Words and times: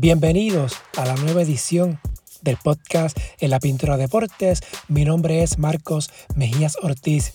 Bienvenidos 0.00 0.74
a 0.96 1.04
la 1.04 1.16
nueva 1.16 1.42
edición 1.42 1.98
del 2.42 2.56
podcast 2.56 3.18
En 3.40 3.50
la 3.50 3.58
Pintura 3.58 3.96
Deportes. 3.96 4.60
Mi 4.86 5.04
nombre 5.04 5.42
es 5.42 5.58
Marcos 5.58 6.12
Mejías 6.36 6.76
Ortiz. 6.80 7.34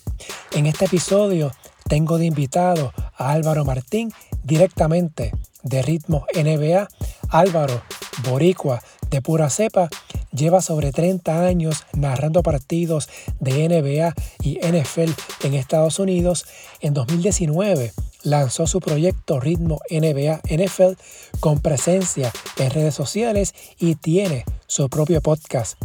En 0.54 0.66
este 0.66 0.86
episodio 0.86 1.52
tengo 1.90 2.18
de 2.18 2.26
invitado 2.26 2.94
a 3.18 3.34
Álvaro 3.34 3.66
Martín 3.66 4.14
directamente 4.46 5.34
de 5.64 5.82
Ritmo 5.82 6.26
NBA. 6.34 6.88
Álvaro, 7.28 7.82
boricua 8.30 8.82
de 9.10 9.22
pura 9.22 9.50
cepa, 9.50 9.90
lleva 10.32 10.62
sobre 10.62 10.94
30 10.94 11.46
años 11.46 11.84
narrando 11.92 12.44
partidos 12.44 13.10
de 13.42 13.68
NBA 13.68 14.14
y 14.42 14.60
NFL 14.60 15.12
en 15.44 15.54
Estados 15.54 16.00
Unidos. 16.00 16.46
En 16.80 16.94
2019 16.94 17.92
lanzó 18.24 18.68
su 18.68 18.80
proyecto 18.80 19.40
Ritmo 19.40 19.80
NBA 19.90 20.42
NFL 20.50 20.94
con 21.40 21.60
presencia 21.60 22.32
en 22.58 22.72
redes 22.72 22.96
sociales 22.96 23.54
y 23.78 23.96
tiene 23.96 24.46
su 24.68 24.90
propio 24.90 25.22
podcast. 25.22 25.78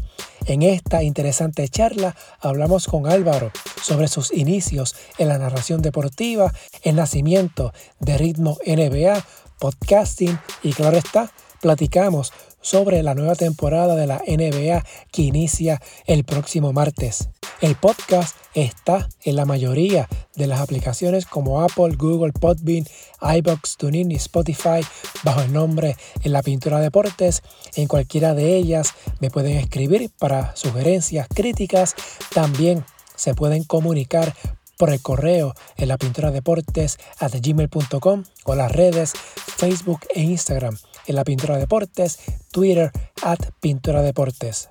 En 0.46 0.62
esta 0.62 1.02
interesante 1.02 1.68
charla 1.68 2.16
hablamos 2.40 2.86
con 2.86 3.06
Álvaro 3.06 3.50
sobre 3.82 4.08
sus 4.08 4.32
inicios 4.32 4.96
en 5.18 5.28
la 5.28 5.38
narración 5.38 5.82
deportiva, 5.82 6.52
el 6.82 6.96
nacimiento 6.96 7.72
de 8.00 8.16
Ritmo 8.16 8.56
NBA, 8.64 9.24
podcasting 9.58 10.38
y 10.62 10.72
claro 10.72 10.96
está, 10.96 11.30
platicamos 11.60 12.32
sobre 12.60 13.02
la 13.02 13.14
nueva 13.14 13.34
temporada 13.34 13.94
de 13.94 14.06
la 14.06 14.22
NBA 14.26 14.84
que 15.12 15.22
inicia 15.22 15.80
el 16.06 16.24
próximo 16.24 16.72
martes. 16.72 17.28
El 17.60 17.74
podcast 17.74 18.36
está 18.54 19.08
en 19.24 19.36
la 19.36 19.44
mayoría 19.44 20.08
de 20.36 20.46
las 20.46 20.60
aplicaciones 20.60 21.26
como 21.26 21.62
Apple, 21.62 21.96
Google, 21.96 22.32
Podbean, 22.32 22.86
iBox, 23.20 23.76
TuneIn 23.76 24.12
y 24.12 24.16
Spotify 24.16 24.80
bajo 25.24 25.40
el 25.42 25.52
nombre 25.52 25.96
En 26.22 26.32
la 26.32 26.42
Pintura 26.42 26.80
Deportes. 26.80 27.42
En 27.74 27.88
cualquiera 27.88 28.34
de 28.34 28.56
ellas 28.56 28.94
me 29.20 29.30
pueden 29.30 29.56
escribir 29.56 30.10
para 30.18 30.54
sugerencias, 30.54 31.26
críticas. 31.28 31.94
También 32.32 32.84
se 33.16 33.34
pueden 33.34 33.64
comunicar 33.64 34.34
por 34.76 34.90
el 34.90 35.02
correo 35.02 35.54
en 35.76 35.88
la 35.88 35.98
pintura 35.98 36.30
deportes 36.30 36.98
at 37.18 37.32
gmail.com 37.34 38.22
o 38.44 38.54
las 38.54 38.70
redes 38.70 39.12
Facebook 39.56 40.02
e 40.14 40.22
Instagram 40.22 40.78
en 41.08 41.16
la 41.16 41.24
pintura 41.24 41.56
deportes, 41.56 42.18
Twitter 42.52 42.90
at 43.22 43.38
pintura 43.60 44.02
deportes. 44.02 44.68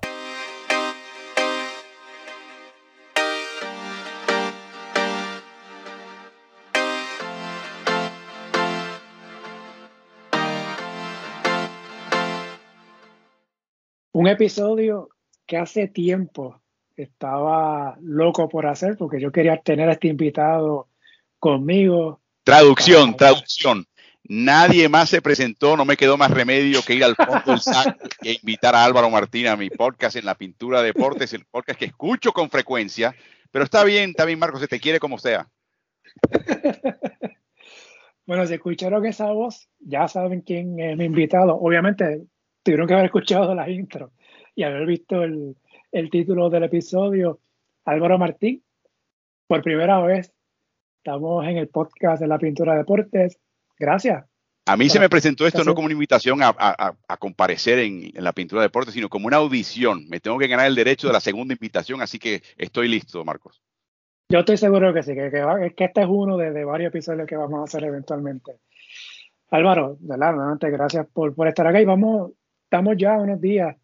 Un 14.14 14.28
episodio 14.28 15.10
que 15.46 15.58
hace 15.58 15.88
tiempo 15.88 16.62
estaba 16.96 17.98
loco 18.02 18.50
por 18.50 18.66
hacer 18.66 18.98
porque 18.98 19.22
yo 19.22 19.32
quería 19.32 19.58
tener 19.58 19.90
a 19.90 19.94
este 19.94 20.08
invitado 20.08 20.88
conmigo. 21.40 22.20
Traducción, 22.44 23.16
traducción. 23.16 23.86
Nadie 24.30 24.90
más 24.90 25.10
se 25.10 25.22
presentó, 25.22 25.78
no 25.78 25.86
me 25.86 25.96
quedó 25.96 26.18
más 26.18 26.32
remedio 26.32 26.82
que 26.86 26.96
ir 26.96 27.04
al 27.06 27.16
fondo 27.16 27.44
del 27.46 27.62
saco 27.62 27.98
e 28.22 28.34
invitar 28.34 28.76
a 28.76 28.84
Álvaro 28.84 29.10
Martín 29.10 29.48
a 29.48 29.56
mi 29.56 29.70
podcast 29.70 30.18
en 30.18 30.26
la 30.26 30.36
pintura 30.36 30.82
de 30.82 30.88
deportes, 30.88 31.32
el 31.32 31.46
podcast 31.46 31.80
que 31.80 31.86
escucho 31.86 32.34
con 32.34 32.50
frecuencia, 32.50 33.16
pero 33.52 33.64
está 33.64 33.86
bien, 33.86 34.10
está 34.10 34.26
bien 34.26 34.38
Marcos, 34.38 34.60
se 34.60 34.68
te 34.68 34.82
quiere 34.82 35.00
como 35.00 35.18
sea. 35.18 35.48
bueno, 38.26 38.46
si 38.46 38.56
escucharon 38.56 39.06
esa 39.06 39.32
voz, 39.32 39.70
ya 39.80 40.10
saben 40.10 40.42
quién 40.42 40.78
es 40.80 40.98
mi 40.98 41.06
invitado. 41.06 41.56
Obviamente 41.56 42.26
tuvieron 42.64 42.86
que 42.86 42.94
haber 42.96 43.06
escuchado 43.06 43.56
la 43.56 43.70
intro 43.70 44.12
y 44.56 44.64
haber 44.64 44.86
visto 44.86 45.24
el, 45.24 45.56
el 45.94 46.10
título 46.10 46.50
del 46.50 46.64
episodio. 46.64 47.40
Álvaro 47.86 48.18
Martín, 48.18 48.62
por 49.48 49.62
primera 49.62 50.02
vez 50.02 50.34
estamos 50.98 51.48
en 51.48 51.56
el 51.56 51.70
podcast 51.70 52.22
de 52.22 52.28
la 52.28 52.38
pintura 52.38 52.74
de 52.74 52.80
deportes 52.80 53.40
Gracias. 53.80 54.26
A 54.68 54.76
mí 54.76 54.90
se 54.90 55.00
me 55.00 55.08
presentó 55.08 55.48
esto 55.48 55.64
no 55.64 55.74
como 55.74 55.86
una 55.86 55.94
invitación 55.94 56.40
a, 56.42 56.94
comparecer 57.20 57.80
en, 57.80 58.12
la 58.16 58.34
pintura 58.34 58.62
de 58.62 58.68
deportes, 58.68 58.94
sino 58.94 59.08
como 59.08 59.28
una 59.28 59.38
audición. 59.38 60.06
Me 60.10 60.20
tengo 60.20 60.38
que 60.38 60.48
ganar 60.48 60.68
el 60.68 60.76
derecho 60.76 61.08
de 61.08 61.14
la 61.14 61.22
segunda 61.22 61.54
invitación, 61.54 62.02
así 62.02 62.20
que 62.20 62.42
estoy 62.58 62.90
listo, 62.90 63.24
Marcos. 63.24 63.62
Yo 64.30 64.40
estoy 64.40 64.58
seguro 64.58 64.94
que 64.94 65.04
sí, 65.04 65.16
que, 65.16 65.32
que, 65.32 65.86
este 65.86 66.02
es 66.02 66.08
uno 66.10 66.36
de, 66.36 66.66
varios 66.66 66.90
episodios 66.90 67.26
que 67.26 67.38
vamos 67.38 67.62
a 67.62 67.64
hacer 67.64 67.86
eventualmente. 67.86 68.58
Álvaro, 69.52 69.96
¿verdad? 70.02 70.34
nuevamente 70.34 70.70
gracias 70.70 71.08
por, 71.14 71.34
por 71.34 71.48
estar 71.48 71.66
acá 71.66 71.80
y 71.80 71.86
vamos, 71.86 72.34
estamos 72.64 72.98
ya 72.98 73.14
unos 73.14 73.40
días 73.40 73.78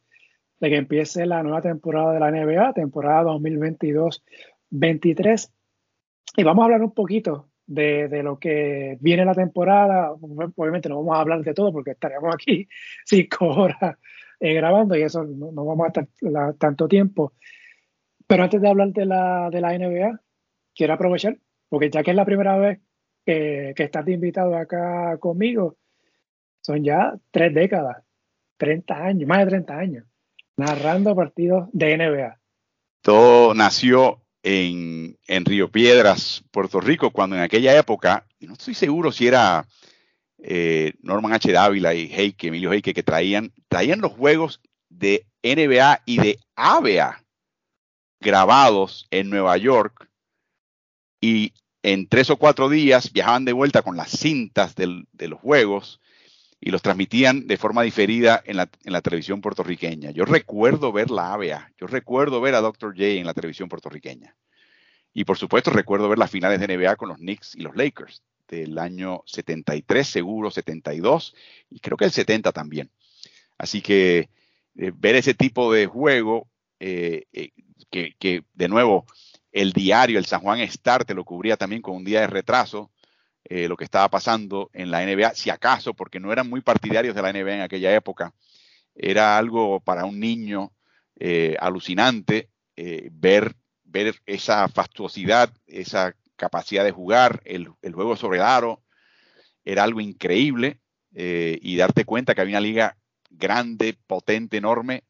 de 0.60 0.70
que 0.70 0.76
empiece 0.76 1.26
la 1.26 1.44
nueva 1.44 1.62
temporada 1.62 2.12
de 2.12 2.20
la 2.20 2.30
NBA, 2.30 2.74
temporada 2.74 3.24
2022-23. 3.32 5.50
Y 6.36 6.44
vamos 6.44 6.62
a 6.62 6.66
hablar 6.66 6.82
un 6.82 6.94
poquito 6.94 7.53
de, 7.66 8.24
lo 8.24 8.40
que 8.40 8.98
viene 9.00 9.26
la 9.26 9.34
temporada. 9.34 10.12
Obviamente 10.12 10.90
no 10.90 10.98
vamos 10.98 11.16
a 11.16 11.22
hablar 11.22 11.42
de 11.42 11.54
todo 11.54 11.72
porque 11.72 11.92
estaríamos 11.92 12.34
aquí 12.34 12.68
cinco 13.06 13.48
horas 13.48 13.98
eh, 14.40 14.54
grabando 14.54 14.96
y 14.96 15.04
eso 15.04 15.24
no, 15.24 15.52
vamos 15.66 15.86
a 15.86 15.88
estar 15.88 16.54
tanto 16.56 16.88
tiempo. 16.88 17.34
Pero 18.28 18.44
antes 18.44 18.62
de 18.62 18.70
hablar 18.70 18.90
de 18.90 19.06
la, 19.06 19.50
de 19.50 19.62
la 19.62 19.78
NBA, 19.78 20.20
quiero 20.74 20.94
aprovechar, 20.94 21.38
porque 21.70 21.90
ya 21.90 22.04
que 22.04 22.12
es 22.12 22.18
la 22.18 22.26
primera 22.26 22.58
vez 22.58 22.80
que, 23.26 23.74
que 23.76 23.84
estás 23.84 24.08
invitado 24.08 24.56
acá 24.56 25.18
conmigo, 25.18 25.78
son 26.62 26.84
ya 26.84 27.14
tres 27.32 27.54
décadas, 27.54 28.04
30 28.58 28.96
años, 28.96 29.28
más 29.28 29.40
de 29.40 29.46
30 29.48 29.78
años, 29.78 30.06
narrando 30.56 31.16
partidos 31.16 31.68
de 31.74 31.98
NBA. 31.98 32.40
Todo 33.02 33.54
nació 33.54 34.23
en, 34.44 35.18
Río 35.46 35.72
Piedras, 35.72 36.44
Puerto 36.52 36.80
Rico, 36.80 37.12
cuando 37.12 37.36
en 37.36 37.42
aquella 37.42 37.78
época, 37.78 38.28
no 38.40 38.54
estoy 38.54 38.76
seguro 38.76 39.12
si 39.12 39.28
era 39.28 39.66
eh, 40.38 40.94
Norman 41.02 41.34
H. 41.34 41.52
Dávila 41.52 41.94
y 41.94 42.12
Heike, 42.14 42.48
Emilio 42.48 42.72
Heike, 42.72 42.94
que 42.94 43.04
traían, 43.04 43.54
traían 43.70 44.02
los 44.02 44.12
juegos 44.12 44.62
de 44.90 45.26
NBA 45.42 46.02
y 46.06 46.18
de 46.18 46.40
ABA 46.56 47.24
grabados 48.20 49.08
en 49.12 49.30
Nueva 49.30 49.58
York 49.58 50.10
y 51.20 51.54
en 51.82 52.08
tres 52.08 52.30
o 52.30 52.38
cuatro 52.38 52.70
días 52.70 53.12
viajaban 53.12 53.46
de 53.46 53.54
vuelta 53.54 53.82
con 53.82 53.98
las 53.98 54.12
cintas 54.12 54.76
de 54.76 55.28
los 55.28 55.40
juegos 55.40 56.00
y 56.66 56.72
los 56.72 56.82
transmitían 56.82 57.46
de 57.46 57.58
forma 57.58 57.82
diferida 57.82 58.42
en 58.46 58.56
la, 58.56 58.70
en 58.86 58.94
la, 58.94 59.02
televisión 59.02 59.42
puertorriqueña. 59.42 60.12
Yo 60.12 60.24
recuerdo 60.24 60.94
ver 60.94 61.12
la 61.12 61.34
ABA, 61.34 61.70
yo 61.78 61.88
recuerdo 61.88 62.40
ver 62.40 62.56
a 62.56 62.62
Dr. 62.62 62.94
J 62.94 63.06
en 63.06 63.26
la 63.26 63.34
televisión 63.34 63.68
puertorriqueña. 63.68 64.34
Y 65.14 65.26
por 65.26 65.38
supuesto 65.38 65.72
recuerdo 65.72 66.08
ver 66.08 66.18
las 66.18 66.32
finales 66.32 66.62
de 66.62 66.78
NBA 66.78 66.96
con 66.96 67.10
los 67.10 67.18
Knicks 67.18 67.56
y 67.56 67.62
los 67.62 67.76
Lakers 67.76 68.24
del 68.48 68.80
año 68.80 69.24
73, 69.26 70.08
seguro 70.08 70.52
72, 70.52 71.36
y 71.70 71.80
creo 71.82 71.98
que 71.98 72.06
el 72.06 72.12
70 72.12 72.54
también. 72.54 72.90
Así 73.58 73.82
que 73.82 74.30
eh, 74.78 74.92
ver 74.96 75.16
ese 75.16 75.34
tipo 75.34 75.72
de 75.74 75.86
juego, 75.86 76.48
eh, 76.80 77.26
eh, 77.34 77.50
que, 77.92 78.16
que, 78.18 78.46
de 78.54 78.70
nuevo 78.70 79.06
el 79.52 79.74
diario, 79.74 80.18
el 80.18 80.26
San 80.26 80.40
Juan 80.40 80.62
Star, 80.62 81.04
te 81.04 81.14
lo 81.14 81.26
cubría 81.26 81.58
también 81.58 81.82
con 81.82 81.98
un 81.98 82.06
día 82.06 82.22
de 82.22 82.28
retraso, 82.28 82.90
eh, 83.56 83.68
lo 83.68 83.78
que 83.78 83.84
estaba 83.84 84.10
pasando 84.10 84.72
en 84.74 84.90
la 84.90 85.06
NBA, 85.06 85.36
si 85.36 85.52
acaso, 85.52 85.94
porque 85.94 86.20
no 86.20 86.32
eran 86.32 86.50
muy 86.50 86.62
partidarios 86.62 87.14
de 87.14 87.22
la 87.22 87.32
NBA 87.32 87.54
en 87.54 87.62
aquella 87.62 87.94
época. 87.94 88.34
Era 88.96 89.38
algo 89.38 89.80
para 89.80 90.06
un 90.06 90.20
niño 90.20 90.72
eh, 91.20 91.56
alucinante 91.60 92.50
eh, 92.76 93.10
ver, 93.12 93.56
ver 93.84 94.16
esa 94.26 94.68
fastuosidad, 94.70 95.54
esa 95.68 96.16
capacidad 96.36 96.84
de 96.84 96.90
jugar, 96.90 97.44
el, 97.46 97.68
juego 97.94 98.16
sobre 98.16 98.40
el 98.40 98.44
aro, 98.44 98.82
era 99.64 99.84
algo 99.84 100.02
increíble 100.02 100.80
y 101.12 101.78
darte 101.78 102.06
cuenta 102.06 102.34
que 102.34 102.42
había 102.42 102.58
una 102.58 102.68
liga 102.68 102.98
grande, 103.30 103.96
potente, 104.08 104.58
enorme 104.58 105.04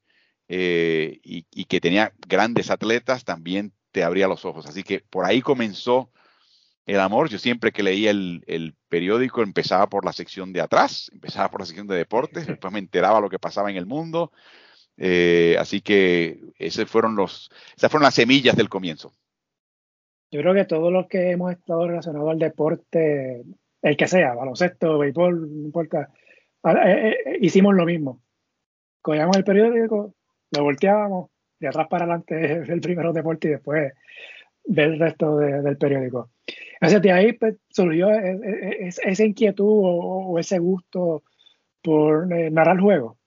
y 0.50 1.65
que 1.69 1.79
tenía 1.79 2.12
grandes 2.27 2.69
atletas, 2.69 3.23
también 3.23 3.71
te 3.94 4.03
abría 4.03 4.27
los 4.27 4.44
ojos. 4.44 4.65
Así 4.65 4.83
que 4.83 5.00
por 5.00 5.23
ahí 5.23 5.41
comenzó 5.41 6.12
el 6.85 7.00
amor. 7.00 7.30
Yo 7.30 7.38
siempre 7.38 7.71
que 7.71 7.83
leía 7.83 8.12
el, 8.12 8.75
periódico 8.89 9.41
empezaba 9.41 9.88
por 9.88 10.06
la 10.06 10.13
sección 10.13 10.53
de 10.53 10.62
atrás, 10.62 11.09
empezaba 11.13 11.50
por 11.50 11.62
la 11.62 11.65
sección 11.65 11.88
de 11.88 11.95
deportes, 11.95 12.47
después 12.47 12.74
me 12.74 12.80
enteraba 12.80 13.21
lo 13.21 13.30
que 13.30 13.39
pasaba 13.39 13.71
en 13.71 13.77
el 13.77 13.85
mundo. 13.85 14.31
Eh, 14.97 15.56
así 15.59 15.81
que 15.81 16.39
esos 16.59 16.89
fueron 16.89 17.15
los, 17.15 17.50
esas 17.75 17.89
fueron 17.89 18.03
las 18.03 18.13
semillas 18.13 18.56
del 18.56 18.69
comienzo. 18.69 19.12
Yo 20.31 20.41
creo 20.41 20.53
que 20.53 20.65
todos 20.65 20.91
los 20.91 21.07
que 21.07 21.31
hemos 21.31 21.51
estado 21.51 21.88
relacionados 21.88 22.30
al 22.30 22.39
deporte, 22.39 23.44
el 23.81 23.97
que 23.97 24.07
sea, 24.07 24.33
baloncesto, 24.33 24.97
béisbol, 24.97 25.41
no 25.41 25.65
importa, 25.65 26.09
eh, 26.63 27.15
eh, 27.25 27.38
hicimos 27.41 27.75
lo 27.75 27.86
mismo. 27.86 28.21
Cogíamos 29.01 29.38
el 29.38 29.44
periódico, 29.44 30.13
lo 30.51 30.63
volteábamos, 30.63 31.29
de 31.59 31.68
atrás 31.68 31.88
para 31.88 32.06
adelante 32.06 32.63
el 32.71 32.81
primero 32.81 33.13
deporte 33.13 33.47
y 33.47 33.51
después 33.51 33.94
ver 34.65 34.94
el 34.94 35.00
resto 35.00 35.38
del 35.38 35.77
periódico. 35.77 36.29
Así 36.83 37.00
de 37.00 37.12
ahí 37.13 37.33
pues, 37.33 37.56
surgió 37.69 38.10
e, 38.10 38.31
e, 38.31 38.88
e, 38.88 38.88
esa 38.88 39.24
inquietud 39.24 39.65
o, 39.65 40.38
ese 40.38 40.60
gusto 40.60 41.24
por 41.81 42.31
eh, 42.33 42.50
narrar 42.51 42.80
juego. 42.80 43.18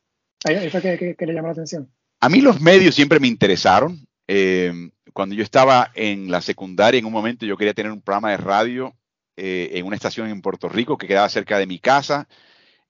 Ahí, 0.45 0.69
fue 0.69 0.83
que, 0.83 1.27
le 1.27 1.33
llamó 1.33 1.49
la 1.49 1.53
atención. 1.53 1.91
A 2.21 2.29
mí 2.29 2.43
los 2.43 2.61
medios 2.61 2.95
siempre 2.95 3.19
me 3.19 3.29
interesaron. 3.29 4.07
Eh, 4.29 4.91
cuando 5.15 5.35
yo 5.35 5.43
estaba 5.43 5.91
en 5.95 6.31
la 6.31 6.43
secundaria, 6.43 6.99
en 6.99 7.07
un 7.07 7.13
momento 7.13 7.47
yo 7.47 7.57
quería 7.57 7.73
tener 7.73 7.93
un 7.93 8.03
programa 8.03 8.31
de 8.31 8.37
radio 8.37 8.95
eh, 9.37 9.71
en 9.73 9.87
una 9.87 9.97
estación 9.97 10.29
en 10.29 10.43
Puerto 10.43 10.69
Rico 10.69 10.99
que 10.99 11.09
quedaba 11.09 11.29
cerca 11.31 11.59
de 11.59 11.67
mi 11.67 11.79
casa. 11.79 12.29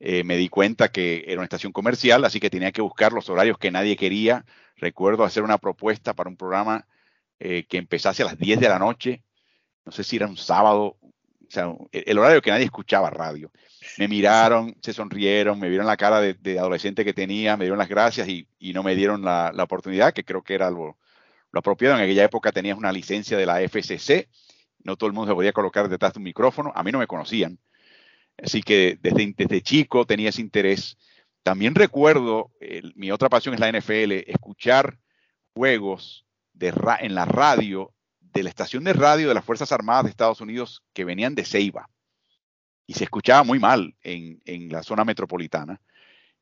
me 0.01 0.37
di 0.37 0.49
cuenta 0.49 0.89
que 0.89 1.25
era 1.27 1.39
una 1.39 1.45
estación 1.45 1.73
comercial, 1.73 2.25
así 2.25 2.41
que 2.41 2.51
tenía 2.51 2.73
que 2.73 2.83
buscar 2.83 3.13
los 3.13 3.29
horarios 3.29 3.59
que 3.59 3.71
nadie 3.71 3.97
quería. 3.97 4.45
Recuerdo 4.77 5.23
hacer 5.23 5.45
una 5.45 5.59
propuesta 5.59 6.13
para 6.15 6.29
un 6.29 6.37
programa 6.37 6.87
que 7.39 7.67
empezase 7.71 8.23
a 8.23 8.27
las 8.27 8.39
10 8.39 8.59
de 8.59 8.69
la 8.69 8.79
noche. 8.79 9.23
No 9.87 9.93
sé 9.93 10.05
si 10.05 10.17
era 10.17 10.27
un 10.27 10.37
sábado, 10.37 10.97
o 11.00 11.50
sea, 11.50 11.73
el 11.93 12.19
horario 12.19 12.43
que 12.43 12.50
nadie 12.50 12.65
escuchaba 12.65 13.09
radio. 13.09 13.50
Me 13.99 14.09
miraron, 14.09 14.77
se 14.83 14.93
sonrieron, 14.93 15.59
me 15.59 15.69
vieron 15.69 15.87
la 15.87 15.97
cara 15.97 16.21
de, 16.21 16.59
adolescente 16.59 17.05
que 17.05 17.15
tenía, 17.15 17.56
me 17.56 17.65
dieron 17.65 17.79
las 17.79 17.88
gracias 17.88 18.29
y, 18.29 18.49
no 18.75 18.83
me 18.83 18.97
dieron 18.97 19.23
la, 19.23 19.53
oportunidad, 19.59 20.12
que 20.12 20.25
creo 20.25 20.43
que 20.43 20.55
era 20.55 20.71
lo, 20.71 20.99
lo, 21.53 21.61
apropiado. 21.61 21.97
En 21.97 22.03
aquella 22.03 22.25
época 22.25 22.53
tenías 22.53 22.77
una 22.77 22.93
licencia 22.93 23.38
de 23.38 23.47
la 23.47 23.61
FCC, 23.62 24.29
no 24.83 24.97
todo 24.97 25.06
el 25.06 25.15
mundo 25.15 25.31
se 25.31 25.35
podía 25.35 25.53
colocar 25.53 25.88
detrás 25.88 26.12
de 26.12 26.19
un 26.19 26.25
micrófono, 26.25 26.73
a 26.75 26.83
mí 26.83 26.91
no 26.91 26.99
me 26.99 27.06
conocían. 27.06 27.59
Así 28.43 28.61
que 28.61 28.99
desde, 29.00 29.33
desde 29.37 29.62
chico 29.62 30.05
tenía 30.05 30.29
ese 30.29 30.43
interés. 30.43 30.99
También 31.43 31.77
recuerdo, 31.77 32.50
mi 32.97 33.12
otra 33.12 33.29
pasión 33.29 33.55
es 33.55 33.61
la 33.61 33.71
NFL, 33.71 34.12
escuchar 34.27 34.99
juegos 35.55 36.27
de 36.53 36.75
en 37.00 37.15
la 37.15 37.25
radio 37.25 37.93
de 38.32 38.43
la 38.43 38.49
estación 38.49 38.84
de 38.84 38.93
radio 38.93 39.28
de 39.28 39.34
las 39.34 39.44
Fuerzas 39.44 39.73
Armadas 39.73 40.05
de 40.05 40.11
Estados 40.11 40.40
Unidos 40.40 40.82
que 40.93 41.05
venían 41.05 41.34
de 41.34 41.44
Ceiba. 41.44 41.88
Y 42.87 42.94
se 42.94 43.05
escuchaba 43.05 43.43
muy 43.43 43.58
mal 43.58 43.96
en, 44.02 44.69
la 44.70 44.82
zona 44.82 45.05
metropolitana. 45.05 45.81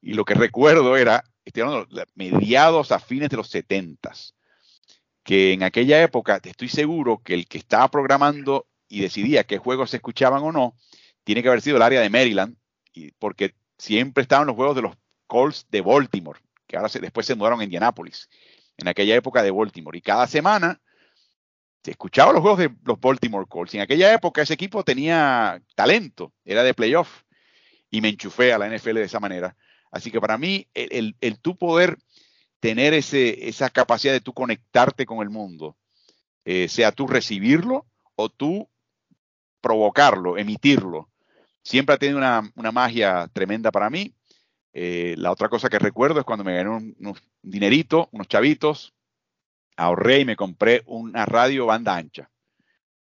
Y 0.00 0.14
lo 0.14 0.25
que 0.25 0.34
recuerdo 0.34 0.96
era, 0.96 1.25
estoy 1.44 1.62
hablando 1.62 1.88
mediados 2.14 2.92
a 2.92 2.98
fines 2.98 3.31
de 3.31 3.36
los 3.36 3.48
70 3.48 4.12
que 5.25 5.54
en 5.54 5.62
aquella 5.62 6.02
época 6.02 6.38
estoy 6.44 6.69
seguro 6.69 7.22
que 7.25 7.34
el 7.34 7.48
que 7.48 7.58
estaba 7.58 7.88
programando 7.88 8.69
y 8.88 9.00
decidía 9.00 9.44
qué 9.44 9.58
juegos 9.58 9.90
se 9.90 9.96
escuchaban 9.96 10.42
o 10.42 10.52
no, 10.52 10.76
tiene 11.25 11.42
que 11.42 11.48
haber 11.48 11.62
sido 11.62 11.76
el 11.78 11.82
área 11.82 12.02
de 12.02 12.10
Maryland, 12.10 12.56
porque 13.19 13.54
siempre 13.78 14.22
estaban 14.22 14.46
los 14.46 14.54
juegos 14.54 14.76
de 14.76 14.82
los 14.82 14.94
Colts 15.26 15.66
de 15.70 15.81
Baltimore, 15.81 16.38
que 16.66 16.76
ahora 16.76 16.90
después 17.00 17.26
se 17.26 17.34
mudaron 17.34 17.60
a 17.60 17.64
Indianápolis, 17.64 18.28
en 18.76 18.86
aquella 18.86 19.16
época 19.16 19.42
de 19.42 19.50
Baltimore. 19.50 19.96
Y 19.96 20.02
cada 20.02 20.26
semana 20.26 20.81
escuchaba 21.90 22.32
los 22.32 22.40
juegos 22.40 22.60
de 22.60 22.75
los 22.84 23.00
Baltimore 23.00 23.46
Colts. 23.48 23.75
En 23.75 23.81
aquella 23.81 24.12
época 24.12 24.42
ese 24.42 24.54
equipo 24.54 24.84
tenía 24.84 25.62
talento, 25.75 26.32
era 26.44 26.62
de 26.62 26.75
playoff 26.75 27.22
y 27.90 28.00
me 28.00 28.08
enchufé 28.08 28.52
a 28.52 28.58
la 28.58 28.69
NFL 28.69 28.94
de 28.94 29.04
esa 29.04 29.20
manera. 29.20 29.56
Así 29.90 30.10
que 30.10 30.20
para 30.20 30.38
mí 30.38 30.66
el, 30.75 31.16
el, 31.20 31.38
tú 31.38 31.56
poder 31.56 31.98
tener 32.58 32.94
ese, 32.94 33.48
esa 33.48 33.70
capacidad 33.70 34.12
de 34.12 34.20
tú 34.20 34.32
conectarte 34.32 35.06
con 35.06 35.20
el 35.20 35.31
mundo, 35.31 35.76
eh, 36.44 36.69
sea 36.69 36.90
tú 36.90 37.06
recibirlo 37.06 37.86
o 38.16 38.28
tú 38.28 38.69
provocarlo, 39.60 40.38
emitirlo, 40.38 41.10
siempre 41.62 41.94
ha 41.94 41.98
tenido 41.98 42.19
una, 42.19 42.50
una 42.54 42.72
magia 42.72 43.28
tremenda 43.32 43.70
para 43.70 43.90
mí. 43.90 44.14
Eh, 44.72 45.14
la 45.19 45.31
otra 45.31 45.48
cosa 45.48 45.69
que 45.69 45.78
recuerdo 45.78 46.19
es 46.19 46.26
cuando 46.26 46.44
me 46.44 46.54
gané 46.54 46.70
un, 46.70 46.96
un 46.98 47.14
dinerito, 47.42 48.08
unos 48.10 48.26
chavitos, 48.26 48.94
ahorré 49.76 50.21
y 50.21 50.25
me 50.25 50.37
compré 50.37 50.82
una 50.87 51.26
radio 51.26 51.67
banda 51.67 51.97
ancha, 51.97 52.31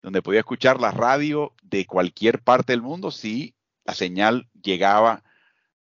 donde 0.02 0.22
podía 0.22 0.40
escuchar 0.40 0.80
la 0.80 0.92
radio 0.92 1.54
de 1.64 1.86
cualquier 1.86 2.42
parte 2.42 2.74
del 2.74 2.82
mundo 2.82 3.12
si 3.12 3.56
la 3.86 3.94
señal 3.94 4.48
llegaba 4.62 5.24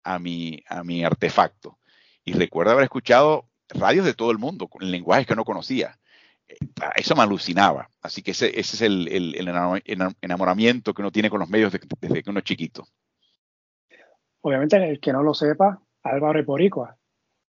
a 0.03 0.19
mi, 0.19 0.63
a 0.69 0.83
mi 0.85 1.05
artefacto. 1.05 1.79
Y 2.25 2.33
recuerdo 2.33 2.73
haber 2.73 2.85
escuchado 2.85 3.49
radios 3.69 4.05
de 4.07 4.15
todo 4.15 4.31
el 4.31 4.39
mundo, 4.39 4.69
en 4.81 4.91
lenguajes 4.91 5.27
que 5.27 5.37
no 5.37 5.45
conocía. 5.45 5.99
Eso 6.97 7.15
me 7.15 7.23
alucinaba. 7.23 7.91
Así 8.01 8.23
que 8.23 8.31
ese, 8.31 8.59
es 8.59 8.81
el, 8.81 9.35
enamoramiento 10.23 10.95
que 10.95 11.03
uno 11.03 11.13
tiene 11.13 11.29
con 11.29 11.41
los 11.41 11.51
medios 11.51 11.73
desde 11.73 12.23
que 12.23 12.31
uno 12.31 12.39
es 12.39 12.45
chiquito. 12.45 12.87
Obviamente, 14.41 14.77
el 14.77 15.01
que 15.01 15.13
no 15.13 15.23
lo 15.23 15.35
sepa, 15.35 15.81
Álvaro 16.03 16.45
Poricua. 16.45 16.97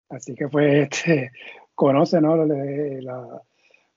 Así 0.09 0.35
que 0.35 0.47
fue 0.47 0.83
este, 0.83 1.31
conoce 1.75 2.21
¿no? 2.21 2.35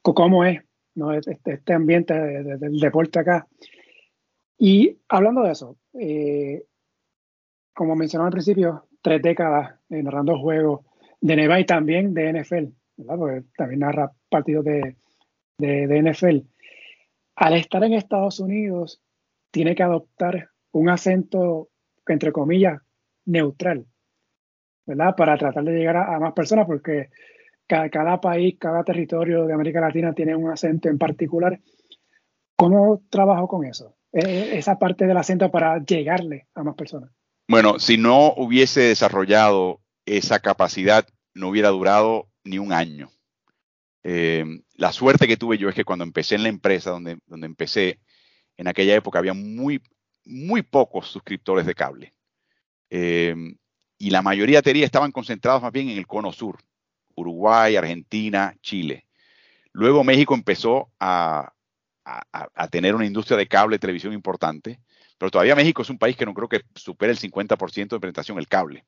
Cómo 0.03 0.45
es 0.45 0.63
¿no? 0.95 1.13
este, 1.13 1.39
este 1.45 1.73
ambiente 1.73 2.15
del 2.15 2.79
deporte 2.79 3.19
acá. 3.21 3.47
Y 4.59 4.99
hablando 5.09 5.43
de 5.43 5.53
eso, 5.53 5.77
eh, 5.95 6.65
como 7.75 7.95
mencionaba 7.95 8.29
al 8.29 8.33
principio, 8.33 8.87
tres 9.03 9.21
décadas 9.21 9.79
narrando 9.89 10.39
juegos 10.39 10.81
de 11.21 11.37
NBA 11.37 11.61
y 11.61 11.67
también 11.67 12.15
de 12.15 12.33
NFL, 12.33 12.65
porque 13.07 13.45
también 13.57 13.81
narra 13.81 14.13
partidos 14.31 14.65
de, 14.65 14.97
de, 15.59 16.03
NFL. 16.03 16.39
Al 17.37 17.55
estar 17.55 17.85
en 17.85 17.93
Estados 17.93 18.41
Unidos, 18.41 19.03
tiene 19.51 19.75
que 19.75 19.83
adoptar 19.83 20.51
un 20.73 20.89
acento, 20.89 21.69
entre 22.07 22.33
comillas, 22.33 22.81
neutral, 23.27 23.87
¿verdad? 24.87 25.15
Para 25.17 25.37
tratar 25.37 25.65
de 25.65 25.79
llegar 25.79 25.97
a 25.97 26.19
más 26.19 26.33
personas, 26.33 26.67
porque 26.67 27.11
cada, 27.67 28.21
país, 28.21 28.57
cada 28.59 28.85
territorio 28.85 29.47
de 29.47 29.55
América 29.55 29.81
Latina 29.81 30.13
tiene 30.13 30.37
un 30.37 30.51
acento 30.51 30.89
en 30.89 30.99
particular. 30.99 31.61
¿Cómo 32.57 33.03
trabajo 33.11 33.49
con 33.49 33.65
eso? 33.65 33.97
E, 34.13 34.21
e, 34.21 34.59
esa 34.59 34.79
parte 34.79 35.07
del 35.07 35.17
acento 35.17 35.51
para 35.51 35.85
llegarle 35.85 36.47
a 36.55 36.63
más 36.63 36.75
personas. 36.75 37.11
Bueno, 37.49 37.79
si 37.79 37.99
no 37.99 38.33
hubiese 38.37 38.81
desarrollado 38.81 39.81
esa 40.05 40.39
capacidad, 40.41 41.07
no 41.35 41.49
hubiera 41.49 41.69
durado 41.69 42.29
ni 42.45 42.59
un 42.59 42.73
año. 42.73 43.11
Eh, 44.03 44.45
la 44.75 44.93
suerte 44.93 45.27
que 45.27 45.37
tuve 45.37 45.59
yo 45.59 45.69
es 45.69 45.75
que 45.75 45.85
cuando 45.85 46.05
empecé 46.05 46.37
en 46.37 46.45
la 46.45 46.49
empresa 46.49 46.91
donde, 46.91 47.19
donde 47.27 47.47
empecé, 47.47 48.01
en 48.57 48.69
aquella 48.69 48.95
época 48.95 49.19
había 49.19 49.35
muy, 49.35 49.83
muy 50.25 50.63
pocos 50.63 51.09
suscriptores 51.09 51.67
de 51.67 51.75
cable. 51.75 52.15
Eh, 52.91 53.35
y 53.99 54.11
la 54.11 54.23
mayoría 54.23 54.61
de 54.61 54.83
estaban 54.83 55.13
concentrados 55.13 55.63
más 55.63 55.73
bien 55.73 55.89
en 55.89 55.99
el 55.99 56.07
cono 56.07 56.33
sur, 56.33 56.59
Uruguay, 57.17 57.77
Argentina, 57.77 58.55
Chile. 58.61 59.07
Luego 59.73 60.05
México 60.05 60.35
empezó 60.35 60.91
a, 61.01 61.53
tener 62.71 62.95
una 62.95 63.05
industria 63.05 63.37
de 63.37 63.49
cable 63.49 63.77
y 63.77 63.79
televisión 63.81 64.13
importante, 64.13 64.81
pero 65.19 65.31
todavía 65.31 65.57
México 65.57 65.83
es 65.83 65.91
un 65.91 65.99
país 65.99 66.17
que 66.17 66.25
no 66.25 66.35
creo 66.35 66.49
que 66.49 66.63
supere 66.75 67.13
el 67.13 67.19
50% 67.19 67.89
de 67.89 68.01
penetración 68.01 68.39
el 68.39 68.49
cable. 68.49 68.85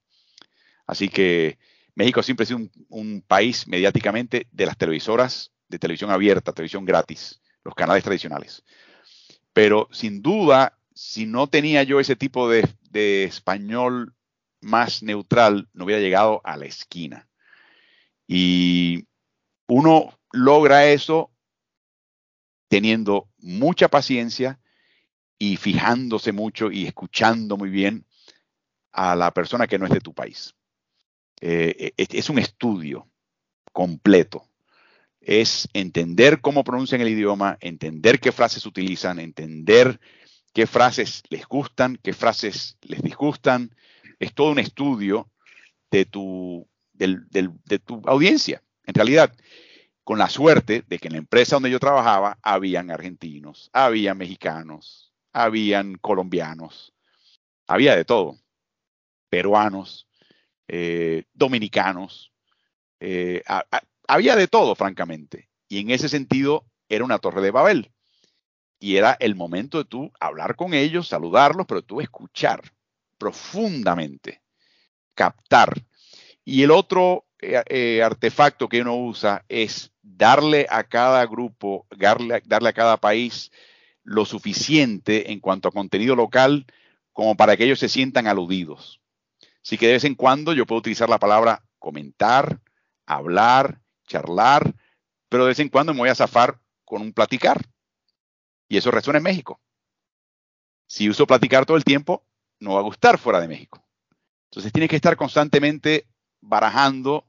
Así 0.87 1.09
que 1.09 1.59
México 1.95 2.23
siempre 2.23 2.45
ha 2.45 2.47
sido 2.47 2.61
un, 2.89 3.25
país 3.27 3.67
mediáticamente 3.67 4.47
de 4.53 4.67
las 4.67 4.79
televisoras 4.79 5.53
de 5.69 5.79
televisión 5.79 6.11
abierta, 6.11 6.53
televisión 6.53 6.85
gratis, 6.85 7.41
los 7.65 7.75
canales 7.75 8.05
tradicionales. 8.05 8.63
Pero 9.53 9.89
sin 9.91 10.23
duda, 10.23 10.79
si 10.95 11.27
no 11.27 11.49
tenía 11.49 11.83
yo 11.83 12.01
ese 12.01 12.17
tipo 12.17 12.49
de, 12.49 12.67
de 12.91 13.25
español 13.25 14.15
más 14.61 15.03
neutral, 15.03 15.69
no 15.73 15.85
hubiera 15.85 16.01
llegado 16.01 16.41
a 16.45 16.57
la 16.57 16.67
esquina. 16.67 17.28
Y 18.29 19.09
uno 19.67 20.17
logra 20.31 20.87
eso 20.87 21.33
teniendo 22.69 23.29
mucha 23.39 23.89
paciencia 23.89 24.61
y 25.39 25.57
fijándose 25.57 26.33
mucho 26.33 26.71
y 26.71 26.87
escuchando 26.87 27.57
muy 27.57 27.71
bien 27.71 28.05
a 28.93 29.17
la 29.17 29.33
persona 29.33 29.67
que 29.67 29.79
no 29.79 29.87
es 29.87 29.93
de 29.93 30.01
tu 30.01 30.13
país. 30.13 30.55
Eh, 31.41 31.93
e, 31.97 32.07
es 32.11 32.29
un 32.29 32.39
estudio 32.39 33.09
completo. 33.73 34.45
Es 35.21 35.69
entender 35.73 36.41
cómo 36.41 36.65
pronuncian 36.65 37.01
el 37.01 37.09
idioma, 37.09 37.57
entender 37.61 38.21
qué 38.21 38.33
frases 38.33 38.67
utilizan, 38.67 39.19
entender 39.19 40.01
qué 40.53 40.67
frases 40.67 41.23
les 41.29 41.47
gustan, 41.47 41.99
qué 42.03 42.13
frases 42.13 42.77
les 42.83 43.03
disgustan. 43.03 43.75
Es 44.19 44.35
todo 44.35 44.53
un 44.53 44.59
estudio 44.59 45.31
de 45.91 46.05
tu 46.05 46.69
de 46.99 47.79
tu 47.79 48.03
audiencia. 48.07 48.63
En 48.85 48.95
realidad, 48.95 49.33
con 50.05 50.19
la 50.19 50.29
suerte 50.29 50.85
de 50.87 50.99
que 50.99 51.09
en 51.09 51.13
la 51.13 51.19
empresa 51.19 51.57
donde 51.57 51.71
yo 51.71 51.79
trabajaba 51.79 52.39
habían 52.43 52.91
argentinos, 52.91 53.71
había 53.73 54.15
mexicanos, 54.15 55.13
habían 55.33 55.97
colombianos, 55.97 56.95
había 57.67 57.95
de 57.95 58.05
todo, 58.05 58.39
peruanos, 59.29 60.09
eh, 60.67 61.25
dominicanos, 61.35 62.33
eh, 63.01 63.43
había 64.07 64.35
de 64.35 64.49
todo, 64.49 64.75
francamente. 64.75 65.49
Y 65.69 65.81
en 65.81 65.91
ese 65.91 66.09
sentido 66.09 66.67
era 66.89 67.05
una 67.05 67.19
torre 67.19 67.43
de 67.43 67.51
Babel. 67.51 67.93
Y 68.81 68.97
era 68.97 69.17
el 69.21 69.35
momento 69.35 69.79
de 69.79 69.85
tú 69.85 70.11
hablar 70.21 70.57
con 70.57 70.73
ellos, 70.73 71.09
saludarlos, 71.09 71.67
pero 71.67 71.83
tú 71.83 72.01
escuchar 72.01 72.63
profundamente, 73.19 74.43
captar 75.15 75.75
y 76.49 76.63
el 76.63 76.71
otro 76.71 77.27
eh, 77.41 77.63
eh, 77.67 78.03
artefacto 78.03 78.71
que 78.71 78.81
uno 78.81 78.97
usa 78.97 79.45
es 79.51 79.93
darle 80.01 80.67
a 80.71 80.83
cada 80.83 81.27
grupo, 81.27 81.87
darle, 81.95 82.43
darle 82.47 82.71
a 82.71 82.73
cada 82.73 82.97
país 82.97 83.53
lo 84.03 84.25
suficiente 84.25 85.31
en 85.31 85.41
cuanto 85.41 85.69
a 85.69 85.73
contenido 85.73 86.17
local 86.17 86.65
como 87.13 87.37
para 87.37 87.55
que 87.55 87.65
ellos 87.65 87.79
se 87.79 87.91
sientan 87.91 88.27
aludidos. 88.27 89.03
Así 89.63 89.77
que 89.77 89.89
de 89.89 89.93
vez 89.93 90.05
en 90.05 90.15
cuando 90.15 90.55
yo 90.55 90.65
puedo 90.65 90.79
utilizar 90.79 91.11
la 91.11 91.19
palabra 91.19 91.63
comentar, 91.79 92.63
hablar, 93.05 93.83
charlar, 94.07 94.75
pero 95.29 95.45
de 95.45 95.49
vez 95.49 95.59
en 95.59 95.69
cuando 95.69 95.93
me 95.93 96.01
voy 96.01 96.09
a 96.09 96.15
zafar 96.15 96.59
con 96.87 97.03
un 97.03 97.13
platicar. 97.13 97.61
Y 98.71 98.79
eso 98.79 98.91
resuena 98.91 99.19
en 99.19 99.25
México. 99.25 99.61
Si 100.87 101.11
uso 101.11 101.27
platicar 101.27 101.67
todo 101.67 101.77
el 101.77 101.85
tiempo, 101.85 102.25
no 102.59 102.73
va 102.73 102.81
a 102.81 102.85
gustar 102.85 103.19
fuera 103.19 103.39
de 103.39 103.49
México. 103.49 103.85
Entonces 104.47 104.73
tienes 104.73 104.89
que 104.89 104.97
estar 104.97 105.15
constantemente 105.15 106.07
barajando 106.41 107.27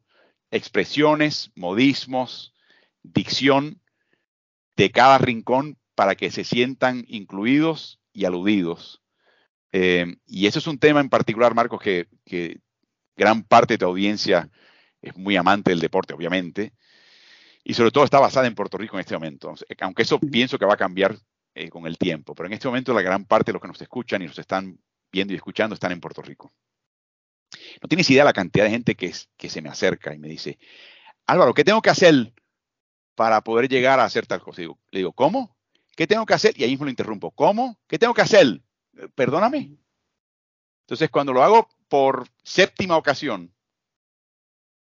expresiones, 0.52 1.52
modismos, 1.56 2.54
dicción 3.04 3.82
de 4.76 4.92
cada 4.92 5.18
rincón 5.18 5.78
para 5.96 6.16
que 6.16 6.32
se 6.32 6.44
sientan 6.44 7.04
incluidos 7.08 8.00
y 8.14 8.26
aludidos. 8.26 9.02
Eh, 9.72 10.16
y 10.26 10.48
eso 10.48 10.60
es 10.60 10.68
un 10.68 10.80
tema 10.80 11.00
en 11.00 11.10
particular, 11.10 11.54
Marcos, 11.54 11.82
que, 11.82 12.08
gran 13.16 13.44
parte 13.44 13.74
de 13.74 13.80
tu 13.80 13.86
audiencia 13.86 14.50
es 15.02 15.16
muy 15.18 15.36
amante 15.36 15.72
del 15.72 15.82
deporte, 15.82 16.14
obviamente, 16.14 16.74
y 17.66 17.74
sobre 17.74 17.92
todo 17.92 18.06
está 18.06 18.20
basada 18.20 18.48
en 18.48 18.56
Puerto 18.56 18.78
Rico 18.78 18.96
en 18.96 19.02
este 19.02 19.16
momento. 19.16 19.54
Aunque 19.82 20.04
eso 20.04 20.20
pienso 20.20 20.58
que 20.58 20.66
va 20.66 20.76
a 20.76 20.78
cambiar 20.78 21.18
eh, 21.54 21.70
con 21.70 21.86
el 21.86 21.98
tiempo, 21.98 22.34
pero 22.34 22.48
en 22.48 22.54
este 22.54 22.68
momento 22.70 22.94
la 22.94 23.02
gran 23.02 23.26
parte 23.26 23.52
de 23.52 23.54
los 23.54 23.62
que 23.62 23.68
nos 23.68 23.82
escuchan 23.82 24.22
y 24.22 24.28
nos 24.28 24.40
están 24.40 24.80
viendo 25.12 25.34
y 25.34 25.36
escuchando 25.36 25.74
están 25.74 25.92
en 25.92 26.00
Puerto 26.00 26.22
Rico. 26.22 26.52
No 27.82 27.88
tienes 27.88 28.10
idea 28.10 28.24
de 28.24 28.30
la 28.30 28.34
cantidad 28.34 28.66
de 28.66 28.72
gente 28.72 28.96
que, 28.96 29.14
que 29.38 29.50
se 29.50 29.62
me 29.62 29.70
acerca 29.70 30.14
y 30.14 30.20
me 30.20 30.28
dice, 30.28 30.60
Álvaro, 31.26 31.54
¿qué 31.54 31.64
tengo 31.64 31.82
que 31.82 31.90
hacer 31.90 32.34
para 33.16 33.42
poder 33.42 33.70
llegar 33.70 34.00
a 34.00 34.06
hacer 34.06 34.26
tal 34.26 34.42
cosa? 34.42 34.62
le 34.62 35.00
digo, 35.00 35.14
¿cómo? 35.14 35.56
¿Qué 35.96 36.08
tengo 36.08 36.26
que 36.26 36.34
hacer? 36.34 36.58
Y 36.58 36.64
ahí 36.64 36.70
mismo 36.70 36.86
lo 36.86 36.92
interrumpo. 36.92 37.32
¿Cómo? 37.32 37.78
¿Qué 37.88 38.00
tengo 38.00 38.14
que 38.14 38.22
hacer? 38.22 38.62
Perdóname. 39.16 39.78
Entonces, 40.82 41.10
cuando 41.10 41.34
lo 41.34 41.44
hago 41.44 41.70
por 41.88 42.28
séptima 42.44 42.98
ocasión, 42.98 43.54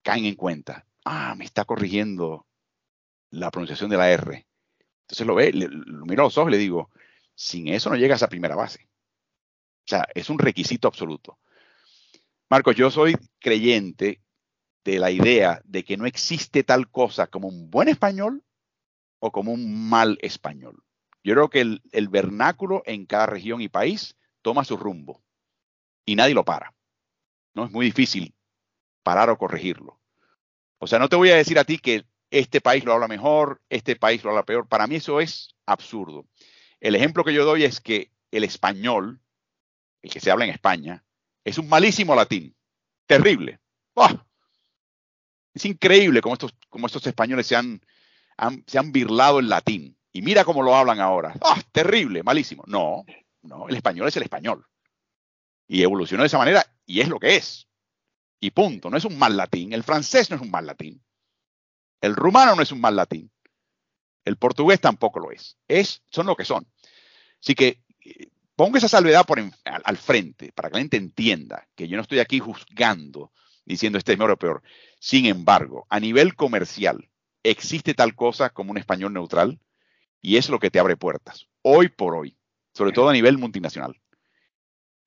caen 0.02 0.26
en 0.26 0.36
cuenta. 0.36 0.86
Ah, 1.06 1.36
me 1.36 1.46
está 1.46 1.66
corrigiendo 1.66 2.48
la 3.30 3.52
pronunciación 3.52 3.90
de 3.90 3.98
la 3.98 4.12
R. 4.12 4.48
Entonces 5.02 5.28
lo 5.28 5.36
ve, 5.36 5.52
lo 5.54 6.06
miro 6.06 6.24
a 6.24 6.26
los 6.26 6.38
ojos 6.38 6.50
y 6.50 6.54
le 6.54 6.58
digo, 6.58 6.90
sin 7.36 7.68
eso 7.68 7.90
no 7.90 7.96
llegas 7.96 8.24
a 8.24 8.30
primera 8.30 8.56
base. 8.56 8.90
O 9.86 9.88
sea, 9.88 10.08
es 10.16 10.30
un 10.30 10.40
requisito 10.40 10.88
absoluto. 10.88 11.40
Marcos, 12.54 12.76
yo 12.76 12.92
soy 12.92 13.16
creyente 13.40 14.22
de 14.84 15.00
la 15.00 15.10
idea 15.10 15.60
de 15.66 15.84
que 15.84 15.98
no 15.98 16.06
existe 16.06 16.64
tal 16.64 16.88
cosa 16.88 17.26
como 17.26 17.48
un 17.48 17.72
buen 17.72 17.88
español 17.88 18.44
o 19.18 19.32
como 19.32 19.52
un 19.54 19.90
mal 19.90 20.20
español. 20.22 20.84
Yo 21.24 21.34
creo 21.34 21.50
que 21.50 21.62
el, 21.62 22.10
vernáculo 22.10 22.84
en 22.86 23.08
cada 23.08 23.26
región 23.26 23.60
y 23.60 23.70
país 23.70 24.20
toma 24.44 24.66
su 24.66 24.78
rumbo 24.78 25.24
y 26.06 26.16
nadie 26.16 26.36
lo 26.36 26.46
para. 26.46 26.76
No 27.56 27.66
es 27.66 27.72
muy 27.72 27.88
difícil 27.88 28.36
parar 29.02 29.32
o 29.32 29.38
corregirlo. 29.40 30.00
O 30.78 30.86
sea, 30.86 31.00
no 31.00 31.10
te 31.10 31.16
voy 31.16 31.32
a 31.32 31.36
decir 31.36 31.58
a 31.58 31.64
ti 31.64 31.80
que 31.80 32.06
este 32.30 32.62
país 32.62 32.86
lo 32.86 32.94
habla 32.94 33.08
mejor, 33.08 33.64
este 33.68 33.96
país 33.96 34.24
lo 34.24 34.30
habla 34.30 34.46
peor. 34.46 34.68
Para 34.68 34.86
mí 34.86 34.98
eso 34.98 35.20
es 35.20 35.56
absurdo. 35.66 36.28
El 36.80 36.94
ejemplo 36.94 37.24
que 37.24 37.34
yo 37.34 37.46
doy 37.46 37.64
es 37.64 37.82
que 37.82 38.12
el 38.30 38.44
español, 38.44 39.22
el 40.04 40.12
que 40.12 40.20
se 40.20 40.30
habla 40.30 40.46
en 40.46 40.52
España, 40.52 41.04
es 41.44 41.58
un 41.58 41.68
malísimo 41.68 42.16
latín. 42.16 42.56
Terrible. 43.06 43.60
Es 45.54 45.66
increíble 45.66 46.22
cómo 46.22 46.34
estos, 46.36 47.06
españoles 47.06 47.46
se 47.46 47.56
han, 47.56 47.82
han 48.38 48.92
birlado 48.92 49.40
el 49.40 49.50
latín. 49.50 49.98
Y 50.12 50.22
mira 50.22 50.44
cómo 50.46 50.62
lo 50.62 50.76
hablan 50.76 51.00
ahora. 51.00 51.34
¡Ah! 51.42 51.62
Terrible, 51.72 52.24
malísimo. 52.24 52.64
No, 52.68 53.04
no, 53.42 53.68
el 53.68 53.76
español 53.76 54.08
es 54.08 54.18
el 54.18 54.24
español. 54.24 54.66
Y 55.68 55.82
evolucionó 55.82 56.24
de 56.24 56.28
esa 56.28 56.38
manera 56.38 56.66
y 56.86 57.02
es 57.02 57.10
lo 57.10 57.20
que 57.20 57.36
es. 57.36 57.68
Y 58.40 58.52
punto. 58.52 58.90
No 58.90 58.98
es 58.98 59.06
un 59.06 59.18
mal 59.18 59.36
latín. 59.38 59.74
El 59.74 59.84
francés 59.84 60.30
no 60.30 60.36
es 60.36 60.42
un 60.42 60.52
mal 60.52 60.66
latín. 60.66 61.04
El 62.02 62.16
rumano 62.16 62.56
no 62.56 62.62
es 62.62 62.72
un 62.72 62.82
mal 62.82 62.96
latín. 62.96 63.32
El 64.26 64.38
portugués 64.38 64.80
tampoco 64.80 65.20
lo 65.20 65.32
es. 65.32 65.58
es 65.68 66.04
son 66.10 66.28
lo 66.28 66.36
que 66.36 66.46
son. 66.46 66.68
Así 67.42 67.56
que 67.56 67.84
eh, 68.06 68.30
pongo 68.56 68.78
esa 68.78 68.88
salvedad 68.88 69.26
por 69.26 69.40
al, 69.40 69.98
frente 69.98 70.52
para 70.54 70.70
que 70.70 70.76
la 70.76 70.82
gente 70.82 70.98
entienda 70.98 71.68
que 71.76 71.88
yo 71.88 71.96
no 71.96 72.04
estoy 72.04 72.20
aquí 72.20 72.40
juzgando 72.40 73.32
diciendo 73.66 73.98
este 73.98 74.14
es 74.14 74.18
mejor 74.18 74.32
o 74.32 74.38
peor. 74.38 74.64
Sin 75.00 75.26
embargo, 75.26 75.86
a 75.90 76.00
nivel 76.00 76.36
comercial, 76.36 77.10
existe 77.44 77.94
tal 77.94 78.16
cosa 78.16 78.50
como 78.50 78.72
un 78.72 78.78
español 78.78 79.14
neutral 79.14 79.60
y 80.22 80.38
es 80.38 80.50
lo 80.50 80.60
que 80.60 80.72
te 80.72 80.80
abre 80.80 80.96
puertas, 80.96 81.48
hoy 81.62 81.90
por 81.90 82.16
hoy, 82.16 82.38
sobre 82.74 82.92
todo 82.92 83.10
a 83.10 83.14
nivel 83.14 83.38
multinacional. 83.38 84.00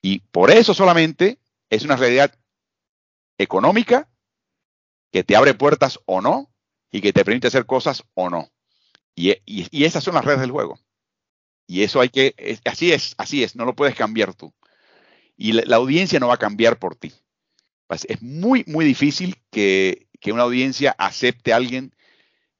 Y 0.03 0.21
por 0.21 0.50
eso 0.50 0.75
solamente 0.75 1.41
es 1.71 1.85
una 1.85 1.97
realidad 1.97 2.35
económica 3.38 4.09
que 5.11 5.25
te 5.25 5.37
abre 5.37 5.55
puertas 5.55 5.99
o 6.07 6.21
no 6.21 6.53
y 6.91 7.00
que 7.00 7.12
te 7.12 7.25
permite 7.25 7.49
hacer 7.49 7.67
cosas 7.67 8.05
o 8.15 8.31
no. 8.31 8.50
Y, 9.15 9.35
y, 9.47 9.85
esas 9.85 10.05
son 10.05 10.15
las 10.15 10.25
redes 10.25 10.41
del 10.41 10.50
juego. 10.50 10.79
Y 11.67 11.83
eso 11.83 12.01
hay 12.01 12.09
que, 12.09 12.61
así 12.65 12.93
es, 12.93 13.15
así 13.19 13.43
es, 13.43 13.57
no 13.57 13.65
lo 13.65 13.75
puedes 13.75 13.95
cambiar 13.95 14.35
tú. 14.35 14.55
Y 15.37 15.53
la, 15.53 15.77
audiencia 15.77 16.21
no 16.21 16.29
va 16.29 16.35
a 16.35 16.39
cambiar 16.39 16.79
por 16.79 16.97
ti. 16.97 17.13
Es 17.89 18.23
muy, 18.23 18.65
muy 18.67 18.85
difícil 18.85 19.37
que, 19.51 20.09
que, 20.21 20.33
una 20.33 20.45
audiencia 20.45 20.95
acepte 20.99 21.53
a 21.53 21.57
alguien 21.57 21.95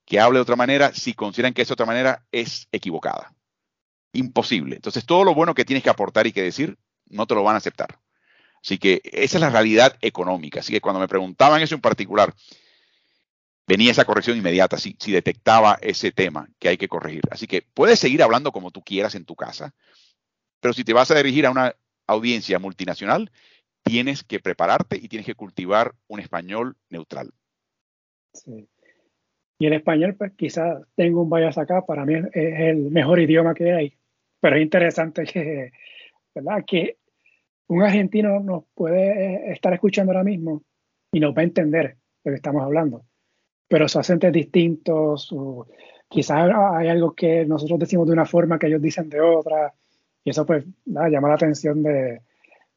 que 0.05 0.21
hable 0.21 0.39
de 0.39 0.43
otra 0.43 0.57
manera 0.57 0.95
si 0.95 1.15
consideran 1.15 1.55
que 1.55 1.63
esa 1.63 1.75
otra 1.75 1.87
manera 1.87 2.27
es 2.33 2.69
equivocada. 2.73 3.35
Imposible. 4.13 4.77
Entonces, 4.77 5.05
todo 5.05 5.25
lo 5.25 5.35
bueno 5.35 5.55
que 5.55 5.65
tienes 5.65 5.83
que 5.83 5.91
aportar 5.91 6.27
y 6.27 6.33
que 6.33 6.43
decir, 6.43 6.79
no 7.07 7.27
te 7.27 7.35
lo 7.35 7.43
van 7.43 7.55
a 7.55 7.59
aceptar. 7.59 7.99
Así 8.63 8.79
que 8.79 9.01
esa 9.05 9.37
es 9.37 9.41
la 9.41 9.51
realidad 9.51 9.97
económica. 10.01 10.61
Así 10.61 10.73
que 10.73 10.81
cuando 10.81 11.01
me 11.01 11.09
preguntaban 11.09 11.63
eso 11.63 11.75
en 11.75 11.81
particular, 11.81 12.35
venía 13.66 13.90
esa 13.90 14.04
corrección 14.04 14.37
inmediata 14.37 14.78
si, 14.78 14.96
detectaba 15.12 15.78
ese 15.80 16.12
tema 16.12 16.49
que 16.58 16.68
hay 16.68 16.76
que 16.76 16.88
corregir. 16.88 17.23
Así 17.30 17.46
que 17.46 17.62
puedes 17.62 17.99
seguir 17.99 18.23
hablando 18.23 18.52
como 18.52 18.70
tú 18.70 18.82
quieras 18.82 19.14
en 19.14 19.25
tu 19.25 19.35
casa, 19.35 19.75
pero 20.61 20.73
si 20.73 20.85
te 20.85 20.92
vas 20.92 21.11
a 21.11 21.16
dirigir 21.16 21.46
a 21.46 21.50
una 21.50 21.75
audiencia 22.06 22.58
multinacional, 22.58 23.30
tienes 23.82 24.23
que 24.23 24.40
prepararte 24.40 24.96
y 24.96 25.08
tienes 25.08 25.26
que 25.26 25.35
cultivar 25.35 25.94
un 26.08 26.20
español 26.20 26.76
neutral. 26.88 27.32
Y 29.58 29.66
el 29.66 29.73
español, 29.73 30.14
pues 30.16 30.32
quizás 30.37 30.82
tengo 30.94 31.23
un 31.23 31.30
bias 31.30 31.56
acá, 31.56 31.82
para 31.85 32.04
mí 32.04 32.14
es 32.14 32.61
el 32.61 32.90
mejor 32.90 33.20
idioma 33.20 33.54
que 33.54 33.73
hay, 33.73 33.96
pero 34.40 34.56
es 34.56 34.62
interesante 34.62 35.25
que. 35.25 35.73
Que 36.66 36.99
un 37.68 37.82
argentino 37.82 38.40
nos 38.40 38.64
puede 38.75 39.50
estar 39.50 39.73
escuchando 39.73 40.12
ahora 40.12 40.23
mismo 40.23 40.62
y 41.11 41.18
nos 41.18 41.35
va 41.35 41.40
a 41.40 41.44
entender 41.44 41.96
lo 42.25 42.30
que 42.30 42.37
estamos 42.37 42.62
hablando 42.62 43.06
pero 43.68 43.88
su 43.88 43.99
acento 43.99 44.26
es 44.26 44.32
distinto, 44.32 45.16
quizás 46.08 46.50
hay 46.75 46.88
algo 46.88 47.14
que 47.14 47.44
nosotros 47.44 47.78
decimos 47.78 48.06
de 48.06 48.12
una 48.12 48.26
forma 48.26 48.58
que 48.58 48.66
ellos 48.66 48.82
dicen 48.82 49.08
de 49.08 49.20
otra, 49.20 49.73
y 50.25 50.30
eso 50.30 50.44
pues 50.44 50.64
llama 50.85 51.28
la 51.28 51.35
atención 51.35 51.82
de 51.82 52.23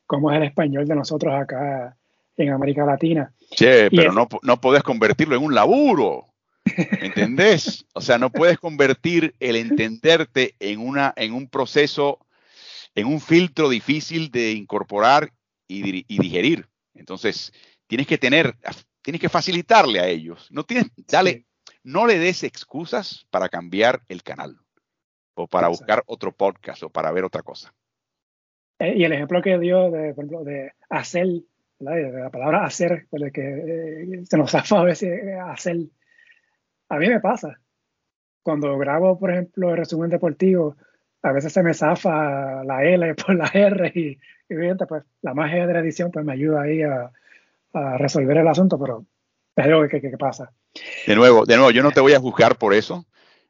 cómo 0.05 0.31
es 0.31 0.37
el 0.37 0.43
español 0.43 0.87
de 0.87 0.95
nosotros 0.95 1.33
acá 1.33 1.95
en 2.37 2.49
América 2.49 2.85
Latina. 2.85 3.31
Che, 3.51 3.89
pero 3.91 4.11
no, 4.11 4.27
no 4.43 4.61
puedes 4.61 4.83
convertirlo 4.83 5.35
en 5.35 5.43
un 5.43 5.53
laburo. 5.53 6.27
¿Entendés? 7.01 7.85
O 7.93 8.01
sea, 8.01 8.17
no 8.17 8.29
puedes 8.29 8.59
convertir 8.59 9.33
el 9.39 9.55
entenderte 9.55 10.55
en, 10.59 10.79
una, 10.79 11.13
en 11.15 11.33
un 11.33 11.47
proceso, 11.47 12.19
en 12.95 13.07
un 13.07 13.19
filtro 13.19 13.69
difícil 13.69 14.29
de 14.31 14.51
incorporar 14.51 15.31
y, 15.67 16.05
y 16.07 16.19
digerir. 16.19 16.67
Entonces, 16.93 17.51
tienes 17.87 18.07
que 18.07 18.17
tener 18.17 18.55
tienes 19.01 19.21
que 19.21 19.29
facilitarle 19.29 19.99
a 19.99 20.07
ellos. 20.07 20.47
No, 20.51 20.63
tienes, 20.63 20.87
dale, 21.07 21.45
no 21.83 22.05
le 22.05 22.19
des 22.19 22.43
excusas 22.43 23.25
para 23.29 23.49
cambiar 23.49 24.01
el 24.07 24.23
canal 24.23 24.57
o 25.33 25.47
para 25.47 25.69
buscar 25.69 26.03
otro 26.05 26.31
podcast 26.31 26.83
o 26.83 26.89
para 26.89 27.11
ver 27.11 27.23
otra 27.23 27.41
cosa. 27.41 27.73
Eh, 28.79 28.93
y 28.97 29.03
el 29.03 29.13
ejemplo 29.13 29.41
que 29.41 29.57
dio, 29.57 29.89
de, 29.91 30.13
por 30.13 30.25
ejemplo, 30.25 30.43
de 30.43 30.73
hacer, 30.89 31.27
de 31.79 32.11
la 32.11 32.29
palabra 32.29 32.65
hacer, 32.65 33.07
pues, 33.09 33.31
que 33.31 33.41
eh, 33.41 34.23
se 34.25 34.37
nos 34.37 34.51
zafa 34.51 34.79
a 34.79 34.83
veces 34.83 35.23
eh, 35.23 35.39
hacer. 35.39 35.77
A 36.89 36.97
mí 36.97 37.07
me 37.07 37.19
pasa. 37.19 37.59
Cuando 38.41 38.77
grabo, 38.77 39.19
por 39.19 39.31
ejemplo, 39.31 39.71
el 39.71 39.77
resumen 39.77 40.09
deportivo, 40.09 40.75
a 41.21 41.31
veces 41.31 41.53
se 41.53 41.63
me 41.63 41.73
zafa 41.73 42.63
la 42.63 42.83
L 42.83 43.15
por 43.25 43.35
la 43.35 43.47
R 43.53 43.91
y, 43.93 44.17
y 44.49 44.73
pues 44.87 45.03
la 45.21 45.33
magia 45.33 45.67
de 45.67 45.73
la 45.73 45.79
edición 45.79 46.11
pues 46.11 46.25
me 46.25 46.33
ayuda 46.33 46.63
ahí 46.63 46.81
a, 46.81 47.11
a 47.73 47.97
resolver 47.97 48.37
el 48.37 48.47
asunto, 48.47 48.79
pero 48.79 49.05
es 49.55 49.65
algo 49.65 49.87
que, 49.87 50.01
que, 50.01 50.17
pasa. 50.17 50.51
De 51.05 51.15
nuevo, 51.15 51.45
de 51.45 51.55
nuevo, 51.55 51.71
yo 51.71 51.83
no 51.83 51.91
te 51.91 51.99
voy 51.99 52.13
a 52.13 52.19
juzgar 52.19 52.57
por 52.57 52.73
eso. 52.73 53.05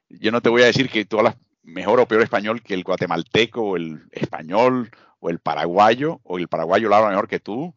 Yo 0.08 0.32
no 0.32 0.40
te 0.40 0.48
voy 0.48 0.62
a 0.62 0.66
decir 0.66 0.88
que 0.90 1.04
tú 1.04 1.18
hablas 1.18 1.36
mejor 1.62 2.00
o 2.00 2.06
peor 2.06 2.22
español 2.22 2.62
que 2.62 2.74
el 2.74 2.82
guatemalteco 2.82 3.62
o 3.62 3.76
el 3.76 4.08
español 4.10 4.90
o 5.20 5.30
el 5.30 5.38
paraguayo 5.38 6.20
o 6.24 6.38
el 6.38 6.48
paraguayo 6.48 6.88
lo 6.88 6.96
habla 6.96 7.10
mejor 7.10 7.28
que 7.28 7.40
tú. 7.40 7.74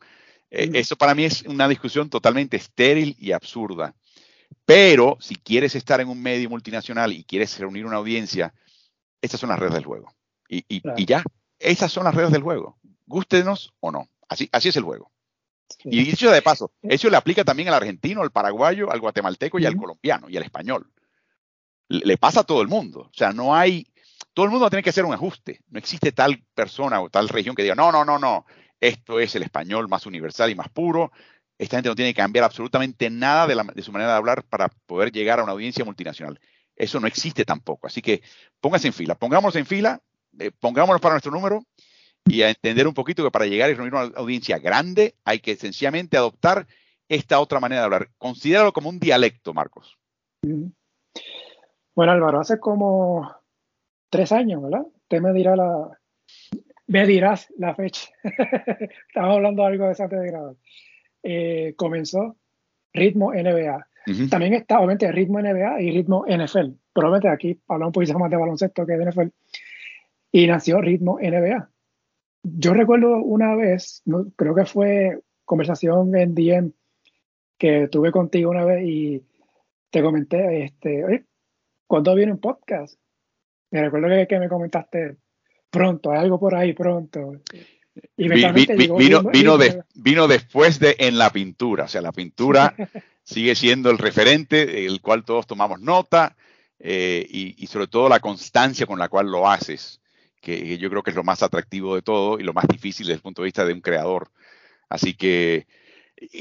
Eh, 0.50 0.72
eso 0.74 0.96
para 0.96 1.16
mí 1.16 1.26
es 1.26 1.44
una 1.44 1.68
discusión 1.68 2.10
totalmente 2.10 2.58
estéril 2.58 3.16
y 3.20 3.32
absurda. 3.32 3.94
Pero 4.66 5.18
si 5.20 5.36
quieres 5.36 5.76
estar 5.76 6.00
en 6.02 6.08
un 6.08 6.22
medio 6.22 6.50
multinacional 6.50 7.12
y 7.12 7.24
quieres 7.24 7.58
reunir 7.60 7.86
una 7.86 7.98
audiencia, 7.98 8.54
estas 9.22 9.40
son 9.40 9.50
las 9.50 9.60
redes 9.60 9.74
del 9.74 9.86
juego. 9.86 10.14
Y, 10.48 10.60
y, 10.68 10.82
y 10.98 11.06
ya, 11.06 11.24
esas 11.60 11.92
son 11.92 12.04
las 12.06 12.16
redes 12.16 12.32
del 12.32 12.44
juego. 12.44 12.78
Gústenos 13.06 13.74
o 13.80 13.92
no. 13.92 14.08
Así, 14.28 14.50
así 14.52 14.70
es 14.70 14.76
el 14.78 14.84
juego. 14.84 15.13
Y 15.84 16.04
dicho 16.04 16.32
de 16.32 16.42
paso, 16.42 16.72
eso 16.82 17.10
le 17.10 17.18
aplica 17.18 17.44
también 17.44 17.70
al 17.70 17.76
argentino, 17.76 18.22
al 18.22 18.32
paraguayo, 18.32 18.92
al 18.92 19.00
guatemalteco 19.00 19.60
y 19.60 19.66
al 19.66 19.76
colombiano 19.76 20.30
y 20.30 20.38
al 20.38 20.44
español. 20.44 20.92
Le 21.88 22.18
pasa 22.18 22.42
a 22.42 22.44
todo 22.44 22.62
el 22.62 22.68
mundo. 22.68 23.02
O 23.02 23.14
sea, 23.14 23.34
no 23.34 23.56
hay, 23.56 23.86
todo 24.34 24.46
el 24.46 24.52
mundo 24.52 24.70
tiene 24.70 24.84
que 24.84 24.90
hacer 24.90 25.06
un 25.06 25.14
ajuste. 25.14 25.62
No 25.70 25.80
existe 25.80 26.12
tal 26.12 26.44
persona 26.54 27.02
o 27.02 27.10
tal 27.10 27.30
región 27.30 27.56
que 27.56 27.64
diga, 27.64 27.76
no, 27.76 27.92
no, 27.92 28.04
no, 28.06 28.18
no, 28.18 28.46
esto 28.80 29.20
es 29.20 29.36
el 29.36 29.44
español 29.44 29.88
más 29.88 30.06
universal 30.06 30.50
y 30.50 30.56
más 30.56 30.70
puro. 30.70 31.12
Esta 31.58 31.78
gente 31.78 31.90
no 31.90 31.96
tiene 31.96 32.14
que 32.14 32.22
cambiar 32.22 32.46
absolutamente 32.46 33.10
nada 33.10 33.48
de, 33.48 33.82
su 33.82 33.92
manera 33.92 34.12
de 34.12 34.18
hablar 34.18 34.44
para 34.44 34.70
poder 34.70 35.12
llegar 35.12 35.40
a 35.40 35.44
una 35.44 35.54
audiencia 35.54 35.86
multinacional. 35.86 36.40
Eso 36.76 37.00
no 37.00 37.08
existe 37.08 37.46
tampoco. 37.46 37.88
Así 37.88 38.02
que 38.02 38.22
póngase 38.60 38.88
en 38.88 38.94
fila, 38.94 39.16
pongámonos 39.16 39.56
en 39.56 39.66
fila, 39.66 40.02
eh, 40.40 40.52
pongámonos 40.60 41.00
para 41.00 41.14
nuestro 41.14 41.32
número 41.32 41.64
y 42.26 42.42
a 42.42 42.50
entender 42.50 42.88
un 42.88 42.94
poquito 42.94 43.24
que 43.24 43.32
para 43.32 43.46
llegar 43.46 43.70
y 43.70 43.74
reunir 43.74 43.94
una 43.94 44.12
audiencia 44.16 44.58
grande 44.60 45.16
hay 45.26 45.40
que 45.40 45.56
sencillamente 45.56 46.18
adoptar 46.18 46.68
esta 47.10 47.40
otra 47.40 47.60
manera 47.60 47.82
de 47.82 47.86
hablar. 47.86 48.10
Considéralo 48.18 48.74
como 48.74 48.90
un 48.90 49.00
dialecto, 49.00 49.54
Marcos. 49.54 49.98
Bueno, 51.96 52.12
Álvaro, 52.12 52.40
hace 52.40 52.60
como 52.60 53.32
tres 54.10 54.32
años, 54.32 54.64
¿verdad? 54.64 54.86
Usted 55.04 55.22
me 55.22 55.34
dirá 55.34 55.56
la, 55.56 56.00
me 56.88 57.06
dirás 57.06 57.50
la 57.58 57.76
fecha. 57.76 58.10
Estamos 59.08 59.36
hablando 59.36 59.64
de 59.64 59.68
algo 59.68 59.86
de 59.86 59.92
esa 59.92 60.08
de 60.08 60.28
grado. 60.28 60.58
Eh, 61.22 61.74
comenzó 61.76 62.38
Ritmo 62.94 63.34
NBA. 63.34 63.88
También 64.30 64.54
está, 64.54 64.80
obviamente, 64.80 65.10
Ritmo 65.12 65.40
NBA 65.40 65.82
y 65.82 65.92
Ritmo 65.92 66.26
NFL. 66.28 66.72
Probablemente 66.92 67.30
aquí 67.30 67.60
hablamos 67.68 67.90
un 67.90 67.94
poquito 67.94 68.20
más 68.20 68.30
de 68.30 68.38
baloncesto 68.38 68.86
que 68.86 68.94
de 68.94 69.10
NFL. 69.10 69.28
Y 70.32 70.48
nació 70.48 70.82
Ritmo 70.82 71.20
NBA. 71.22 71.70
Yo 72.44 72.74
recuerdo 72.74 73.18
una 73.18 73.56
vez, 73.56 74.04
creo 74.36 74.54
que 74.54 74.66
fue 74.66 75.20
conversación 75.46 76.16
en 76.16 76.36
DM 76.36 76.72
que 77.58 77.88
tuve 77.88 78.12
contigo 78.12 78.52
una 78.52 78.66
vez 78.66 78.84
y 78.86 79.24
te 79.90 80.02
comenté, 80.02 80.66
este, 80.66 81.06
oye, 81.06 81.26
¿cuándo 81.88 82.14
viene 82.16 82.34
un 82.34 82.40
podcast? 82.40 83.00
Me 83.72 83.82
recuerdo 83.82 84.28
que, 84.28 84.40
me 84.40 84.50
comentaste 84.50 85.18
pronto, 85.70 86.12
hay 86.12 86.20
algo 86.20 86.40
por 86.40 86.56
ahí 86.56 86.74
pronto. 86.74 87.42
Y 88.18 88.28
vino, 88.28 88.54
vino, 89.24 89.58
vino, 89.96 90.28
después 90.28 90.80
de 90.80 90.96
en 91.00 91.18
la 91.18 91.30
pintura, 91.32 91.86
o 91.86 91.88
sea, 91.88 92.02
la 92.02 92.12
pintura 92.12 92.76
sigue 93.24 93.56
siendo 93.56 93.90
el 93.90 93.98
referente, 93.98 94.86
el 94.86 95.00
cual 95.00 95.24
todos 95.24 95.48
tomamos 95.48 95.80
nota, 95.80 96.36
eh, 96.86 97.26
y, 97.30 97.66
sobre 97.68 97.88
todo 97.88 98.10
la 98.10 98.20
constancia 98.20 98.86
con 98.86 99.00
la 99.00 99.08
cual 99.08 99.28
lo 99.28 99.50
haces, 99.50 100.02
que, 100.44 100.78
yo 100.78 100.90
creo 100.90 101.02
que 101.02 101.12
es 101.12 101.16
lo 101.16 101.24
más 101.24 101.42
atractivo 101.42 101.96
de 101.96 102.02
todo 102.04 102.40
y 102.40 102.44
lo 102.44 102.54
más 102.54 102.68
difícil 102.68 103.08
desde 103.08 103.16
el 103.18 103.22
punto 103.22 103.42
de 103.42 103.48
vista 103.48 103.66
de 103.66 103.74
un 103.74 103.82
creador. 103.82 104.32
Así 104.90 105.16
que 105.16 105.66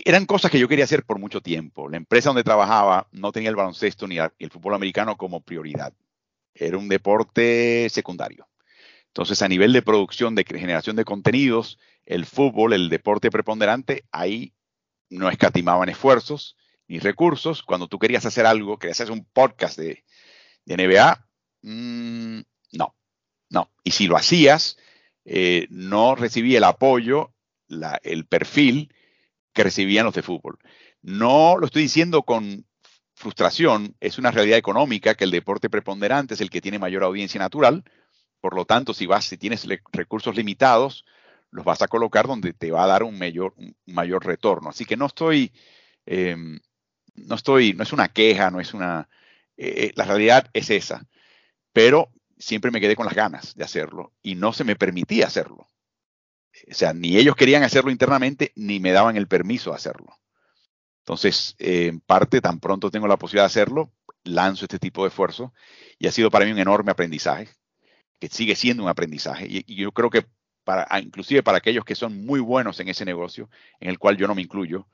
eran 0.05 0.27
cosas 0.27 0.51
que 0.51 0.59
yo 0.59 0.69
quería 0.69 0.85
hacer 0.85 1.05
por 1.05 1.19
mucho 1.19 1.41
tiempo. 1.41 1.89
La 1.89 1.97
empresa 1.97 2.29
donde 2.29 2.45
trabajaba 2.45 3.09
no 3.13 3.33
tenía 3.33 3.51
el 3.51 3.57
baloncesto 3.57 4.07
ni 4.07 4.19
el 4.19 4.51
fútbol 4.51 4.75
americano 4.75 5.17
como 5.17 5.41
prioridad 5.41 5.95
era 6.55 6.77
un 6.77 6.89
deporte 6.89 7.89
secundario. 7.89 8.49
Entonces, 9.09 9.43
a 9.43 9.49
nivel 9.49 9.73
de 9.73 9.83
producción, 9.83 10.35
de 10.35 10.45
generación 10.45 10.97
de 10.97 11.05
contenidos, 11.05 11.79
el 12.07 12.25
fútbol, 12.25 12.73
el 12.73 12.89
deporte 12.89 13.31
preponderante, 13.31 14.05
ahí 14.11 14.53
no 15.11 15.29
escatimaban 15.29 15.89
esfuerzos 15.89 16.57
ni 16.89 16.99
recursos. 16.99 17.63
Cuando 17.63 17.89
tú 17.89 17.99
querías 17.99 18.25
hacer 18.27 18.47
algo, 18.47 18.79
querías 18.79 19.01
hacer 19.01 19.13
un 19.13 19.25
podcast 19.25 19.79
de, 19.79 20.05
NBA, 20.65 21.27
mm, 21.63 22.41
no, 22.73 22.95
no. 23.53 23.71
Y 23.85 23.93
si 23.93 24.07
lo 24.09 24.17
hacías, 24.17 24.79
eh, 25.25 25.67
no 25.71 26.15
recibía 26.17 26.59
el 26.59 26.65
apoyo, 26.65 27.33
el 28.03 28.27
perfil 28.27 28.93
que 29.53 29.63
recibían 29.63 30.07
los 30.07 30.15
de 30.15 30.23
fútbol. 30.23 30.59
No 31.03 31.57
lo 31.59 31.67
estoy 31.67 31.83
diciendo 31.83 32.23
con 32.23 32.67
frustración 33.15 33.95
es 34.01 34.19
una 34.19 34.31
realidad 34.31 34.59
económica 34.59 35.15
que 35.15 35.25
el 35.25 35.31
deporte 35.31 35.71
preponderante 35.71 36.35
es 36.35 36.41
el 36.41 36.51
que 36.51 36.61
tiene 36.61 36.79
mayor 36.79 37.05
audiencia 37.05 37.39
natural. 37.39 37.85
Por 38.41 38.57
lo 38.57 38.65
tanto, 38.65 38.95
si 38.95 39.07
vas, 39.07 39.27
si 39.27 39.37
tienes 39.37 39.67
recursos 39.93 40.35
limitados, 40.35 41.05
los 41.51 41.65
vas 41.65 41.83
a 41.83 41.89
colocar 41.89 42.27
donde 42.27 42.53
te 42.53 42.71
va 42.71 42.85
a 42.85 42.89
dar 42.89 43.03
un 43.05 43.19
mayor, 43.19 43.55
un 43.57 43.77
mayor 43.87 44.25
retorno. 44.27 44.71
Así 44.71 44.85
que 44.85 44.97
no 44.97 45.07
estoy, 45.07 45.53
em, 46.07 46.59
no 47.15 47.35
estoy, 47.37 47.75
no 47.75 47.83
es 47.85 47.93
una 47.93 48.09
queja, 48.09 48.51
no 48.51 48.61
es 48.61 48.75
una, 48.75 49.09
eh, 49.57 49.75
eh, 49.77 49.93
la 49.95 50.05
realidad 50.05 50.51
es 50.55 50.71
esa. 50.71 51.07
Pero 51.73 52.11
siempre 52.43 52.71
me 52.71 52.81
quedé 52.81 52.97
con 52.97 53.07
las 53.07 53.15
ganas 53.15 53.55
de 53.55 53.65
hacerlo 53.65 54.13
y 54.23 54.35
no 54.35 54.53
se 54.53 54.65
me 54.65 54.77
permitía 54.77 55.27
hacerlo. 55.27 55.69
O 56.71 56.75
sea, 56.75 56.93
ni 56.93 57.17
ellos 57.17 57.37
querían 57.37 57.63
hacerlo 57.63 57.91
internamente, 57.91 58.53
ni 58.57 58.81
me 58.81 58.93
daban 58.93 59.17
el 59.17 59.29
permiso 59.29 59.71
de 59.71 59.77
hacerlo. 59.77 60.19
Entonces, 60.99 61.55
eh, 61.59 61.87
en 61.87 62.01
parte, 62.01 62.41
tan 62.41 62.61
pronto 62.61 62.91
tengo 62.91 63.09
la 63.09 63.17
posibilidad 63.17 63.45
de 63.45 63.47
hacerlo, 63.47 63.93
lanzo 64.25 64.65
este 64.65 64.79
tipo 64.79 65.03
de 65.03 65.09
esfuerzo 65.09 65.53
y 65.99 66.07
ha 66.07 66.13
sido 66.13 66.31
para 66.31 66.45
mí 66.45 66.53
un 66.53 66.59
enorme 66.59 66.93
aprendizaje, 66.93 67.49
que 68.21 68.29
sigue 68.29 68.55
siendo 68.55 68.83
un 68.83 68.89
aprendizaje. 68.89 69.47
Y, 69.49 69.75
yo 69.75 69.93
creo 69.93 70.11
que 70.11 70.27
para, 70.65 70.87
ah, 70.91 71.01
inclusive 71.01 71.43
para 71.43 71.59
aquellos 71.59 71.85
que 71.85 71.95
son 71.95 72.25
muy 72.25 72.41
buenos 72.41 72.79
en 72.81 72.89
ese 72.89 73.05
negocio, 73.05 73.49
en 73.81 73.89
el 73.89 73.99
cual 73.99 74.17
yo 74.17 74.29
no 74.29 74.35
me 74.35 74.43
incluyo, 74.43 74.87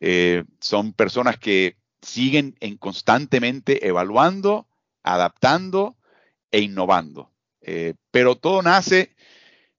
eh, 0.00 0.44
son 0.60 0.92
personas 0.92 1.38
que 1.38 1.76
siguen 2.02 2.56
en 2.60 2.76
constantemente 2.76 3.86
evaluando, 3.86 4.68
adaptando 5.02 5.96
e 6.50 6.60
innovando. 6.60 7.32
Eh, 7.60 7.94
pero 8.10 8.36
todo 8.36 8.62
nace, 8.62 9.14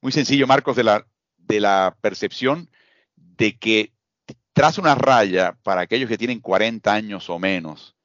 muy 0.02 0.12
sencillo, 0.12 0.48
Marcos, 0.48 0.76
de 0.76 0.84
la, 0.84 1.06
de 1.38 1.60
la 1.60 1.98
percepción 2.02 2.70
de 3.16 3.58
que 3.58 3.94
traza 4.54 4.82
una 4.82 4.96
raya 4.96 5.58
para 5.64 5.82
aquellos 5.82 6.10
que 6.10 6.18
tienen 6.18 6.40
40 6.40 6.94
años 6.94 7.30
o 7.30 7.40
menos 7.40 7.96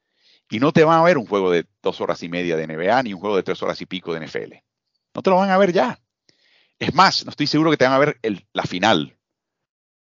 y 0.50 0.60
no 0.60 0.72
te 0.72 0.84
van 0.84 1.00
a 1.00 1.04
ver 1.04 1.18
un 1.18 1.26
juego 1.26 1.50
de 1.50 1.66
dos 1.82 2.00
horas 2.00 2.22
y 2.22 2.28
media 2.28 2.56
de 2.56 2.66
NBA 2.66 3.02
ni 3.02 3.12
un 3.12 3.20
juego 3.20 3.36
de 3.36 3.42
tres 3.42 3.62
horas 3.62 3.80
y 3.80 3.86
pico 3.86 4.14
de 4.14 4.24
NFL. 4.24 4.54
No 5.14 5.22
te 5.22 5.30
lo 5.30 5.36
van 5.36 5.50
a 5.50 5.58
ver 5.58 5.72
ya. 5.72 6.00
Es 6.78 6.94
más, 6.94 7.24
no 7.24 7.30
estoy 7.30 7.46
seguro 7.46 7.70
que 7.70 7.76
te 7.76 7.84
van 7.84 7.94
a 7.94 7.98
ver 7.98 8.20
la 8.52 8.62
final. 8.62 9.18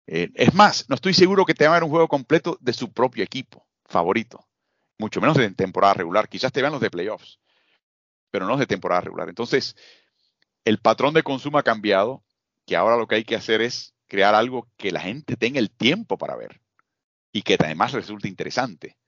Eh, 0.07 0.31
es 0.35 0.55
más, 0.55 0.89
no 0.89 0.95
estoy 0.95 1.15
seguro 1.15 1.45
que 1.45 1.55
te 1.55 1.65
van 1.65 1.73
a 1.73 1.77
ver 1.77 1.85
un 1.85 1.91
juego 1.91 2.09
completo 2.09 2.59
de 2.61 2.73
su 2.73 2.93
propio 2.93 3.23
equipo 3.23 3.67
favorito. 3.85 4.47
Mucho 4.99 5.21
menos 5.21 5.37
de 5.37 5.51
temporada 5.51 5.95
regular. 5.95 6.29
Quizás 6.29 6.53
te 6.53 6.61
vean 6.61 6.73
los 6.73 6.81
de 6.81 6.91
playoffs, 6.91 7.39
pero 8.37 8.47
no 8.47 8.59
de 8.59 8.67
temporada 8.67 9.01
regular. 9.01 9.31
Entonces, 9.31 9.75
el 10.67 10.77
patrón 10.77 11.15
de 11.15 11.23
consumo 11.23 11.57
ha 11.57 11.63
cambiado, 11.63 12.23
que 12.67 12.77
ahora 12.77 12.99
lo 12.99 13.07
que 13.07 13.15
hay 13.15 13.25
que 13.25 13.35
hacer 13.35 13.63
es 13.63 13.95
crear 14.09 14.35
algo 14.35 14.69
que 14.77 14.93
la 14.93 15.01
gente 15.01 15.39
tenga 15.39 15.59
el 15.59 15.71
tiempo 15.71 16.19
para 16.19 16.37
ver 16.37 16.61
y 17.33 17.41
que 17.41 17.57
además 17.59 17.93
resulte 17.93 18.29
interesante. 18.29 18.99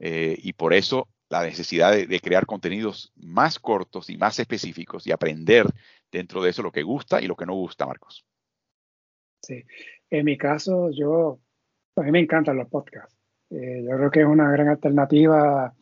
Eh, 0.00 0.36
y 0.38 0.52
por 0.52 0.74
eso 0.74 1.08
la 1.30 1.42
necesidad 1.42 1.92
de, 1.92 2.20
crear 2.20 2.44
contenidos 2.44 3.10
más 3.16 3.58
cortos 3.58 4.10
y 4.10 4.18
más 4.18 4.38
específicos 4.38 5.06
y 5.06 5.12
aprender 5.12 5.64
dentro 6.10 6.42
de 6.42 6.50
eso 6.50 6.62
lo 6.62 6.72
que 6.72 6.82
gusta 6.82 7.22
y 7.22 7.28
lo 7.28 7.36
que 7.36 7.46
no 7.46 7.54
gusta, 7.54 7.86
Marcos. 7.86 8.26
Sí, 9.40 9.64
en 10.10 10.26
mi 10.26 10.36
caso, 10.36 10.90
yo, 10.90 11.40
a 11.96 12.02
mí 12.02 12.10
me 12.10 12.20
encantan 12.20 12.58
los 12.58 12.68
podcasts. 12.68 13.16
Eh, 13.48 13.82
yo 13.82 13.96
creo 13.96 14.10
que 14.10 14.20
es 14.20 14.26
una 14.26 14.52
gran 14.52 14.68
alternativa, 14.68 15.74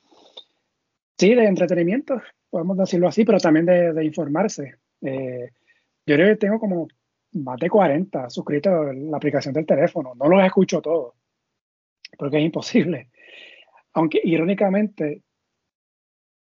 sí, 1.19 1.35
de 1.35 1.47
entretenimiento, 1.47 2.23
podemos 2.51 2.77
decirlo 2.77 3.09
así, 3.09 3.25
pero 3.25 3.39
también 3.39 3.67
de, 3.67 4.05
informarse. 4.05 4.75
Eh, 5.01 5.51
yo 6.07 6.15
creo 6.17 6.29
que 6.29 6.37
tengo 6.37 6.59
como 6.59 6.89
más 7.33 7.59
de 7.59 7.71
40 7.71 8.29
suscritos 8.29 8.73
a 8.73 8.93
la 8.93 9.17
aplicación 9.17 9.55
del 9.55 9.67
teléfono. 9.67 10.15
No 10.17 10.29
los 10.29 10.45
escucho 10.45 10.83
todos, 10.83 11.15
porque 12.19 12.39
es 12.39 12.45
imposible. 12.45 13.09
Aunque 13.93 14.21
irónicamente, 14.23 15.23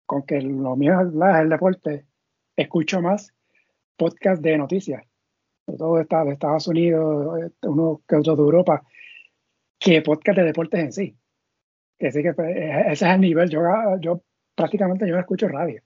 con 0.06 0.22
que 0.22 0.40
lo 0.40 0.76
mío 0.76 0.98
es 1.00 1.40
el 1.40 1.48
deporte, 1.48 2.06
escucho 2.56 3.00
más 3.00 3.32
podcast 3.96 4.42
de 4.42 4.56
noticias, 4.56 5.04
sobre 5.66 5.78
todo 5.78 6.24
de, 6.24 6.32
Estados 6.32 6.68
Unidos, 6.68 7.52
uno 7.62 8.02
que 8.08 8.16
otro 8.16 8.36
de 8.36 8.42
Europa, 8.42 8.82
que 9.78 10.02
podcast 10.02 10.38
de 10.38 10.44
deportes 10.44 10.80
en 10.80 10.92
sí. 10.92 11.16
Que 11.98 12.12
sí 12.12 12.22
que 12.22 12.32
pues, 12.32 12.56
ese 12.56 12.92
es 12.92 13.02
el 13.02 13.20
nivel. 13.20 13.50
Yo, 13.50 13.60
yo 14.00 14.22
prácticamente 14.54 15.06
yo 15.06 15.14
no 15.14 15.20
escucho 15.20 15.48
radio. 15.48 15.82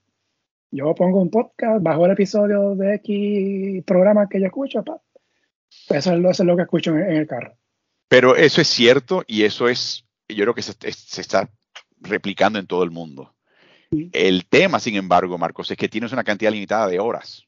Yo 0.75 0.95
pongo 0.95 1.21
un 1.21 1.29
podcast, 1.29 1.83
bajo 1.83 2.03
el 2.07 2.13
episodio 2.13 2.73
de 2.75 2.95
X 2.95 3.83
programa 3.85 4.27
que 4.27 4.39
yo 4.39 4.47
escucho, 4.47 4.83
Eso, 5.87 6.13
es 6.13 6.39
lo, 6.39 6.55
que 6.55 6.63
escucho 6.63 6.97
en, 6.97 7.11
el 7.11 7.27
carro. 7.27 7.55
Pero 8.07 8.35
eso 8.35 8.59
es 8.59 8.69
cierto 8.69 9.23
y 9.27 9.43
eso 9.43 9.69
es, 9.69 10.03
yo 10.27 10.43
creo 10.45 10.55
que 10.55 10.63
se, 10.63 10.73
está 10.81 11.47
replicando 11.99 12.57
en 12.57 12.65
todo 12.65 12.81
el 12.81 12.89
mundo. 12.89 13.35
El 13.91 14.47
tema, 14.47 14.79
sin 14.79 14.95
embargo, 14.95 15.37
Marcos, 15.37 15.69
es 15.69 15.77
que 15.77 15.89
tienes 15.89 16.11
una 16.11 16.23
cantidad 16.23 16.51
limitada 16.51 16.87
de 16.87 16.99
horas 16.99 17.45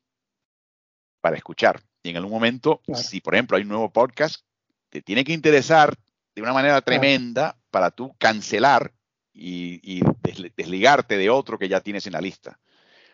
para 1.19 1.35
escuchar. 1.35 1.81
Y 2.03 2.11
en 2.11 2.17
algún 2.17 2.31
momento, 2.31 2.81
si 2.93 3.21
por 3.21 3.33
ejemplo 3.33 3.57
hay 3.57 3.63
un 3.63 3.69
nuevo 3.69 3.91
podcast, 3.91 4.45
te 4.89 5.01
tiene 5.01 5.23
que 5.23 5.33
interesar 5.33 5.95
de 6.35 6.43
una 6.43 6.53
manera 6.53 6.79
tremenda 6.81 7.57
para 7.71 7.89
tú 7.89 8.15
cancelar 8.19 8.93
y, 9.33 10.01
desligarte 10.55 11.17
de 11.17 11.31
otro 11.31 11.57
que 11.57 11.67
ya 11.67 11.81
tienes 11.81 12.05
en 12.05 12.13
la 12.13 12.21
lista. 12.21 12.59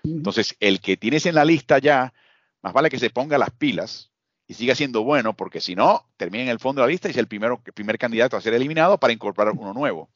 Entonces, 0.04 0.56
el 0.60 0.82
que 0.82 0.98
tienes 0.98 1.26
en 1.26 1.36
la 1.36 1.46
lista 1.46 1.80
ya, 1.80 2.14
más 2.62 2.74
vale 2.74 2.90
que 2.90 3.00
se 3.00 3.10
ponga 3.10 3.38
las 3.38 3.52
pilas 3.52 4.12
y 4.48 4.54
siga 4.54 4.76
siendo 4.76 5.04
bueno, 5.04 5.36
porque 5.36 5.62
si 5.62 5.76
no, 5.76 6.06
termina 6.18 6.44
en 6.44 6.50
el 6.50 6.60
fondo 6.60 6.82
de 6.82 6.88
la 6.88 6.92
lista 6.92 7.08
y 7.08 7.12
es 7.12 7.18
el, 7.18 7.28
primero, 7.28 7.62
el 7.66 7.74
primer 7.74 7.98
candidato 7.98 8.36
a 8.36 8.42
ser 8.42 8.54
eliminado 8.54 8.98
para 8.98 9.14
incorporar 9.14 9.54
uno 9.54 9.74
nuevo. 9.74 10.10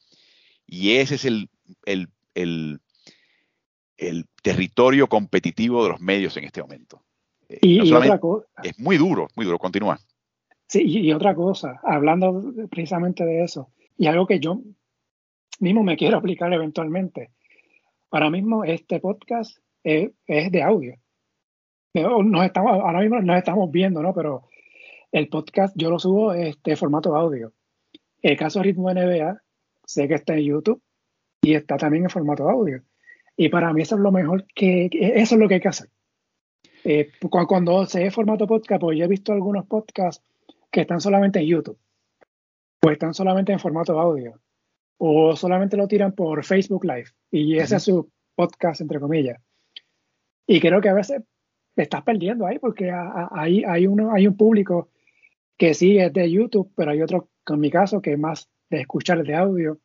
Y 0.67 0.93
ese 0.93 1.15
es 1.15 1.25
el, 1.25 1.49
el, 1.85 2.09
el, 2.33 2.79
el 3.97 4.25
territorio 4.41 5.07
competitivo 5.07 5.83
de 5.83 5.89
los 5.89 6.01
medios 6.01 6.35
en 6.37 6.45
este 6.45 6.61
momento. 6.61 7.03
Eh, 7.49 7.59
y, 7.61 7.91
otra 7.91 8.19
cosa. 8.19 8.47
Es 8.63 8.79
muy 8.79 8.97
duro, 8.97 9.27
muy 9.35 9.45
duro. 9.45 9.59
Continúa. 9.59 9.99
Sí, 10.67 10.81
y, 10.83 11.13
otra 11.13 11.35
cosa, 11.35 11.79
hablando 11.83 12.43
precisamente 12.69 13.23
de 13.23 13.43
eso, 13.43 13.69
y 13.97 14.07
algo 14.07 14.25
que 14.25 14.39
yo 14.39 14.61
mismo 15.59 15.83
me 15.83 15.95
quiero 15.95 16.17
aplicar 16.17 16.51
eventualmente. 16.51 17.31
Ahora 18.11 18.29
mismo 18.29 18.63
este 18.63 18.99
podcast 18.99 19.57
es, 19.85 20.51
de 20.51 20.63
audio. 20.63 20.95
Nos 21.93 22.45
estamos, 22.45 22.71
ahora 22.71 22.99
mismo 22.99 23.21
nos 23.21 23.37
estamos 23.37 23.71
viendo, 23.71 24.01
¿no? 24.01 24.13
Pero 24.13 24.49
el 25.11 25.29
podcast 25.29 25.73
yo 25.77 25.89
lo 25.89 25.99
subo 25.99 26.33
este 26.33 26.75
formato 26.75 27.15
audio. 27.15 27.53
El 28.21 28.35
caso 28.35 28.61
Ritmo 28.61 28.91
NBA, 28.91 29.41
sé 29.85 30.07
que 30.07 30.15
está 30.15 30.33
en 30.33 30.45
YouTube 30.45 30.81
y 31.41 31.53
está 31.53 31.77
también 31.77 32.03
en 32.03 32.09
formato 32.09 32.49
audio. 32.49 32.81
Y 33.37 33.49
para 33.49 33.71
mí 33.71 33.83
eso 33.83 33.95
es 33.95 34.01
lo 34.01 34.11
mejor 34.11 34.45
que, 34.53 34.89
eso 34.91 35.35
es 35.35 35.41
lo 35.41 35.47
que 35.47 35.55
hay 35.55 35.61
que 35.61 35.67
hacer. 35.67 35.89
Eh, 36.83 37.11
cuando 37.47 37.85
se 37.85 38.03
ve 38.03 38.11
formato 38.11 38.47
podcast, 38.47 38.81
pues 38.81 38.97
yo 38.97 39.05
he 39.05 39.07
visto 39.07 39.31
algunos 39.31 39.65
podcasts 39.65 40.23
que 40.71 40.81
están 40.81 40.99
solamente 40.99 41.39
en 41.39 41.47
YouTube, 41.47 41.79
o 42.83 42.89
están 42.89 43.13
solamente 43.13 43.51
en 43.53 43.59
formato 43.59 43.99
audio, 43.99 44.39
o 44.97 45.35
solamente 45.35 45.77
lo 45.77 45.87
tiran 45.87 46.13
por 46.13 46.43
Facebook 46.43 46.85
Live, 46.85 47.09
y 47.31 47.57
ese 47.57 47.77
es 47.77 47.83
su 47.83 48.11
podcast, 48.35 48.81
entre 48.81 48.99
comillas. 48.99 49.44
Y 50.47 50.59
creo 50.59 50.81
que 50.81 50.89
a 50.89 50.93
veces 50.93 51.21
te 51.75 51.83
estás 51.83 52.03
perdiendo 52.03 52.45
ahí, 52.45 52.59
porque 52.59 52.91
hay, 52.91 53.63
hay, 53.63 53.87
uno, 53.87 54.13
hay 54.13 54.27
un 54.27 54.37
público 54.37 54.89
que 55.57 55.73
sí 55.73 55.97
es 55.97 56.11
de 56.13 56.31
YouTube, 56.31 56.71
pero 56.75 56.91
hay 56.91 57.01
otro, 57.01 57.29
en 57.47 57.59
mi 57.59 57.69
caso, 57.69 58.01
que 58.01 58.13
es 58.13 58.19
más 58.19 58.49
de 58.69 58.81
escuchar 58.81 59.23
de 59.23 59.35
audio, 59.35 59.79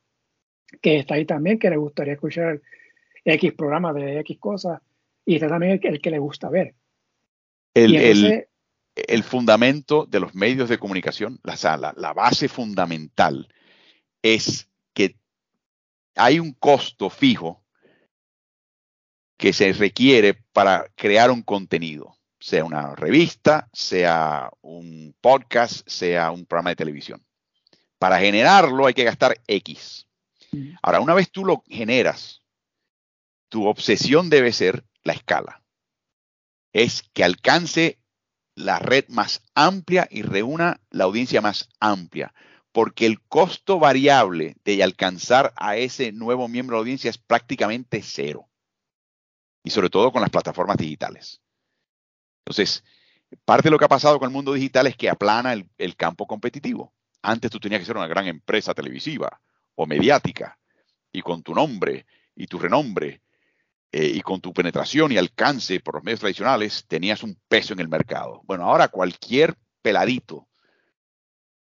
que 0.81 0.99
está 0.99 1.14
ahí 1.14 1.25
también, 1.25 1.59
que 1.59 1.70
le 1.70 1.77
gustaría 1.77 2.14
escuchar 2.14 2.61
X 3.25 3.53
programas 3.55 3.94
de 3.94 4.20
X 4.20 4.38
cosas, 4.38 4.81
y 5.25 5.35
está 5.35 5.49
también 5.49 5.81
el, 5.83 6.01
que 6.01 6.11
le 6.11 6.18
gusta 6.18 6.49
ver. 6.49 6.75
El, 7.75 8.46
el, 8.96 9.23
fundamento 9.23 10.07
de 10.07 10.20
los 10.20 10.35
medios 10.35 10.68
de 10.68 10.79
comunicación, 10.79 11.40
la, 11.44 11.94
la 11.96 12.12
base 12.12 12.49
fundamental 12.49 13.49
es 14.23 14.68
que 14.92 15.16
hay 16.16 16.40
un 16.40 16.53
costo 16.53 17.11
fijo 17.11 17.60
que 19.40 19.55
se 19.55 19.72
requiere 19.72 20.35
para 20.35 20.92
crear 20.96 21.31
un 21.31 21.40
contenido, 21.40 22.14
sea 22.38 22.62
una 22.62 22.94
revista, 22.94 23.70
sea 23.72 24.50
un 24.61 25.16
podcast, 25.18 25.88
sea 25.88 26.31
un 26.31 26.44
programa 26.44 26.70
de 26.70 26.76
televisión. 26.76 27.24
Para 27.98 28.20
generarlo 28.20 28.85
hay 28.85 28.92
que 28.92 29.05
gastar 29.05 29.40
X. 29.46 30.07
Ahora, 30.83 31.00
una 31.00 31.14
vez 31.14 31.31
tú 31.31 31.46
lo 31.46 31.64
generas, 31.66 32.42
tu 33.48 33.66
obsesión 33.66 34.29
debe 34.29 34.53
ser 34.53 34.85
la 35.05 35.14
escala. 35.14 35.62
Es 36.74 37.03
que 37.14 37.24
alcance 37.24 37.98
la 38.55 38.79
red 38.79 39.07
más 39.09 39.42
amplia 39.55 40.07
y 40.11 40.20
reúna 40.20 40.83
la 40.90 41.05
audiencia 41.05 41.40
más 41.40 41.70
amplia, 41.81 42.35
porque 42.72 43.07
el 43.07 43.22
costo 43.22 43.79
variable 43.79 44.57
de 44.64 44.83
alcanzar 44.83 45.55
a 45.57 45.79
ese 45.79 46.12
nuevo 46.12 46.46
miembro 46.46 46.76
de 46.76 46.79
la 46.79 46.83
audiencia 46.83 47.09
es 47.09 47.16
prácticamente 47.16 48.03
cero. 48.03 48.50
Y 49.62 49.70
sobre 49.70 49.90
todo 49.90 50.11
con 50.11 50.23
las 50.23 50.31
plataformas 50.31 50.77
digitales. 50.77 51.40
Entonces, 52.40 52.83
parte 53.44 53.64
de 53.64 53.70
lo 53.70 53.79
que 53.79 53.85
ha 53.85 53.88
pasado 53.88 54.18
con 54.18 54.29
el 54.29 54.33
mundo 54.33 54.53
digital 54.53 54.87
es 54.87 54.96
que 54.96 55.09
aplana 55.09 55.53
el, 55.53 55.96
campo 55.96 56.27
competitivo. 56.27 56.92
Antes 57.23 57.51
tú 57.51 57.61
tenías 57.61 57.81
que 57.81 57.87
ser 57.87 57.96
una 57.96 58.07
gran 58.07 58.27
empresa 58.27 58.75
televisiva 58.75 59.40
o 59.75 59.87
mediática 59.87 60.59
y 61.12 61.23
con 61.23 61.42
tu 61.42 61.55
nombre 61.55 62.07
y 62.35 62.46
tu 62.46 62.59
renombre 62.59 63.23
eh, 63.92 64.07
y 64.14 64.20
con 64.23 64.40
tu 64.40 64.53
penetración 64.53 65.12
y 65.12 65.18
alcance 65.18 65.81
por 65.81 65.96
los 65.96 66.05
medios 66.05 66.20
tradicionales 66.20 66.87
tenías 66.87 67.23
un 67.23 67.38
peso 67.49 67.75
en 67.75 67.81
el 67.81 67.88
mercado. 67.88 68.40
Bueno, 68.44 68.64
ahora 68.64 68.88
cualquier 68.88 69.57
peladito 69.83 70.49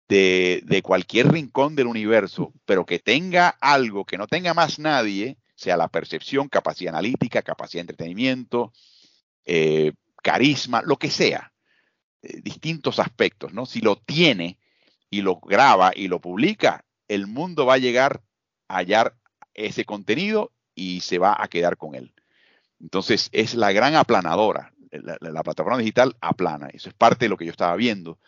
de, 0.09 0.81
cualquier 0.83 1.31
rincón 1.31 1.77
del 1.77 1.87
universo, 1.87 2.53
pero 2.65 2.87
que 2.87 2.99
tenga 2.99 3.49
algo 3.61 4.05
que 4.05 4.19
no 4.19 4.27
tenga 4.27 4.55
más 4.55 4.79
nadie, 4.79 5.37
sea 5.59 5.77
la 5.77 5.89
percepción, 5.89 6.49
capacidad 6.49 6.95
analítica, 6.95 7.43
capacidad 7.43 7.81
de 7.81 7.91
entretenimiento, 7.91 8.73
eh, 9.45 9.93
carisma, 10.23 10.83
lo 10.83 10.97
que 10.97 11.11
sea, 11.11 11.53
eh, 12.23 12.41
distintos 12.43 13.01
aspectos, 13.01 13.53
¿no? 13.53 13.67
Si 13.67 13.81
lo 13.81 13.97
tiene 13.97 14.61
y 15.11 15.21
lo 15.21 15.41
graba 15.41 15.91
y 15.93 16.07
lo 16.07 16.21
publica, 16.21 16.85
el 17.09 17.27
mundo 17.27 17.67
va 17.67 17.75
a 17.75 17.79
llegar 17.79 18.23
a 18.69 18.77
hallar 18.77 19.17
ese 19.53 19.85
contenido 19.85 20.53
y 20.77 21.01
se 21.01 21.19
va 21.19 21.37
a 21.37 21.49
quedar 21.49 21.77
con 21.77 21.97
él. 21.97 22.15
Entonces 22.79 23.29
es 23.33 23.57
la 23.57 23.73
gran 23.73 23.97
aplanadora. 23.97 24.73
La, 24.93 25.43
plataforma 25.43 25.79
digital 25.79 26.17
aplana. 26.21 26.69
Eso 26.73 26.89
es 26.89 26.95
parte 26.95 27.25
de 27.25 27.29
lo 27.29 27.37
que 27.37 27.45
yo 27.45 27.51
estaba 27.51 27.75
viendo. 27.75 28.19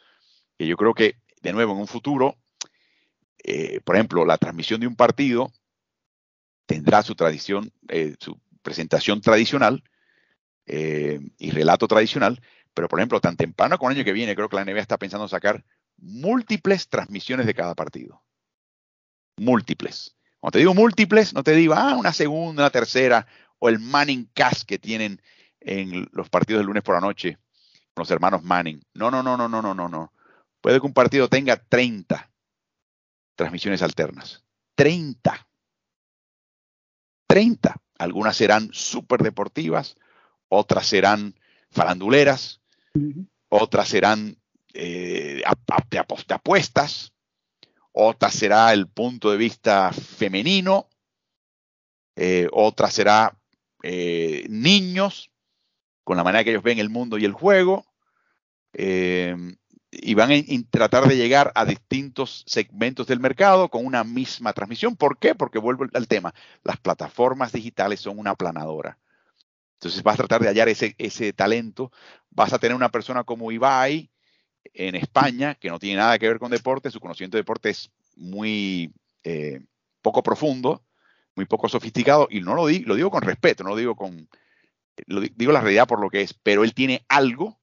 Que 0.58 0.66
yo 0.66 0.76
creo 0.76 0.94
que, 0.94 1.14
de 1.40 1.52
nuevo, 1.52 1.72
en 1.72 1.78
un 1.78 1.86
futuro, 1.86 2.36
eh, 3.44 3.80
por 3.82 3.94
ejemplo, 3.94 4.26
la 4.26 4.36
transmisión 4.36 4.80
de 4.80 4.86
un 4.86 4.96
partido 4.96 5.52
tendrá 6.70 7.02
su 7.02 7.16
tradición, 7.16 7.72
eh, 7.88 8.14
su 8.20 8.40
presentación 8.62 9.20
tradicional 9.20 9.82
eh, 10.66 11.18
y 11.36 11.50
relato 11.50 11.88
tradicional, 11.88 12.40
pero 12.74 12.86
por 12.86 13.00
ejemplo, 13.00 13.20
tan 13.20 13.36
temprano 13.36 13.76
como 13.76 13.90
el 13.90 13.96
año 13.96 14.04
que 14.04 14.12
viene, 14.12 14.36
creo 14.36 14.48
que 14.48 14.54
la 14.54 14.64
NBA 14.64 14.78
está 14.78 14.96
pensando 14.96 15.26
sacar 15.26 15.64
múltiples 15.96 16.88
transmisiones 16.88 17.46
de 17.46 17.54
cada 17.54 17.74
partido. 17.74 18.22
Múltiples. 19.36 20.14
Cuando 20.38 20.52
te 20.52 20.58
digo 20.60 20.72
múltiples, 20.72 21.34
no 21.34 21.42
te 21.42 21.56
digo, 21.56 21.74
ah, 21.74 21.96
una 21.96 22.12
segunda, 22.12 22.62
una 22.62 22.70
tercera, 22.70 23.26
o 23.58 23.68
el 23.68 23.80
Manning 23.80 24.30
Cast 24.32 24.62
que 24.62 24.78
tienen 24.78 25.20
en 25.58 26.08
los 26.12 26.30
partidos 26.30 26.60
del 26.60 26.68
lunes 26.68 26.84
por 26.84 26.94
la 26.94 27.00
noche 27.00 27.36
con 27.94 28.02
los 28.02 28.10
hermanos 28.12 28.44
Manning. 28.44 28.80
No, 28.94 29.10
no, 29.10 29.24
no, 29.24 29.36
no, 29.36 29.48
no, 29.48 29.60
no, 29.60 29.74
no, 29.74 29.88
no. 29.88 30.12
Puede 30.60 30.78
que 30.78 30.86
un 30.86 30.94
partido 30.94 31.28
tenga 31.28 31.56
30 31.56 32.30
transmisiones 33.34 33.82
alternas. 33.82 34.44
30. 34.76 35.49
30. 37.30 37.76
Algunas 37.98 38.36
serán 38.36 38.70
súper 38.72 39.22
deportivas, 39.22 39.96
otras 40.48 40.86
serán 40.86 41.38
faranduleras, 41.70 42.60
otras 43.48 43.88
serán 43.88 44.36
eh, 44.74 45.40
de 45.90 46.34
apuestas, 46.34 47.12
otras 47.92 48.34
será 48.34 48.72
el 48.72 48.88
punto 48.88 49.30
de 49.30 49.36
vista 49.36 49.92
femenino, 49.92 50.88
eh, 52.16 52.48
otra 52.50 52.90
será 52.90 53.38
eh, 53.84 54.44
niños, 54.48 55.30
con 56.02 56.16
la 56.16 56.24
manera 56.24 56.42
que 56.42 56.50
ellos 56.50 56.64
ven 56.64 56.80
el 56.80 56.90
mundo 56.90 57.16
y 57.16 57.24
el 57.26 57.32
juego, 57.32 57.86
eh, 58.72 59.36
y 59.90 60.14
van 60.14 60.30
a 60.30 60.34
tratar 60.70 61.08
de 61.08 61.16
llegar 61.16 61.50
a 61.54 61.64
distintos 61.64 62.44
segmentos 62.46 63.06
del 63.06 63.18
mercado 63.18 63.68
con 63.68 63.84
una 63.84 64.04
misma 64.04 64.52
transmisión. 64.52 64.96
¿Por 64.96 65.18
qué? 65.18 65.34
Porque 65.34 65.58
vuelvo 65.58 65.86
al 65.92 66.08
tema, 66.08 66.32
las 66.62 66.76
plataformas 66.76 67.52
digitales 67.52 68.00
son 68.00 68.18
una 68.18 68.30
aplanadora. 68.30 68.98
Entonces 69.74 70.02
vas 70.02 70.14
a 70.14 70.18
tratar 70.18 70.42
de 70.42 70.48
hallar 70.48 70.68
ese, 70.68 70.94
ese 70.98 71.32
talento, 71.32 71.90
vas 72.30 72.52
a 72.52 72.58
tener 72.58 72.76
una 72.76 72.90
persona 72.90 73.24
como 73.24 73.50
Ibai 73.50 74.10
en 74.74 74.94
España, 74.94 75.54
que 75.54 75.70
no 75.70 75.78
tiene 75.78 75.96
nada 75.96 76.18
que 76.18 76.28
ver 76.28 76.38
con 76.38 76.50
deporte, 76.50 76.90
su 76.90 77.00
conocimiento 77.00 77.36
de 77.36 77.42
deporte 77.42 77.70
es 77.70 77.90
muy 78.14 78.92
eh, 79.24 79.60
poco 80.02 80.22
profundo, 80.22 80.84
muy 81.34 81.46
poco 81.46 81.68
sofisticado, 81.68 82.28
y 82.30 82.40
no 82.40 82.54
lo 82.54 82.68
lo 82.68 82.94
digo 82.94 83.10
con 83.10 83.22
respeto, 83.22 83.64
no 83.64 83.70
lo 83.70 83.76
digo 83.76 83.96
con, 83.96 84.28
lo 85.06 85.20
digo 85.20 85.52
la 85.52 85.62
realidad 85.62 85.88
por 85.88 86.00
lo 86.00 86.10
que 86.10 86.20
es, 86.20 86.34
pero 86.34 86.62
él 86.62 86.74
tiene 86.74 87.04
algo 87.08 87.59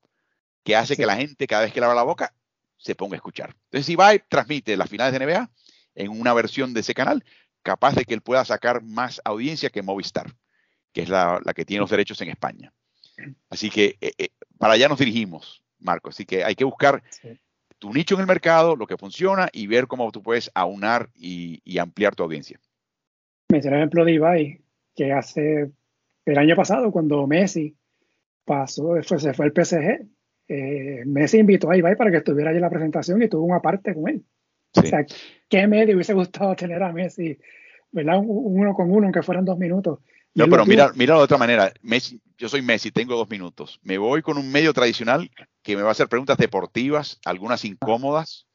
que 0.68 0.76
hace 0.76 0.98
que 0.98 1.06
la 1.06 1.16
gente 1.16 1.48
cada 1.48 1.64
vez 1.64 1.72
que 1.72 1.80
le 1.80 1.86
abra 1.86 1.96
la 1.96 2.04
boca 2.04 2.34
se 2.76 2.94
ponga 2.94 3.16
a 3.16 3.18
escuchar. 3.18 3.56
Entonces, 3.72 3.90
y 3.90 3.98
transmite 4.28 4.76
las 4.76 4.90
finales 4.90 5.18
de 5.18 5.26
NBA 5.26 5.50
en 5.96 6.12
una 6.12 6.34
versión 6.34 6.74
de 6.74 6.82
ese 6.82 6.94
canal, 6.94 7.24
capaz 7.64 7.96
de 7.96 8.06
que 8.06 8.14
él 8.14 8.22
pueda 8.22 8.46
sacar 8.46 8.84
más 8.84 9.22
audiencia 9.24 9.70
que 9.70 9.82
Movistar, 9.82 10.28
que 10.94 11.02
es 11.04 11.10
la, 11.10 11.42
que 11.56 11.66
tiene 11.66 11.82
los 11.82 11.90
derechos 11.90 12.22
en 12.22 12.30
España. 12.30 12.74
Así 13.50 13.70
que 13.70 13.98
eh, 14.02 14.12
eh, 14.18 14.30
para 14.58 14.74
allá 14.74 14.90
nos 14.90 15.00
dirigimos, 15.00 15.64
Marco. 15.80 16.10
Así 16.10 16.26
que 16.26 16.44
hay 16.44 16.54
que 16.54 16.66
buscar 16.66 17.02
tu 17.80 17.94
nicho 17.94 18.16
en 18.16 18.22
el 18.22 18.28
mercado, 18.28 18.76
lo 18.76 18.86
que 18.86 18.98
funciona 18.98 19.50
y 19.52 19.68
ver 19.68 19.88
cómo 19.88 20.12
tú 20.12 20.22
puedes 20.22 20.52
aunar 20.54 21.10
y 21.16 21.78
ampliar 21.80 22.14
tu 22.14 22.24
audiencia 22.24 22.60
mencioné 23.50 23.78
el 23.78 23.82
ejemplo 23.82 24.06
de 24.06 24.14
Ibai, 24.14 24.62
que 24.96 25.14
hace 25.14 25.72
el 26.26 26.38
año 26.38 26.56
pasado, 26.56 26.92
cuando 26.92 27.26
Messi 27.28 27.78
pasó, 28.46 29.02
se 29.02 29.34
fue 29.34 29.46
al 29.46 29.54
PSG, 29.54 30.08
eh, 30.48 31.04
Messi 31.06 31.38
invitó 31.38 31.70
a 31.70 31.78
Ibai 31.78 31.96
para 31.96 32.12
que 32.12 32.18
estuviera 32.18 32.50
allí 32.50 32.58
en 32.58 32.64
la 32.64 32.70
presentación 32.70 33.22
y 33.22 33.28
tuvo 33.28 33.44
una 33.44 33.62
parte 33.62 33.94
con 33.94 34.10
él. 34.10 34.24
O 34.76 34.82
sea, 34.82 35.06
¿qué 35.50 35.68
medio 35.68 35.96
hubiese 35.96 36.14
gustado 36.14 36.56
tener 36.56 36.82
a 36.84 36.92
Messi, 36.92 37.38
¿verdad? 37.92 38.20
Uno 38.24 38.74
con 38.74 38.92
uno, 38.92 39.06
aunque 39.06 39.24
fueran 39.24 39.46
dos 39.46 39.58
minutos, 39.58 40.00
No, 40.34 40.48
pero 40.48 40.66
mira, 40.66 40.92
mira 40.96 41.16
de 41.16 41.22
otra 41.22 41.38
manera. 41.38 41.74
Messi, 41.82 42.22
yo 42.38 42.48
soy 42.48 42.62
Messi, 42.62 42.92
tengo 42.92 43.16
dos 43.16 43.30
minutos. 43.30 43.80
Me 43.84 43.98
voy 43.98 44.22
con 44.22 44.38
un 44.38 44.52
medio 44.52 44.74
tradicional 44.74 45.30
que 45.64 45.76
me 45.76 45.82
va 45.82 45.90
a 45.90 45.92
hacer 45.92 46.08
preguntas 46.08 46.38
deportivas, 46.38 47.20
algunas 47.26 47.66
incómodas, 47.66 48.48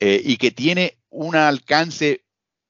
eh, 0.00 0.20
y 0.24 0.36
que 0.38 0.50
tiene 0.50 0.98
un 1.10 1.36
alcance 1.36 2.24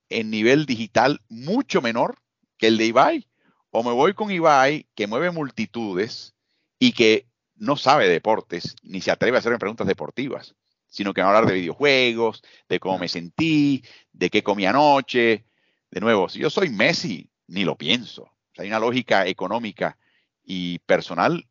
en 0.09 0.31
nivel 0.31 0.67
digital 0.67 1.21
mucho 1.29 1.81
menor 1.81 2.17
que 2.59 2.67
el 2.67 2.77
de 2.77 2.87
Ibai. 2.87 3.27
O 3.71 3.83
me 3.83 3.93
voy 3.93 4.15
con 4.15 4.31
Ibai, 4.31 4.87
que 4.95 5.07
mueve 5.07 5.31
multitudes 5.31 6.35
y 6.79 6.93
que 6.93 7.27
no 7.57 7.77
sabe 7.77 8.09
deportes, 8.09 8.77
ni 8.83 9.01
se 9.01 9.11
atreve 9.11 9.37
a 9.37 9.41
hacerme 9.41 9.59
preguntas 9.59 9.87
deportivas, 9.87 10.55
sino 10.87 11.13
que 11.13 11.21
va 11.21 11.29
a 11.29 11.31
hablar 11.31 11.47
de 11.47 11.59
videojuegos, 11.59 12.43
de 12.69 12.81
cómo 12.81 12.99
me 12.99 13.09
sentí, 13.09 13.83
de 14.13 14.31
qué 14.31 14.43
comí 14.43 14.67
anoche. 14.67 15.45
De 15.91 16.01
nuevo, 16.01 16.29
si 16.29 16.41
yo 16.41 16.51
soy 16.51 16.71
Messi, 16.71 17.31
ni 17.49 17.65
lo 17.65 17.77
pienso. 17.77 18.31
hay 18.57 18.69
una 18.69 18.79
lógica 18.79 19.27
económica 19.27 19.99
y 20.43 20.79
personal 20.81 21.47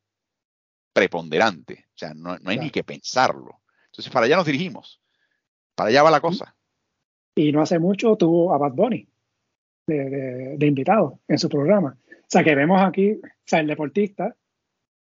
preponderante. 0.93 1.85
O 1.89 1.97
sea, 1.97 2.13
no, 2.13 2.37
hay 2.45 2.57
ni 2.57 2.69
que 2.69 2.83
pensarlo. 2.83 3.61
Entonces, 3.87 4.11
para 4.11 4.25
allá 4.25 4.37
nos 4.37 4.45
dirigimos. 4.45 5.01
Para 5.75 5.89
allá 5.89 6.03
va 6.03 6.11
la 6.11 6.21
cosa. 6.21 6.55
Y 7.35 7.51
no 7.51 7.61
hace 7.61 7.79
mucho 7.79 8.15
tuvo 8.15 8.53
a 8.53 8.57
Bad 8.57 8.73
Bunny 8.73 9.07
de, 9.87 10.57
invitado 10.61 11.19
en 11.27 11.39
su 11.39 11.49
programa. 11.49 11.97
O 12.07 12.25
sea, 12.27 12.43
que 12.43 12.55
vemos 12.55 12.81
aquí 12.81 13.13
o 13.13 13.27
sea, 13.45 13.59
el 13.59 13.67
deportista 13.67 14.35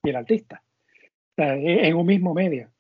y 0.03 0.11
el 0.11 0.17
artista 0.17 0.63
en 1.37 1.96
un 1.96 2.07
mismo 2.07 2.35
medio. 2.35 2.70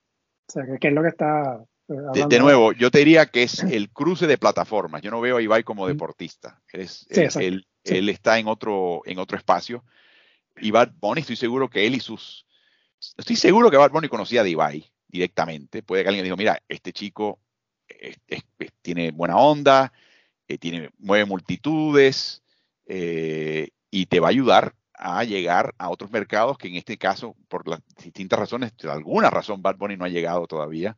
O 0.48 0.52
sea, 0.52 0.64
que, 0.80 0.88
es 0.88 0.94
lo 0.94 1.02
que 1.02 1.08
está. 1.08 1.64
Eh, 1.88 2.24
de, 2.28 2.38
nuevo, 2.38 2.72
yo 2.72 2.90
te 2.90 2.98
diría 2.98 3.26
que 3.26 3.42
es 3.42 3.62
el 3.62 3.90
cruce 3.90 4.26
de 4.26 4.38
plataformas. 4.38 5.02
Yo 5.02 5.10
no 5.10 5.20
veo 5.20 5.36
a 5.36 5.42
Ibai 5.42 5.62
como 5.62 5.86
deportista. 5.86 6.60
Es, 6.72 7.06
él, 7.10 7.66
él, 7.84 8.08
está 8.08 8.38
en 8.38 8.48
otro, 8.48 9.02
en 9.04 9.18
otro 9.18 9.36
espacio. 9.36 9.84
Y 10.58 10.70
Bad 10.70 10.92
Bunny, 10.98 11.20
estoy 11.20 11.36
seguro 11.36 11.68
que 11.68 11.86
él 11.86 11.94
y 11.94 12.00
sus. 12.00 12.46
Estoy 13.16 13.36
seguro 13.36 13.70
que 13.70 13.76
Bad 13.76 13.90
Bunny 13.90 14.08
conocía 14.08 14.42
a 14.42 14.48
Ibai 14.48 14.90
directamente. 15.06 15.82
Puede 15.82 16.02
que 16.02 16.08
alguien 16.08 16.24
dijo: 16.24 16.36
Mira, 16.36 16.60
este 16.68 16.92
chico 16.92 17.40
tiene 18.82 19.10
buena 19.10 19.36
onda, 19.36 19.92
eh, 20.48 20.58
tiene, 20.58 20.90
mueve 20.98 21.24
multitudes 21.24 22.42
eh, 22.86 23.70
y 23.90 24.06
te 24.06 24.20
va 24.20 24.28
a 24.28 24.30
ayudar 24.30 24.74
a 24.98 25.24
llegar 25.24 25.74
a 25.78 25.90
otros 25.90 26.10
mercados 26.10 26.56
que 26.58 26.68
en 26.68 26.76
este 26.76 26.96
caso, 26.96 27.36
por 27.48 27.68
las 27.68 27.80
distintas 28.02 28.38
razones, 28.38 28.72
por 28.72 28.90
alguna 28.90 29.30
razón 29.30 29.62
Bad 29.62 29.76
Bunny 29.76 29.96
no 29.96 30.04
ha 30.04 30.08
llegado 30.08 30.46
todavía. 30.46 30.96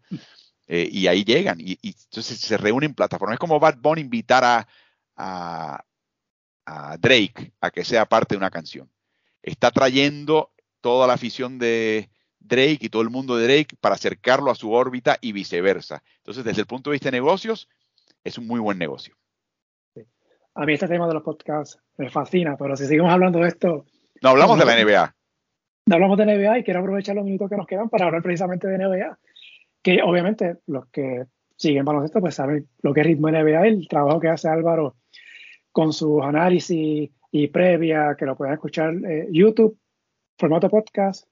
Eh, 0.66 0.88
y 0.92 1.06
ahí 1.06 1.24
llegan. 1.24 1.58
Y, 1.60 1.78
entonces 1.82 2.38
se 2.38 2.56
reúnen 2.56 2.94
plataformas. 2.94 3.34
Es 3.34 3.40
como 3.40 3.58
Bad 3.58 3.78
Bunny 3.78 4.02
invitar 4.02 4.44
a, 4.44 5.84
a, 6.66 6.96
Drake 6.98 7.52
a 7.60 7.70
que 7.70 7.84
sea 7.84 8.04
parte 8.06 8.34
de 8.34 8.38
una 8.38 8.50
canción. 8.50 8.90
Está 9.42 9.70
trayendo 9.70 10.52
toda 10.80 11.06
la 11.06 11.14
afición 11.14 11.58
de 11.58 12.10
Drake 12.38 12.78
y 12.82 12.88
todo 12.90 13.02
el 13.02 13.10
mundo 13.10 13.36
de 13.36 13.44
Drake 13.44 13.76
para 13.80 13.94
acercarlo 13.94 14.50
a 14.50 14.54
su 14.54 14.72
órbita 14.72 15.18
y 15.20 15.32
viceversa. 15.32 16.02
Entonces, 16.18 16.44
desde 16.44 16.60
el 16.60 16.66
punto 16.66 16.90
de 16.90 16.94
vista 16.94 17.08
de 17.08 17.16
negocios, 17.16 17.68
es 18.22 18.36
un 18.36 18.46
muy 18.46 18.60
buen 18.60 18.78
negocio. 18.78 19.16
A 20.58 20.66
mí 20.66 20.72
este 20.72 20.88
tema 20.88 21.06
de 21.06 21.14
los 21.14 21.22
podcasts 21.22 21.78
me 21.98 22.10
fascina, 22.10 22.56
pero 22.56 22.76
si 22.76 22.84
seguimos 22.86 23.12
hablando 23.12 23.38
de 23.38 23.46
esto... 23.46 23.86
No 24.20 24.30
hablamos 24.30 24.58
de 24.58 24.64
la 24.64 24.74
NBA. 24.74 25.14
No 25.86 25.94
hablamos 25.94 26.18
de 26.18 26.26
NBA 26.26 26.58
y 26.58 26.64
quiero 26.64 26.80
aprovechar 26.80 27.14
los 27.14 27.24
minutos 27.24 27.48
que 27.48 27.56
nos 27.56 27.66
quedan 27.68 27.88
para 27.88 28.06
hablar 28.06 28.22
precisamente 28.24 28.66
de 28.66 28.76
NBA. 28.76 29.18
Que 29.80 30.02
obviamente 30.02 30.56
los 30.66 30.86
que 30.88 31.26
siguen 31.54 31.84
baloncesto 31.84 32.18
pues 32.18 32.34
saben 32.34 32.68
lo 32.82 32.92
que 32.92 33.02
es 33.02 33.06
ritmo 33.06 33.30
NBA, 33.30 33.68
el 33.68 33.86
trabajo 33.86 34.18
que 34.18 34.30
hace 34.30 34.48
Álvaro 34.48 34.96
con 35.70 35.92
sus 35.92 36.24
análisis 36.24 37.08
y 37.30 37.46
previa, 37.46 38.16
que 38.18 38.26
lo 38.26 38.36
pueden 38.36 38.54
escuchar 38.54 38.94
en 38.94 39.32
YouTube, 39.32 39.78
formato 40.36 40.68
podcast. 40.68 41.28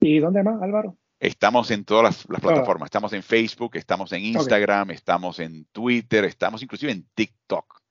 ¿Y 0.00 0.18
dónde 0.18 0.42
más, 0.42 0.60
Álvaro? 0.60 0.98
Estamos 1.18 1.70
en 1.70 1.86
todas 1.86 2.04
las, 2.04 2.26
plataformas. 2.26 2.88
Estamos 2.88 3.14
en 3.14 3.22
Facebook, 3.22 3.76
estamos 3.76 4.12
en 4.12 4.22
Instagram, 4.22 4.90
estamos 4.90 5.40
en 5.40 5.64
Twitter, 5.72 6.26
estamos 6.26 6.62
inclusive 6.62 6.92
en 6.92 7.06
TikTok. 7.14 7.85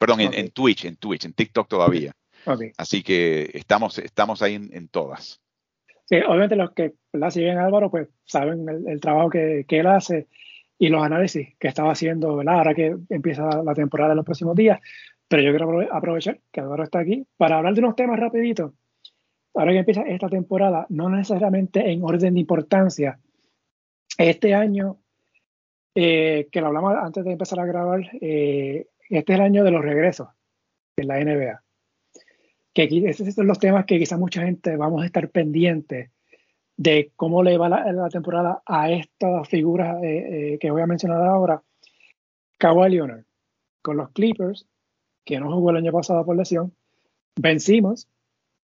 Perdón, 0.00 0.20
en, 0.20 0.50
Twitch, 0.50 0.86
en 0.86 0.96
Twitch, 0.96 1.26
en 1.26 1.34
TikTok 1.34 1.68
todavía. 1.68 2.12
Así 2.78 3.02
que 3.02 3.50
estamos, 3.52 3.98
estamos 3.98 4.40
ahí 4.40 4.54
en, 4.54 4.88
todas. 4.88 5.42
Sí, 6.06 6.16
obviamente 6.26 6.56
los 6.56 6.70
que 6.70 6.94
la 7.12 7.30
siguen 7.30 7.58
Álvaro, 7.58 7.90
pues 7.90 8.08
saben 8.24 8.66
el, 8.88 8.98
trabajo 8.98 9.28
que, 9.28 9.66
él 9.68 9.86
hace 9.86 10.26
y 10.78 10.88
los 10.88 11.04
análisis 11.04 11.54
que 11.58 11.68
estaba 11.68 11.92
haciendo, 11.92 12.34
¿verdad? 12.36 12.54
Ahora 12.54 12.74
que 12.74 12.96
empieza 13.10 13.62
la 13.62 13.74
temporada 13.74 14.12
en 14.12 14.16
los 14.16 14.24
próximos 14.24 14.56
días. 14.56 14.80
Pero 15.28 15.42
yo 15.42 15.50
quiero 15.50 15.94
aprovechar 15.94 16.40
que 16.50 16.60
Álvaro 16.60 16.82
está 16.82 17.00
aquí 17.00 17.26
para 17.36 17.58
hablar 17.58 17.74
de 17.74 17.80
unos 17.80 17.94
temas 17.94 18.18
rapiditos. 18.18 18.72
Ahora 19.52 19.72
que 19.72 19.78
empieza 19.80 20.00
esta 20.06 20.30
temporada, 20.30 20.86
no 20.88 21.10
necesariamente 21.10 21.90
en 21.90 22.02
orden 22.02 22.32
de 22.32 22.40
importancia. 22.40 23.18
Este 24.16 24.54
año, 24.54 24.96
eh, 25.94 26.48
que 26.50 26.60
lo 26.62 26.68
hablamos 26.68 26.94
antes 26.96 27.22
de 27.22 27.32
empezar 27.32 27.60
a 27.60 27.66
grabar, 27.66 28.00
eh, 28.22 28.86
este 29.18 29.32
es 29.32 29.38
el 29.38 29.44
año 29.44 29.64
de 29.64 29.70
los 29.70 29.82
regresos 29.82 30.28
en 30.96 31.08
la 31.08 31.18
NBA. 31.18 31.62
Que 32.72 32.88
estos 33.08 33.34
son 33.34 33.46
los 33.46 33.58
temas 33.58 33.84
que 33.84 33.98
quizá 33.98 34.16
mucha 34.16 34.42
gente 34.42 34.76
vamos 34.76 35.02
a 35.02 35.06
estar 35.06 35.28
pendientes 35.30 36.10
de 36.76 37.12
cómo 37.16 37.42
le 37.42 37.58
va 37.58 37.68
la, 37.68 38.08
temporada 38.08 38.62
a 38.64 38.90
estas 38.90 39.46
figuras 39.48 40.02
eh, 40.02 40.54
eh, 40.54 40.58
que 40.58 40.70
voy 40.70 40.80
a 40.80 40.86
mencionar 40.86 41.20
ahora. 41.22 41.62
Kawhi 42.58 42.90
Leonard 42.90 43.24
con 43.82 43.96
los 43.96 44.10
Clippers, 44.10 44.66
que 45.24 45.40
no 45.40 45.52
jugó 45.52 45.70
el 45.70 45.76
año 45.76 45.92
pasado 45.92 46.24
por 46.24 46.36
lesión. 46.36 46.74
Vencimos, 47.36 48.08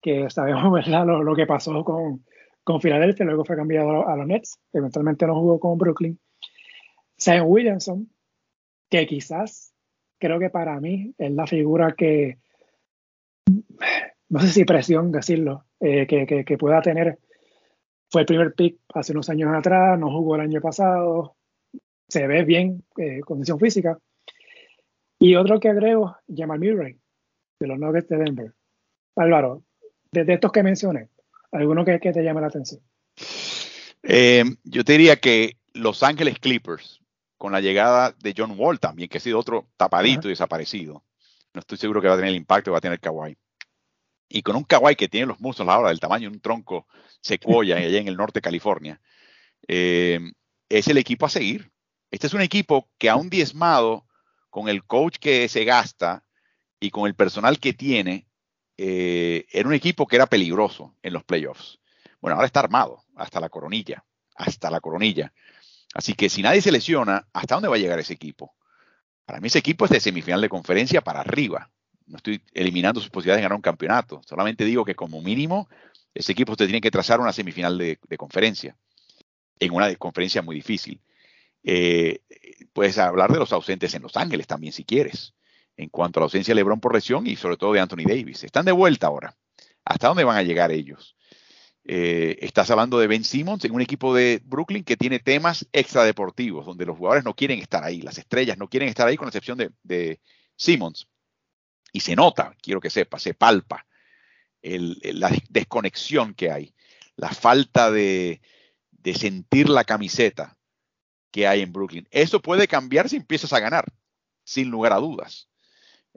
que 0.02 0.30
sabemos 0.30 0.72
¿verdad? 0.86 1.06
Lo, 1.06 1.36
que 1.36 1.46
pasó 1.46 1.84
con, 1.84 2.26
con 2.64 2.82
Filadelfia, 2.82 3.26
luego 3.26 3.46
fue 3.46 3.56
cambiado 3.56 4.08
a 4.08 4.16
los 4.16 4.28
Nets, 4.28 4.60
eventualmente 4.74 5.28
no 5.28 5.36
jugó 5.36 5.60
con 5.60 5.78
Brooklyn. 5.78 6.20
Sam 7.18 7.48
Williamson, 7.48 8.10
que 8.90 9.06
quizás 9.08 9.75
creo 10.26 10.40
que 10.40 10.50
para 10.50 10.80
mí 10.80 11.14
es 11.20 11.32
la 11.32 11.46
figura 11.46 11.94
que, 11.96 12.40
no 14.30 14.40
sé 14.40 14.48
si 14.48 14.66
presión 14.66 15.12
decirlo, 15.12 15.66
eh, 15.80 16.08
que, 16.08 16.58
pueda 16.58 16.82
tener. 16.82 17.20
Fue 18.10 18.22
el 18.22 18.28
primer 18.28 18.56
pick 18.56 18.80
hace 18.96 19.12
unos 19.12 19.30
años 19.30 19.54
atrás, 19.54 20.00
no 20.00 20.10
jugó 20.10 20.36
el 20.36 20.42
año 20.42 20.62
pasado, 20.62 21.36
se 22.08 22.26
ve 22.26 22.44
bien, 22.44 22.84
eh, 22.98 23.20
condición 23.20 23.60
física. 23.60 24.00
Y 25.20 25.36
otro 25.36 25.60
que 25.60 25.70
agrego, 25.70 26.18
Jamal 26.28 26.60
Murray, 26.60 26.98
de 27.60 27.68
los 27.68 27.78
Nuggets 27.78 28.10
de 28.10 28.18
Denver. 28.18 28.54
Álvaro, 29.16 29.62
de, 30.12 30.34
estos 30.34 30.52
que 30.52 30.64
mencioné, 30.64 31.10
¿alguno 31.52 31.86
que, 31.86 32.00
te 32.00 32.24
llame 32.24 32.42
la 32.42 32.48
atención? 32.48 32.82
Eh, 34.02 34.44
yo 34.64 34.84
te 34.84 34.94
diría 34.94 35.18
que 35.18 35.58
Los 35.74 36.02
Ángeles 36.02 36.40
Clippers 36.40 37.05
con 37.46 37.52
la 37.52 37.62
llegada 37.62 38.16
de 38.24 38.34
John 38.36 38.56
Wall 38.58 38.80
también, 38.80 39.08
que 39.08 39.20
ha 39.20 39.22
sido 39.22 39.38
otro 39.38 39.68
tapadito 39.78 40.28
y 40.28 40.32
desaparecido. 40.32 41.04
No 41.54 41.60
estoy 41.60 41.78
seguro 41.78 42.02
que 42.02 42.08
va 42.08 42.16
a 42.16 42.18
tener 42.18 42.32
el 42.32 42.38
impacto 42.38 42.70
que 42.70 42.72
va 42.72 42.80
a 42.80 42.82
tener 42.82 43.00
Kawhi. 43.00 43.38
Y 44.28 44.42
con 44.42 44.56
un 44.56 44.64
Kawhi 44.64 44.96
que 44.96 45.08
tiene 45.08 45.28
los 45.28 45.40
muslos 45.40 45.70
ahora 45.70 45.90
del 45.90 46.00
tamaño 46.00 46.28
de 46.28 46.38
un 46.38 46.42
tronco 46.42 46.88
secuoya 47.22 47.76
allá 47.76 48.00
en 48.00 48.08
el 48.08 48.18
norte 48.18 48.40
de 48.40 48.42
California, 48.42 49.00
eh, 49.68 50.20
es 50.70 50.88
el 50.88 50.98
equipo 50.98 51.28
a 51.28 51.30
seguir. 51.30 51.72
Este 52.10 52.26
es 52.26 52.34
un 52.34 52.42
equipo 52.42 52.90
que 52.98 53.12
aún 53.12 53.30
diezmado 53.30 54.08
con 54.50 54.68
el 54.68 54.84
coach 54.84 55.18
que 55.20 55.48
se 55.48 55.66
gasta 55.66 56.26
y 56.80 56.90
con 56.90 57.06
el 57.06 57.14
personal 57.14 57.60
que 57.60 57.74
tiene, 57.74 58.28
eh, 58.76 59.46
era 59.52 59.68
un 59.68 59.76
equipo 59.76 60.08
que 60.08 60.16
era 60.16 60.26
peligroso 60.26 60.96
en 61.04 61.14
los 61.14 61.24
playoffs. 61.24 61.78
Bueno, 62.22 62.38
ahora 62.38 62.48
está 62.48 62.62
armado 62.62 63.04
hasta 63.16 63.40
la 63.40 63.50
coronilla, 63.50 64.04
hasta 64.36 64.72
la 64.72 64.80
coronilla. 64.80 65.32
Así 65.96 66.14
que 66.14 66.28
si 66.28 66.42
nadie 66.42 66.62
se 66.62 66.74
lesiona, 66.74 67.26
¿hasta 67.32 67.56
dónde 67.56 67.70
va 67.70 67.76
a 67.76 67.80
llegar 67.80 67.98
ese 68.00 68.14
equipo? 68.14 68.54
Para 69.26 69.40
mí 69.40 69.48
ese 69.48 69.60
equipo 69.60 69.86
es 69.86 69.92
de 69.92 70.02
semifinal 70.02 70.42
de 70.42 70.50
conferencia 70.50 71.00
para 71.00 71.22
arriba. 71.22 71.72
No 72.06 72.18
estoy 72.18 72.44
eliminando 72.54 73.00
sus 73.00 73.10
posibilidades 73.10 73.40
de 73.40 73.44
ganar 73.44 73.56
un 73.56 73.62
campeonato. 73.62 74.22
Solamente 74.28 74.66
digo 74.66 74.84
que 74.84 74.94
como 74.94 75.22
mínimo 75.22 75.70
ese 76.14 76.34
equipo 76.34 76.52
usted 76.52 76.66
tiene 76.66 76.82
que 76.82 76.92
trazar 76.92 77.22
una 77.22 77.32
semifinal 77.32 77.78
de, 77.78 77.98
conferencia. 78.18 78.76
En 79.58 79.74
una 79.74 79.96
conferencia 79.96 80.42
muy 80.42 80.58
difícil. 80.58 81.00
Eh, 81.64 82.20
puedes 82.74 82.98
hablar 82.98 83.32
de 83.32 83.40
los 83.40 83.54
ausentes 83.54 83.94
en 83.94 84.02
Los 84.02 84.18
Ángeles 84.18 84.48
también 84.48 84.74
si 84.74 84.84
quieres. 84.84 85.34
En 85.78 85.88
cuanto 85.88 86.20
a 86.20 86.22
la 86.22 86.26
ausencia 86.26 86.52
de 86.52 86.56
LeBron 86.58 86.82
por 86.82 86.94
lesión 86.94 87.26
y 87.26 87.38
sobre 87.38 87.56
todo 87.56 87.72
de 87.72 87.80
Anthony 87.80 88.04
Davis. 88.06 88.44
Están 88.44 88.66
de 88.66 88.74
vuelta 88.74 89.08
ahora. 89.08 89.34
¿Hasta 89.86 90.10
dónde 90.10 90.26
van 90.26 90.36
a 90.36 90.44
llegar 90.44 90.74
ellos? 90.74 91.16
Eh, 91.88 92.40
estás 92.42 92.72
hablando 92.72 92.98
de 92.98 93.06
Ben 93.06 93.24
Simmons 93.24 93.64
en 93.64 93.72
un 93.72 93.82
equipo 93.82 94.16
de 94.16 94.42
Brooklyn 94.44 94.84
que 94.84 94.98
tiene 94.98 95.20
temas 95.20 95.68
extradeportivos, 95.72 96.66
donde 96.66 96.86
los 96.86 96.98
jugadores 96.98 97.24
no 97.24 97.36
quieren 97.36 97.60
estar 97.60 97.84
ahí, 97.84 98.02
las 98.02 98.18
estrellas 98.18 98.58
no 98.58 98.68
quieren 98.68 98.90
estar 98.90 99.08
ahí, 99.08 99.18
con 99.18 99.28
excepción 99.28 99.58
de, 99.84 100.20
Simmons. 100.56 101.08
Y 101.92 102.00
se 102.00 102.16
nota, 102.16 102.56
quiero 102.62 102.82
que 102.82 102.90
sepa, 102.90 103.20
se 103.20 103.34
palpa 103.36 103.86
la 104.64 105.32
desconexión 105.50 106.34
que 106.34 106.50
hay, 106.50 106.74
la 107.18 107.30
falta 107.30 107.92
de, 107.92 108.42
sentir 109.14 109.70
la 109.70 109.84
camiseta 109.84 110.58
que 111.30 111.48
hay 111.48 111.62
en 111.62 111.72
Brooklyn. 111.72 112.08
Eso 112.10 112.42
puede 112.42 112.68
cambiar 112.68 113.10
si 113.10 113.18
empiezas 113.18 113.54
a 113.54 113.60
ganar, 113.60 113.86
sin 114.44 114.70
lugar 114.70 114.94
a 114.94 114.98
dudas. 114.98 115.48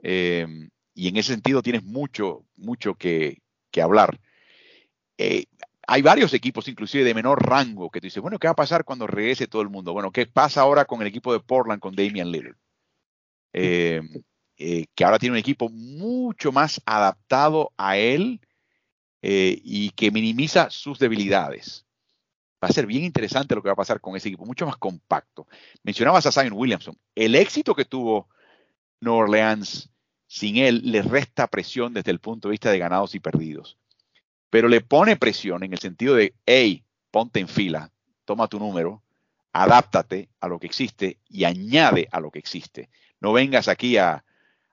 Eh, 0.01 0.47
y 0.95 1.07
en 1.07 1.17
ese 1.17 1.33
sentido 1.33 1.61
tienes 1.61 1.83
mucho, 1.83 2.45
mucho 2.55 2.95
que, 2.95 3.41
hablar. 3.81 4.19
Eh, 5.17 5.45
hay 5.91 6.03
varios 6.03 6.35
equipos, 6.35 6.67
inclusive 6.67 7.03
de 7.03 7.15
menor 7.15 7.43
rango, 7.43 7.89
que 7.89 7.99
te 7.99 8.07
dicen, 8.07 8.21
bueno, 8.21 8.37
¿qué 8.37 8.47
va 8.47 8.51
a 8.51 8.55
pasar 8.55 8.85
cuando 8.85 9.07
regrese 9.07 9.47
todo 9.47 9.63
el 9.63 9.69
mundo? 9.69 9.91
Bueno, 9.91 10.11
¿qué 10.11 10.27
pasa 10.27 10.61
ahora 10.61 10.85
con 10.85 11.01
el 11.01 11.07
equipo 11.07 11.33
de 11.33 11.39
Portland 11.39 11.81
con 11.81 11.95
Damian 11.95 12.31
Lillard? 12.31 12.55
Eh, 13.53 14.01
eh, 14.57 14.85
que 14.93 15.03
ahora 15.03 15.17
tiene 15.17 15.33
un 15.33 15.39
equipo 15.39 15.67
mucho 15.69 16.51
más 16.51 16.79
adaptado 16.85 17.73
a 17.75 17.97
él 17.97 18.39
y 19.21 19.89
que 19.91 20.11
minimiza 20.11 20.69
sus 20.69 20.99
debilidades. 20.99 21.87
Va 22.63 22.67
a 22.67 22.71
ser 22.71 22.85
bien 22.85 23.03
interesante 23.03 23.55
lo 23.55 23.63
que 23.63 23.69
va 23.69 23.73
a 23.73 23.77
pasar 23.77 23.99
con 23.99 24.15
ese 24.15 24.29
equipo, 24.29 24.45
mucho 24.45 24.67
más 24.67 24.77
compacto. 24.77 25.47
Mencionabas 25.81 26.27
a 26.27 26.31
Zion 26.31 26.53
Williamson. 26.53 26.95
El 27.15 27.33
éxito 27.33 27.73
que 27.73 27.85
tuvo 27.85 28.29
New 29.01 29.13
Orleans 29.13 29.89
sin 30.27 30.57
él 30.57 30.83
le 30.85 31.01
resta 31.01 31.47
presión 31.47 31.93
desde 31.93 32.11
el 32.11 32.19
punto 32.19 32.47
de 32.47 32.51
vista 32.51 32.69
de 32.69 32.77
ganados 32.77 33.15
y 33.15 33.19
perdidos. 33.19 33.79
Pero 34.49 34.67
le 34.67 34.81
pone 34.81 35.15
presión 35.15 35.63
en 35.63 35.73
el 35.73 35.79
sentido 35.79 36.15
de, 36.15 36.33
hey, 36.45 36.83
ponte 37.11 37.39
en 37.39 37.47
fila, 37.47 37.91
toma 38.25 38.47
tu 38.47 38.59
número, 38.59 39.03
adáptate 39.53 40.29
a 40.39 40.47
lo 40.47 40.59
que 40.59 40.67
existe 40.67 41.17
y 41.27 41.43
añade 41.43 42.07
a 42.11 42.19
lo 42.19 42.31
que 42.31 42.39
existe. 42.39 42.89
No 43.19 43.33
vengas 43.33 43.67
aquí 43.67 43.97
a, 43.97 44.23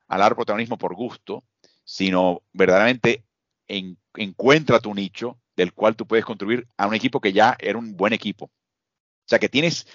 dar 0.08 0.34
protagonismo 0.34 0.78
por 0.78 0.94
gusto, 0.94 1.44
sino 1.84 2.42
verdaderamente 2.52 3.24
encuentra 3.68 4.80
tu 4.80 4.94
nicho 4.94 5.38
del 5.56 5.72
cual 5.72 5.96
tú 5.96 6.06
puedes 6.06 6.24
contribuir 6.24 6.68
a 6.76 6.86
un 6.86 6.94
equipo 6.94 7.20
que 7.20 7.32
ya 7.32 7.56
era 7.58 7.78
un 7.78 7.96
buen 7.96 8.12
equipo. 8.12 8.46
O 8.46 9.28
sea 9.28 9.38
que 9.38 9.48
tienes 9.48 9.86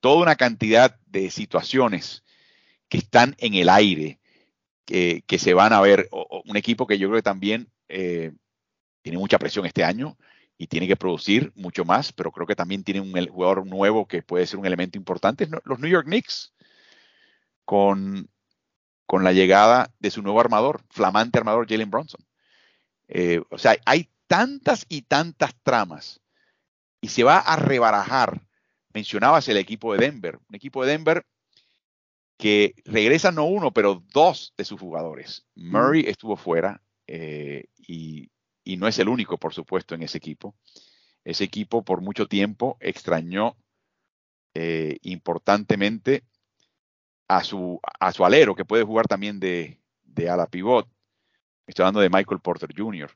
toda 0.00 0.22
una 0.22 0.36
cantidad 0.36 0.98
de 1.06 1.30
situaciones 1.30 2.24
que 2.88 2.98
están 2.98 3.34
en 3.38 3.54
el 3.54 3.68
aire 3.68 4.20
que, 4.86 5.38
se 5.38 5.52
van 5.52 5.74
a 5.74 5.80
ver. 5.80 6.08
un 6.44 6.56
equipo 6.56 6.86
que 6.86 6.98
yo 6.98 7.08
creo 7.08 7.18
que 7.18 7.22
también 7.22 7.68
eh, 7.88 8.32
tiene 9.08 9.18
mucha 9.18 9.38
presión 9.38 9.64
este 9.64 9.84
año 9.84 10.18
y 10.58 10.66
tiene 10.66 10.86
que 10.86 10.96
producir 10.96 11.50
mucho 11.54 11.86
más, 11.86 12.12
pero 12.12 12.30
creo 12.30 12.46
que 12.46 12.54
también 12.54 12.84
tiene 12.84 13.00
un 13.00 13.26
jugador 13.28 13.66
nuevo 13.66 14.06
que 14.06 14.22
puede 14.22 14.46
ser 14.46 14.58
un 14.58 14.66
elemento 14.66 14.98
importante. 14.98 15.48
Los 15.64 15.78
New 15.78 15.90
York 15.90 16.04
Knicks, 16.04 16.52
con, 17.64 18.28
con 19.06 19.24
la 19.24 19.32
llegada 19.32 19.90
de 19.98 20.10
su 20.10 20.20
nuevo 20.20 20.40
armador, 20.40 20.82
flamante 20.90 21.38
armador 21.38 21.66
Jalen 21.66 21.90
Bronson. 21.90 22.20
Eh, 23.08 23.40
o 23.48 23.56
sea, 23.56 23.78
hay 23.86 24.10
tantas 24.26 24.84
y 24.90 25.00
tantas 25.00 25.54
tramas 25.62 26.20
y 27.00 27.08
se 27.08 27.24
va 27.24 27.38
a 27.38 27.56
rebarajar. 27.56 28.42
Mencionabas 28.92 29.48
el 29.48 29.56
equipo 29.56 29.94
de 29.94 30.00
Denver, 30.00 30.38
un 30.50 30.54
equipo 30.54 30.84
de 30.84 30.90
Denver 30.90 31.24
que 32.36 32.74
regresan 32.84 33.36
no 33.36 33.46
uno, 33.46 33.72
pero 33.72 34.02
dos 34.12 34.52
de 34.58 34.66
sus 34.66 34.78
jugadores. 34.78 35.46
Murray 35.54 36.04
estuvo 36.06 36.36
fuera 36.36 36.82
eh, 37.06 37.68
y, 38.68 38.76
no 38.76 38.86
es 38.86 38.98
el 38.98 39.08
único, 39.08 39.38
por 39.38 39.54
supuesto, 39.54 39.94
en 39.94 40.02
ese 40.02 40.18
equipo. 40.18 40.54
Ese 41.24 41.44
equipo 41.44 41.84
por 41.84 42.00
mucho 42.00 42.26
tiempo 42.26 42.76
extrañó 42.80 43.56
eh, 44.54 44.98
importantemente 45.02 46.24
a 47.28 47.44
su, 47.44 47.80
a 48.00 48.12
su 48.12 48.24
alero, 48.24 48.54
que 48.54 48.64
puede 48.64 48.84
jugar 48.84 49.06
también 49.06 49.40
de, 49.40 49.80
de 50.04 50.28
ala 50.28 50.46
pivot. 50.46 50.88
Estoy 51.66 51.82
hablando 51.84 52.00
de 52.00 52.10
Michael 52.10 52.40
Porter 52.40 52.70
Jr. 52.76 53.10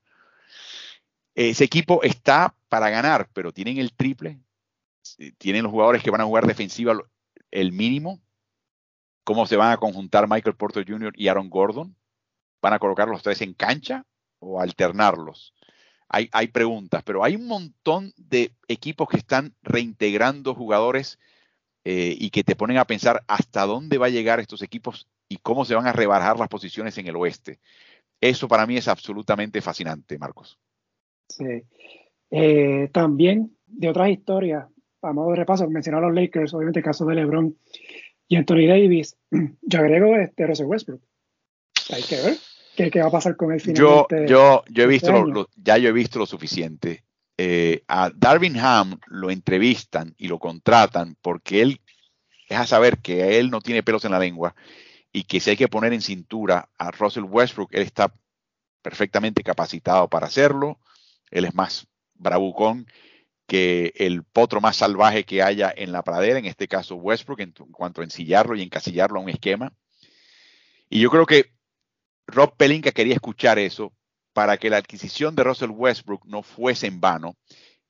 Ese 1.35 1.65
equipo 1.65 2.03
está 2.03 2.55
para 2.69 2.91
ganar, 2.91 3.29
pero 3.33 3.53
tienen 3.53 3.79
el 3.79 3.95
triple, 3.95 4.41
tienen 5.39 5.63
los 5.63 5.73
jugadores 5.73 6.03
que 6.03 6.11
van 6.11 6.21
a 6.21 6.27
jugar 6.27 6.47
defensiva 6.47 6.99
el 7.51 7.73
mínimo, 7.73 8.21
cómo 9.25 9.47
se 9.47 9.57
van 9.57 9.73
a 9.73 9.79
conjuntar 9.79 10.29
Michael 10.29 10.57
Porter 10.57 10.85
Jr. 10.87 11.13
y 11.17 11.29
Aaron 11.29 11.51
Gordon. 11.51 11.97
¿Van 12.61 12.75
a 12.75 12.79
colocar 12.79 13.09
los 13.09 13.23
tres 13.23 13.41
en 13.41 13.55
cancha 13.55 14.07
o 14.43 14.61
alternarlos? 14.61 15.55
Hay, 16.09 16.29
hay, 16.33 16.49
preguntas, 16.49 17.03
pero 17.05 17.25
hay 17.25 17.37
un 17.37 17.47
montón 17.47 18.13
de 18.19 18.53
equipos 18.69 19.09
que 19.09 19.17
están 19.17 19.55
reintegrando 19.63 20.55
jugadores 20.55 21.19
eh, 21.85 22.15
y 22.19 22.31
que 22.31 22.45
te 22.45 22.55
ponen 22.55 22.77
a 22.77 22.85
pensar 22.85 23.25
hasta 23.27 23.65
dónde 23.65 23.97
va 23.99 24.07
a 24.07 24.11
llegar 24.11 24.39
estos 24.39 24.63
equipos 24.63 25.09
y 25.29 25.39
cómo 25.39 25.65
se 25.65 25.75
van 25.75 25.87
a 25.87 25.93
rebajar 25.93 26.39
las 26.39 26.49
posiciones 26.49 26.99
en 26.99 27.07
el 27.07 27.17
oeste. 27.17 27.61
Eso 28.21 28.47
para 28.47 28.67
mí 28.67 28.77
es 28.77 28.89
absolutamente 28.89 29.61
fascinante, 29.63 30.19
Marcos. 30.19 30.59
Sí. 31.29 31.65
Eh, 32.31 32.89
también 32.93 33.57
de 33.67 33.89
otras 33.89 34.11
historias, 34.11 34.67
a 35.03 35.13
modo 35.13 35.31
de 35.31 35.37
repaso, 35.37 35.69
mencionar 35.69 36.05
a 36.05 36.07
los 36.09 36.15
Lakers, 36.15 36.55
obviamente 36.55 36.81
el 36.81 36.85
caso 36.85 37.05
de 37.07 37.15
LeBron 37.15 37.57
y 38.29 38.37
Anthony 38.37 38.67
Davis, 38.69 39.17
yo 39.63 39.79
agrego 39.79 40.15
este 40.17 40.47
Russell 40.47 40.67
Westbrook. 40.67 41.03
Hay 41.91 42.03
que 42.03 42.17
ver 42.17 42.37
qué, 42.77 42.91
va 43.01 43.09
a 43.09 43.11
pasar 43.11 43.37
con 43.37 43.53
él 43.53 43.61
finalmente. 43.61 44.27
Yo, 44.29 44.65
yo, 44.69 44.83
he 44.83 44.87
visto, 44.87 45.15
este 45.17 45.51
ya 45.57 45.79
yo 45.79 45.89
he 45.89 45.93
visto 45.93 46.19
lo 46.19 46.27
suficiente. 46.27 47.05
Eh, 47.39 47.83
a 47.89 48.11
Darvin 48.15 48.59
Ham 48.59 48.99
lo 49.07 49.31
entrevistan 49.31 50.15
y 50.19 50.29
lo 50.29 50.39
contratan 50.39 51.17
porque 51.23 51.63
él 51.63 51.81
deja 52.49 52.67
saber 52.67 52.99
que 52.99 53.39
él 53.39 53.51
no 53.51 53.61
tiene 53.61 53.83
pelos 53.83 54.05
en 54.05 54.13
la 54.13 54.19
lengua 54.19 54.55
y 55.13 55.25
que 55.25 55.41
si 55.41 55.51
hay 55.51 55.57
que 55.57 55.69
poner 55.69 55.93
en 55.93 56.03
cintura 56.03 56.69
a 56.79 56.91
Russell 56.91 57.25
Westbrook, 57.25 57.71
él 57.73 57.83
está 57.83 58.15
perfectamente 58.83 59.43
capacitado 59.43 60.09
para 60.09 60.27
hacerlo. 60.27 60.79
Él 61.31 61.45
es 61.45 61.55
más 61.55 61.87
bravucón 62.15 62.87
que 63.47 63.93
el 63.97 64.25
potro 64.25 64.61
más 64.61 64.77
salvaje 64.77 65.25
que 65.25 65.43
haya 65.43 65.73
en 65.75 65.93
la 65.93 66.03
pradera, 66.03 66.39
en 66.39 66.47
este 66.47 66.69
caso 66.69 66.97
Westbrook, 66.97 67.41
en, 67.41 67.53
cuanto 67.73 68.01
a 68.01 68.05
ensillarlo 68.05 68.57
y 68.57 68.63
encasillarlo 68.63 69.19
a 69.19 69.23
un 69.23 69.29
esquema. 69.29 69.73
Y 70.89 71.01
yo 71.01 71.11
creo 71.11 71.27
que 71.27 71.53
Rob 72.33 72.57
Pelinka 72.57 72.93
quería 72.93 73.15
escuchar 73.15 73.59
eso 73.59 73.93
para 74.33 74.57
que 74.57 74.71
la 74.71 74.79
adquisición 74.79 75.35
de 75.35 75.45
Russell 75.45 75.71
Westbrook 75.71 76.25
no 76.27 76.43
fuese 76.43 76.87
en 76.87 77.01
vano 77.01 77.37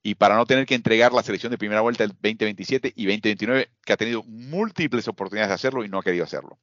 y 0.02 0.16
para 0.16 0.35
no 0.35 0.46
tener 0.46 0.66
que 0.66 0.74
entregar 0.74 1.12
la 1.12 1.22
selección 1.22 1.52
de 1.52 1.59
primera 1.59 1.81
vuelta 1.81 2.02
del 2.02 2.12
2027 2.12 2.92
y 2.96 3.07
2029, 3.07 3.70
que 3.85 3.92
ha 3.92 3.96
tenido 3.96 4.24
múltiples 4.24 5.07
oportunidades 5.07 5.50
de 5.50 5.55
hacerlo 5.55 5.85
y 5.85 5.88
no 5.88 5.98
ha 5.98 6.02
querido 6.02 6.24
hacerlo. 6.24 6.59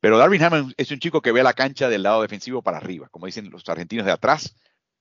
Pero 0.00 0.18
Darwin 0.18 0.42
Hammond 0.42 0.74
es 0.76 0.90
un 0.90 0.98
chico 0.98 1.22
que 1.22 1.30
ve 1.30 1.44
la 1.44 1.52
cancha 1.52 1.88
del 1.88 2.02
lado 2.02 2.22
defensivo 2.22 2.62
para 2.62 2.78
arriba, 2.78 3.08
como 3.10 3.26
dicen 3.26 3.50
los 3.50 3.68
argentinos 3.68 4.06
de 4.06 4.12
atrás, 4.12 4.56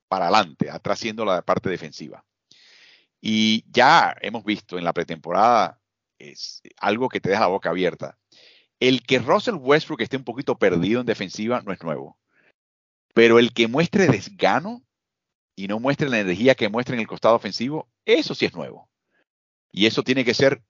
para 0.07 0.25
adelante, 0.27 0.69
atrás 0.69 0.99
siendo 0.99 1.25
la 1.25 1.41
parte 1.41 1.69
defensiva. 1.69 2.23
Y 3.19 3.65
ya 3.71 4.15
hemos 4.21 4.43
visto 4.43 4.77
en 4.77 4.83
la 4.83 4.93
pretemporada 4.93 5.79
es 6.19 6.61
algo 6.77 7.09
que 7.09 7.21
te 7.21 7.29
deja 7.29 7.41
la 7.41 7.47
boca 7.47 7.69
abierta. 7.69 8.18
El 8.79 9.03
que 9.03 9.19
Russell 9.19 9.55
Westbrook 9.55 10.01
esté 10.01 10.17
un 10.17 10.23
poquito 10.23 10.57
perdido 10.57 11.01
en 11.01 11.05
defensiva 11.05 11.61
no 11.61 11.73
es 11.73 11.83
nuevo. 11.83 12.17
Pero 13.13 13.39
el 13.39 13.53
que 13.53 13.67
muestre 13.67 14.07
desgano 14.07 14.83
y 15.55 15.67
no 15.67 15.79
muestre 15.79 16.09
la 16.09 16.19
energía 16.19 16.55
que 16.55 16.69
muestra 16.69 16.95
en 16.95 17.01
el 17.01 17.07
costado 17.07 17.35
ofensivo, 17.35 17.89
eso 18.05 18.33
sí 18.33 18.45
es 18.45 18.53
nuevo. 18.53 18.89
Y 19.71 19.85
eso 19.85 20.03
tiene 20.03 20.23
que 20.23 20.33
ser 20.33 20.61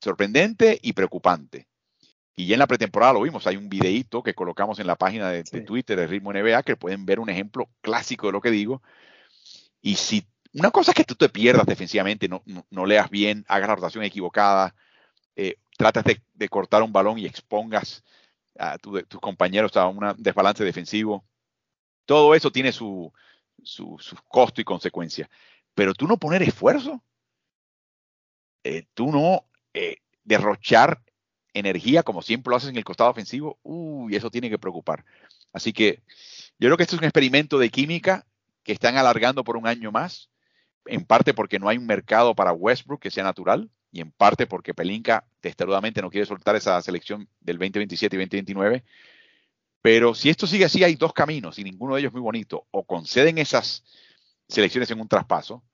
sorprendente 0.00 0.78
y 0.82 0.94
preocupante. 0.94 1.68
Y 2.34 2.46
ya 2.46 2.54
en 2.54 2.60
la 2.60 2.66
pretemporada 2.66 3.12
lo 3.12 3.20
vimos, 3.20 3.46
hay 3.46 3.56
un 3.56 3.68
videíto 3.68 4.22
que 4.22 4.32
colocamos 4.32 4.78
en 4.78 4.86
la 4.86 4.96
página 4.96 5.28
de, 5.28 5.42
Twitter 5.42 5.98
de 5.98 6.06
Ritmo 6.06 6.32
NBA 6.32 6.62
que 6.62 6.76
pueden 6.76 7.04
ver 7.04 7.20
un 7.20 7.28
ejemplo 7.28 7.68
clásico 7.82 8.28
de 8.28 8.32
lo 8.32 8.40
que 8.40 8.50
digo. 8.50 8.82
Y 9.82 9.96
si 9.96 10.26
una 10.54 10.70
cosa 10.70 10.92
es 10.92 10.94
que 10.94 11.04
tú 11.04 11.14
te 11.14 11.28
pierdas 11.28 11.66
defensivamente, 11.66 12.28
no, 12.28 12.42
no, 12.70 12.86
leas 12.86 13.10
bien, 13.10 13.44
hagas 13.46 13.68
la 13.68 13.76
rotación 13.76 14.04
equivocada, 14.04 14.74
eh, 15.36 15.56
tratas 15.80 16.04
de, 16.04 16.48
cortar 16.50 16.82
un 16.82 16.92
balón 16.92 17.18
y 17.18 17.24
expongas 17.24 18.04
a 18.58 18.76
tus 18.76 19.02
compañeros 19.18 19.74
a 19.78 19.88
un 19.88 20.14
desbalance 20.18 20.62
defensivo. 20.62 21.24
Todo 22.04 22.34
eso 22.34 22.52
tiene 22.52 22.70
su, 22.70 23.10
su, 23.62 23.98
costo 24.28 24.60
y 24.60 24.64
consecuencia. 24.64 25.30
Pero 25.74 25.94
tú 25.94 26.06
no 26.06 26.18
poner 26.18 26.42
esfuerzo, 26.42 27.02
eh, 28.62 28.84
tú 28.92 29.10
no 29.10 29.46
eh, 29.72 29.96
derrochar 30.22 31.02
energía, 31.54 32.02
como 32.02 32.20
siempre 32.20 32.50
lo 32.50 32.56
haces 32.56 32.68
en 32.68 32.76
el 32.76 32.84
costado 32.84 33.08
ofensivo, 33.08 33.58
uy, 33.62 34.14
eso 34.14 34.30
tiene 34.30 34.50
que 34.50 34.58
preocupar. 34.58 35.06
Así 35.50 35.72
que 35.72 36.02
yo 36.58 36.68
creo 36.68 36.76
que 36.76 36.82
esto 36.82 36.96
es 36.96 37.00
un 37.00 37.06
experimento 37.06 37.58
de 37.58 37.70
química 37.70 38.26
que 38.64 38.72
están 38.72 38.98
alargando 38.98 39.44
por 39.44 39.56
un 39.56 39.66
año 39.66 39.90
más, 39.90 40.28
en 40.84 41.06
parte 41.06 41.32
porque 41.32 41.58
no 41.58 41.70
hay 41.70 41.78
un 41.78 41.86
mercado 41.86 42.34
para 42.34 42.52
Westbrook 42.52 43.00
que 43.00 43.10
sea 43.10 43.24
natural, 43.24 43.70
y 43.92 44.00
en 44.00 44.12
parte 44.12 44.46
porque 44.46 44.74
Pelinka 44.74 45.24
testarudamente 45.40 46.00
no 46.00 46.10
quiere 46.10 46.26
soltar 46.26 46.56
esa 46.56 46.80
selección 46.82 47.28
del 47.40 47.58
2027 47.58 48.16
y 48.16 48.18
2029. 48.18 48.84
Pero 49.82 50.14
si 50.14 50.28
esto 50.28 50.46
sigue 50.46 50.66
así, 50.66 50.84
hay 50.84 50.94
dos 50.94 51.12
caminos 51.12 51.58
y 51.58 51.64
ninguno 51.64 51.94
de 51.94 52.02
ellos 52.02 52.12
muy 52.12 52.20
bonito. 52.20 52.66
O 52.70 52.84
conceden 52.84 53.38
esas 53.38 53.84
selecciones 54.48 54.90
en 54.90 55.00
un 55.00 55.08
traspaso 55.08 55.64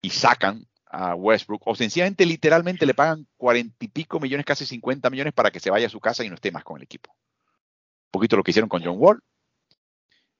y 0.00 0.10
sacan 0.10 0.66
a 0.86 1.14
Westbrook, 1.16 1.62
o 1.66 1.74
sencillamente 1.74 2.24
literalmente 2.24 2.86
le 2.86 2.94
pagan 2.94 3.26
cuarenta 3.36 3.84
y 3.84 3.88
pico 3.88 4.20
millones, 4.20 4.46
casi 4.46 4.64
50 4.64 5.10
millones 5.10 5.32
para 5.32 5.50
que 5.50 5.58
se 5.58 5.70
vaya 5.70 5.88
a 5.88 5.90
su 5.90 5.98
casa 5.98 6.24
y 6.24 6.28
no 6.28 6.36
esté 6.36 6.52
más 6.52 6.62
con 6.62 6.76
el 6.76 6.84
equipo. 6.84 7.10
Un 7.10 8.10
poquito 8.12 8.36
lo 8.36 8.44
que 8.44 8.52
hicieron 8.52 8.68
con 8.68 8.82
John 8.84 8.96
Wall 8.96 9.20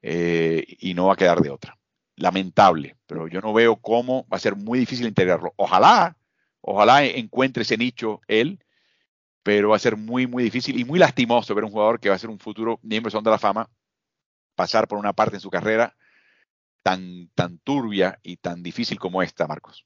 eh, 0.00 0.64
y 0.78 0.94
no 0.94 1.06
va 1.06 1.14
a 1.14 1.16
quedar 1.16 1.40
de 1.40 1.50
otra. 1.50 1.76
Lamentable, 2.16 2.96
pero 3.06 3.26
yo 3.26 3.40
no 3.40 3.52
veo 3.52 3.76
cómo 3.76 4.28
va 4.32 4.36
a 4.36 4.40
ser 4.40 4.54
muy 4.54 4.78
difícil 4.78 5.08
integrarlo. 5.08 5.52
Ojalá, 5.56 6.16
ojalá 6.66 7.04
encuentre 7.04 7.62
ese 7.62 7.76
nicho 7.76 8.20
él 8.26 8.58
pero 9.44 9.68
va 9.68 9.76
a 9.76 9.78
ser 9.78 9.96
muy, 9.96 10.26
muy 10.26 10.42
difícil 10.42 10.80
y 10.80 10.84
muy 10.84 10.98
lastimoso 10.98 11.54
ver 11.54 11.64
un 11.64 11.70
jugador 11.70 12.00
que 12.00 12.08
va 12.08 12.14
a 12.16 12.18
ser 12.18 12.30
un 12.30 12.38
futuro 12.38 12.80
miembro 12.82 13.20
de 13.20 13.30
la 13.30 13.38
fama 13.38 13.70
pasar 14.56 14.88
por 14.88 14.98
una 14.98 15.12
parte 15.12 15.36
en 15.36 15.40
su 15.40 15.50
carrera 15.50 15.94
tan, 16.82 17.28
tan 17.34 17.58
turbia 17.58 18.18
y 18.22 18.38
tan 18.38 18.62
difícil 18.62 18.98
como 18.98 19.22
esta, 19.22 19.46
Marcos. 19.46 19.84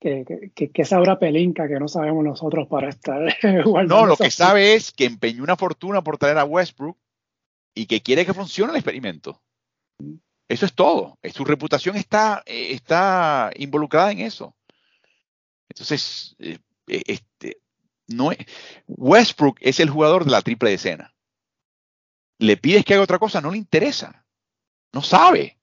Que, 0.00 0.24
que, 0.54 0.70
que 0.70 0.84
sabrá 0.84 1.18
Pelinka 1.18 1.68
que 1.68 1.78
no 1.80 1.88
sabemos 1.88 2.24
nosotros 2.24 2.68
para 2.68 2.88
estar 2.88 3.20
No, 3.86 4.06
lo 4.06 4.16
que 4.16 4.30
sabe 4.30 4.74
es 4.74 4.92
que 4.92 5.04
empeñó 5.04 5.42
una 5.42 5.56
fortuna 5.56 6.02
por 6.02 6.16
traer 6.16 6.38
a 6.38 6.44
Westbrook 6.44 6.96
y 7.74 7.86
que 7.86 8.00
quiere 8.00 8.24
que 8.24 8.34
funcione 8.34 8.70
el 8.70 8.76
experimento. 8.76 9.42
Eso 10.48 10.64
es 10.64 10.74
todo. 10.74 11.18
Su 11.34 11.44
reputación 11.44 11.96
está, 11.96 12.42
eh, 12.46 12.68
está 12.72 13.50
involucrada 13.56 14.12
en 14.12 14.20
eso. 14.20 14.54
Entonces, 15.70 16.36
eh, 16.38 16.58
eh, 16.86 17.02
este, 17.06 17.60
no 18.06 18.30
Westbrook 18.86 19.58
es 19.60 19.80
el 19.80 19.90
jugador 19.90 20.24
de 20.24 20.32
la 20.32 20.42
triple 20.42 20.74
escena. 20.74 21.14
Le 22.38 22.56
pides 22.56 22.84
que 22.84 22.94
haga 22.94 23.02
otra 23.02 23.18
cosa, 23.18 23.40
no 23.40 23.50
le 23.50 23.58
interesa. 23.58 24.24
No 24.92 25.02
sabe 25.02 25.58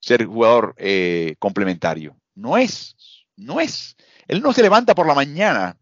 ser 0.00 0.26
jugador 0.26 0.76
complementario. 1.38 2.16
No 2.34 2.56
es, 2.56 2.96
no 3.36 3.60
es. 3.60 3.96
Él 4.26 4.42
no 4.42 4.52
se 4.52 4.62
levanta 4.62 4.94
por 4.94 5.06
la 5.06 5.14
mañana 5.14 5.78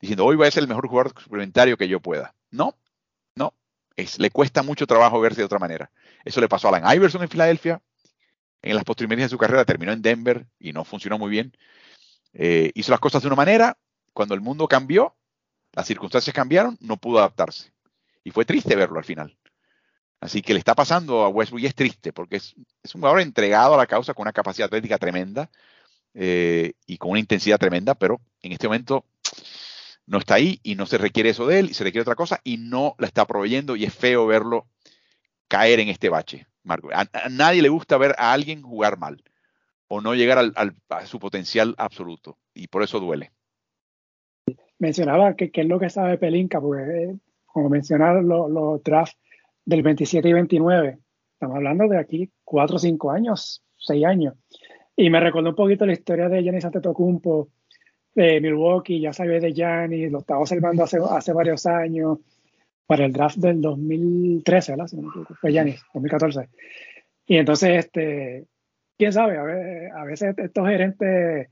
diciendo, 0.00 0.24
hoy 0.24 0.36
voy 0.36 0.46
a 0.46 0.50
ser 0.50 0.62
el 0.62 0.68
mejor 0.68 0.88
jugador 0.88 1.14
complementario 1.14 1.76
que 1.76 1.88
yo 1.88 2.00
pueda. 2.00 2.34
No, 2.50 2.76
no. 3.34 3.54
Es, 3.96 4.18
le 4.18 4.30
cuesta 4.30 4.62
mucho 4.62 4.86
trabajo 4.86 5.20
verse 5.20 5.40
de 5.40 5.46
otra 5.46 5.58
manera. 5.58 5.90
Eso 6.24 6.40
le 6.40 6.48
pasó 6.48 6.68
a 6.68 6.76
Alan 6.76 6.96
Iverson 6.96 7.22
en 7.22 7.28
Filadelfia. 7.28 7.82
En 8.62 8.74
las 8.74 8.84
postrimerías 8.84 9.30
de 9.30 9.34
su 9.34 9.38
carrera 9.38 9.64
terminó 9.64 9.92
en 9.92 10.02
Denver 10.02 10.46
y 10.58 10.72
no 10.72 10.84
funcionó 10.84 11.18
muy 11.18 11.30
bien. 11.30 11.52
Eh, 12.38 12.70
hizo 12.74 12.92
las 12.92 13.00
cosas 13.00 13.20
de 13.20 13.28
una 13.28 13.36
manera. 13.36 13.76
Cuando 14.14 14.34
el 14.34 14.40
mundo 14.40 14.66
cambió, 14.66 15.14
las 15.72 15.86
circunstancias 15.86 16.34
cambiaron, 16.34 16.78
no 16.80 16.96
pudo 16.96 17.18
adaptarse. 17.18 17.72
Y 18.24 18.30
fue 18.30 18.44
triste 18.44 18.74
verlo 18.76 18.98
al 18.98 19.04
final. 19.04 19.36
Así 20.20 20.40
que 20.40 20.52
le 20.52 20.58
está 20.58 20.74
pasando 20.74 21.24
a 21.24 21.28
Westbrook 21.28 21.62
y 21.62 21.66
es 21.66 21.74
triste 21.74 22.12
porque 22.12 22.36
es, 22.36 22.54
un 22.94 23.00
jugador 23.00 23.20
entregado 23.20 23.74
a 23.74 23.76
la 23.76 23.86
causa 23.86 24.14
con 24.14 24.22
una 24.22 24.32
capacidad 24.32 24.66
atlética 24.66 24.98
tremenda 24.98 25.50
eh, 26.14 26.72
y 26.86 26.96
con 26.96 27.10
una 27.10 27.20
intensidad 27.20 27.58
tremenda, 27.58 27.94
pero 27.94 28.20
en 28.42 28.52
este 28.52 28.66
momento 28.66 29.04
no 30.06 30.18
está 30.18 30.34
ahí 30.34 30.58
y 30.62 30.74
no 30.74 30.86
se 30.86 30.98
requiere 30.98 31.30
eso 31.30 31.46
de 31.46 31.60
él 31.60 31.70
y 31.70 31.74
se 31.74 31.84
requiere 31.84 32.02
otra 32.02 32.16
cosa 32.16 32.40
y 32.42 32.56
no 32.56 32.96
la 32.98 33.06
está 33.06 33.26
proveyendo 33.26 33.76
y 33.76 33.84
es 33.84 33.94
feo 33.94 34.26
verlo 34.26 34.66
caer 35.46 35.80
en 35.80 35.88
este 35.88 36.08
bache, 36.08 36.46
Marco. 36.64 36.88
A, 36.92 37.06
nadie 37.30 37.62
le 37.62 37.68
gusta 37.68 37.96
ver 37.96 38.16
a 38.18 38.32
alguien 38.32 38.62
jugar 38.62 38.98
mal 38.98 39.22
o 39.88 40.00
no 40.00 40.14
llegar 40.14 40.38
al, 40.38 40.52
a 40.88 41.06
su 41.06 41.18
potencial 41.18 41.74
absoluto 41.78 42.38
y 42.54 42.68
por 42.68 42.82
eso 42.82 43.00
duele. 43.00 43.32
Mencionaba 44.78 45.34
que, 45.34 45.50
es 45.52 45.66
lo 45.66 45.78
que 45.78 45.90
sabe 45.90 46.18
Pelinka, 46.18 46.60
porque 46.60 46.82
eh, 46.82 47.16
como 47.46 47.68
mencionaron 47.68 48.28
los 48.28 48.50
lo 48.50 48.78
drafts 48.84 49.18
del 49.64 49.82
27 49.82 50.28
y 50.28 50.32
29, 50.32 50.98
estamos 51.32 51.56
hablando 51.56 51.88
de 51.88 51.98
aquí 51.98 52.30
4 52.44 52.76
o 52.76 52.78
5 52.78 53.10
años, 53.10 53.62
6 53.78 54.04
años. 54.04 54.34
Y 54.96 55.10
me 55.10 55.20
recordó 55.20 55.50
un 55.50 55.56
poquito 55.56 55.84
la 55.86 55.92
historia 55.92 56.28
de 56.28 56.42
Giannis 56.42 56.64
Antetokounmpo 56.64 57.48
de 58.14 58.40
Milwaukee, 58.40 59.00
ya 59.00 59.12
sabía 59.12 59.40
de 59.40 59.52
Giannis, 59.52 60.10
lo 60.10 60.20
estaba 60.20 60.40
observando 60.40 60.84
hace, 60.84 60.98
hace 61.10 61.32
varios 61.32 61.66
años, 61.66 62.18
para 62.88 63.04
el 63.04 63.12
draft 63.12 63.36
del 63.36 63.60
2013, 63.60 64.72
¿verdad? 64.72 64.86
Si 64.86 64.96
no 64.96 65.12
fue 65.40 65.52
Yanis, 65.52 65.82
2014. 65.92 66.48
Y 67.26 67.36
entonces, 67.36 67.84
este, 67.84 68.46
quién 68.98 69.12
sabe, 69.12 69.38
a 69.38 70.04
veces, 70.04 70.34
estos 70.36 70.68
gerentes 70.68 71.48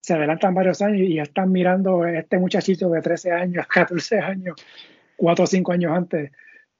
se 0.00 0.14
adelantan 0.14 0.54
varios 0.54 0.80
años 0.82 1.00
y 1.00 1.16
ya 1.16 1.24
están 1.24 1.50
mirando 1.50 2.02
a 2.02 2.12
este 2.12 2.38
muchachito 2.38 2.88
de 2.88 3.02
13 3.02 3.32
años, 3.32 3.66
14 3.72 4.20
años, 4.20 4.56
4 5.16 5.44
o 5.44 5.46
5 5.46 5.72
años 5.72 5.92
antes, 5.92 6.30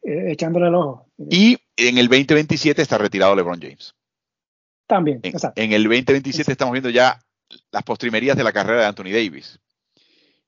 eh, 0.02 0.32
echándole 0.32 0.68
el 0.68 0.74
ojo. 0.76 1.08
Y 1.28 1.58
en 1.76 1.98
el 1.98 2.06
2027 2.06 2.80
está 2.80 2.98
retirado 2.98 3.34
LeBron 3.34 3.60
James. 3.60 3.94
También, 4.86 5.18
en, 5.24 5.32
exacto. 5.32 5.60
En 5.60 5.72
el 5.72 5.82
2027 5.82 6.52
estamos 6.52 6.72
viendo 6.72 6.90
ya 6.90 7.18
las 7.72 7.82
postrimerías 7.82 8.36
de 8.36 8.44
la 8.44 8.52
carrera 8.52 8.82
de 8.82 8.86
Anthony 8.86 9.10
Davis. 9.10 9.58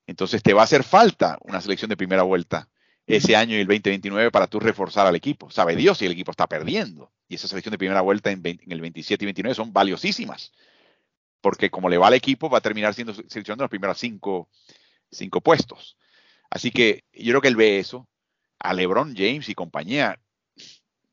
Entonces 0.06 0.42
te 0.42 0.54
va 0.54 0.62
a 0.62 0.64
hacer 0.64 0.84
falta 0.84 1.36
una 1.42 1.60
selección 1.60 1.88
de 1.88 1.96
primera 1.96 2.22
vuelta 2.22 2.68
ese 3.06 3.34
año 3.34 3.56
y 3.56 3.60
el 3.60 3.66
2029 3.66 4.30
para 4.30 4.46
tú 4.46 4.60
reforzar 4.60 5.06
al 5.06 5.16
equipo. 5.16 5.50
Sabe 5.50 5.74
Dios 5.74 5.98
si 5.98 6.06
el 6.06 6.12
equipo 6.12 6.30
está 6.30 6.46
perdiendo. 6.46 7.10
Y 7.28 7.34
esa 7.34 7.48
selección 7.48 7.72
de 7.72 7.78
primera 7.78 8.00
vuelta 8.00 8.30
en, 8.30 8.42
el 8.44 8.80
27 8.80 9.24
y 9.24 9.26
29 9.26 9.54
son 9.54 9.72
valiosísimas. 9.72 10.52
Porque 11.40 11.70
como 11.70 11.88
le 11.88 11.98
va 11.98 12.08
al 12.08 12.14
equipo, 12.14 12.48
va 12.48 12.58
a 12.58 12.62
terminar 12.62 12.94
siendo 12.94 13.14
seleccionando 13.14 13.64
los 13.64 13.70
primeros 13.70 13.98
cinco, 13.98 14.48
cinco 15.10 15.40
puestos. 15.40 15.96
Así 16.50 16.70
que 16.70 17.04
yo 17.12 17.32
creo 17.32 17.40
que 17.42 17.48
él 17.48 17.56
ve 17.56 17.78
eso. 17.78 18.08
A 18.58 18.74
LeBron 18.74 19.14
James 19.14 19.48
y 19.48 19.54
compañía 19.54 20.18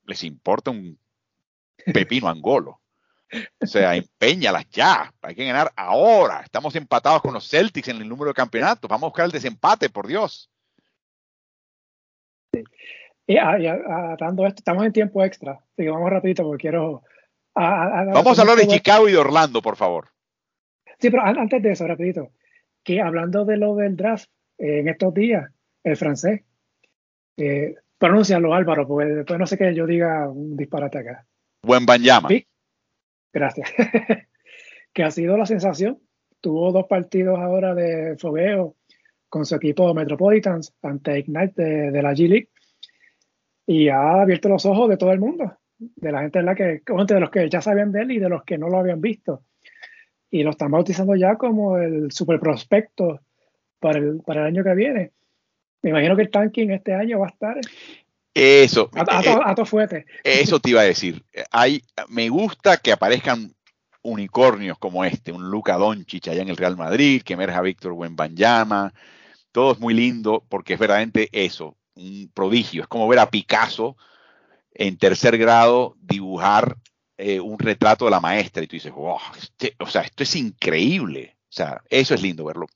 les 0.05 0.23
importa 0.23 0.71
un 0.71 0.97
pepino 1.93 2.27
angolo. 2.27 2.81
O 3.61 3.67
sea, 3.67 3.95
empeñalas 3.95 4.69
ya. 4.69 5.13
Hay 5.21 5.35
que 5.35 5.45
ganar 5.45 5.71
ahora. 5.75 6.41
Estamos 6.41 6.75
empatados 6.75 7.21
con 7.21 7.33
los 7.33 7.47
Celtics 7.49 7.89
en 7.89 7.97
el 7.97 8.07
número 8.07 8.29
de 8.29 8.35
campeonatos. 8.35 8.89
Vamos 8.89 9.03
a 9.03 9.09
buscar 9.09 9.25
el 9.25 9.31
desempate, 9.31 9.89
por 9.89 10.07
Dios. 10.07 10.49
Y 13.27 13.37
atando 13.37 14.45
esto, 14.45 14.59
estamos 14.59 14.85
en 14.85 14.93
tiempo 14.93 15.23
extra, 15.23 15.53
así 15.53 15.83
que 15.83 15.89
vamos 15.89 16.09
rapidito 16.09 16.43
porque 16.43 16.61
quiero... 16.61 17.03
vamos 17.55 18.37
a 18.37 18.41
hablar 18.41 18.57
de 18.57 18.67
Chicago 18.67 19.09
y 19.09 19.13
de 19.13 19.17
Orlando, 19.17 19.61
por 19.61 19.75
favor. 19.75 20.09
Sí, 20.99 21.09
pero 21.09 21.23
antes 21.23 21.61
de 21.61 21.71
eso, 21.71 21.87
rapidito, 21.87 22.31
que 22.83 23.01
hablando 23.01 23.43
de 23.45 23.57
lo 23.57 23.75
del 23.75 23.95
draft, 23.95 24.29
eh, 24.57 24.79
en 24.79 24.89
estos 24.89 25.13
días, 25.13 25.51
el 25.83 25.97
francés, 25.97 26.41
eh, 27.37 27.75
pronuncialo 27.97 28.53
Álvaro, 28.53 28.87
porque 28.87 29.09
después 29.09 29.39
no 29.39 29.47
sé 29.47 29.57
que 29.57 29.73
yo 29.73 29.85
diga 29.85 30.29
un 30.29 30.55
disparate 30.55 30.99
acá. 30.99 31.25
Buen 31.63 31.85
Banyama. 31.85 32.29
Sí, 32.29 32.47
gracias. 33.33 33.71
que 34.93 35.03
ha 35.03 35.11
sido 35.11 35.37
la 35.37 35.45
sensación. 35.45 35.99
Tuvo 36.39 36.71
dos 36.71 36.85
partidos 36.87 37.39
ahora 37.39 37.73
de 37.73 38.17
fogueo 38.17 38.75
con 39.29 39.45
su 39.45 39.55
equipo 39.55 39.93
Metropolitans 39.93 40.73
ante 40.81 41.19
Ignite 41.19 41.61
de, 41.91 42.01
la 42.01 42.13
G 42.13 42.29
League 42.29 42.49
y 43.67 43.89
ha 43.89 44.21
abierto 44.21 44.49
los 44.49 44.65
ojos 44.65 44.89
de 44.89 44.97
todo 44.97 45.11
el 45.11 45.19
mundo, 45.19 45.57
de 45.77 46.11
la 46.11 46.21
gente 46.21 46.41
la 46.41 46.55
que, 46.55 46.81
de 46.85 47.19
los 47.19 47.29
que 47.29 47.49
ya 47.49 47.61
sabían 47.61 47.91
de 47.91 48.01
él 48.01 48.11
y 48.11 48.19
de 48.19 48.29
los 48.29 48.43
que 48.43 48.57
no 48.57 48.69
lo 48.69 48.79
habían 48.79 49.01
visto. 49.01 49.43
Y 50.29 50.43
lo 50.43 50.51
están 50.51 50.71
bautizando 50.71 51.15
ya 51.15 51.35
como 51.35 51.77
el 51.77 52.11
super 52.11 52.39
prospecto 52.39 53.21
para 53.79 53.99
el, 53.99 54.21
para 54.25 54.41
el 54.41 54.47
año 54.47 54.63
que 54.63 54.75
viene. 54.75 55.11
Me 55.81 55.91
imagino 55.91 56.15
que 56.15 56.23
el 56.23 56.31
tanking 56.31 56.71
este 56.71 56.93
año 56.93 57.19
va 57.19 57.27
a 57.27 57.29
estar. 57.29 57.59
Eso. 58.33 58.89
A, 58.93 59.49
a, 59.49 59.55
to, 59.55 59.65
fuerte. 59.65 60.05
Eso 60.23 60.59
te 60.59 60.71
iba 60.71 60.81
a 60.81 60.85
decir. 60.85 61.23
Hay, 61.51 61.81
me 62.09 62.27
gusta 62.29 62.77
que 62.77 62.91
aparezcan 62.91 63.53
unicornios 64.01 64.77
como 64.77 65.05
este, 65.05 65.31
un 65.31 65.49
Luca 65.49 65.77
Doncic 65.77 66.27
allá 66.27 66.41
en 66.41 66.49
el 66.49 66.57
Real 66.57 66.77
Madrid, 66.77 67.21
que 67.23 67.33
emerja 67.33 67.61
Víctor 67.61 67.93
Wembanyama, 67.93 68.93
todo 69.51 69.71
es 69.71 69.79
muy 69.79 69.93
lindo 69.93 70.43
porque 70.49 70.73
es 70.73 70.79
verdaderamente 70.79 71.29
eso, 71.31 71.77
un 71.95 72.31
prodigio. 72.33 72.83
Es 72.83 72.87
como 72.87 73.07
ver 73.07 73.19
a 73.19 73.29
Picasso 73.29 73.97
en 74.73 74.97
tercer 74.97 75.37
grado 75.37 75.95
dibujar 76.01 76.77
eh, 77.17 77.39
un 77.39 77.57
retrato 77.57 78.05
de 78.05 78.11
la 78.11 78.19
maestra 78.19 78.63
y 78.63 78.67
tú 78.67 78.75
dices, 78.75 78.91
wow, 78.91 79.17
este, 79.41 79.75
o 79.79 79.87
sea, 79.87 80.01
esto 80.01 80.23
es 80.23 80.35
increíble. 80.35 81.37
O 81.49 81.53
sea, 81.55 81.81
eso 81.89 82.13
es 82.13 82.21
lindo 82.21 82.45
verlo. 82.45 82.67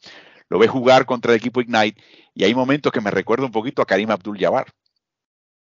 Lo 0.47 0.57
ves 0.57 0.69
jugar 0.69 1.05
contra 1.05 1.33
el 1.33 1.37
equipo 1.37 1.61
Ignite 1.61 2.01
y 2.33 2.43
hay 2.43 2.55
momentos 2.55 2.91
que 2.91 3.01
me 3.01 3.11
recuerda 3.11 3.45
un 3.45 3.51
poquito 3.51 3.81
a 3.81 3.85
Karim 3.85 4.09
Abdul-Jabbar 4.09 4.67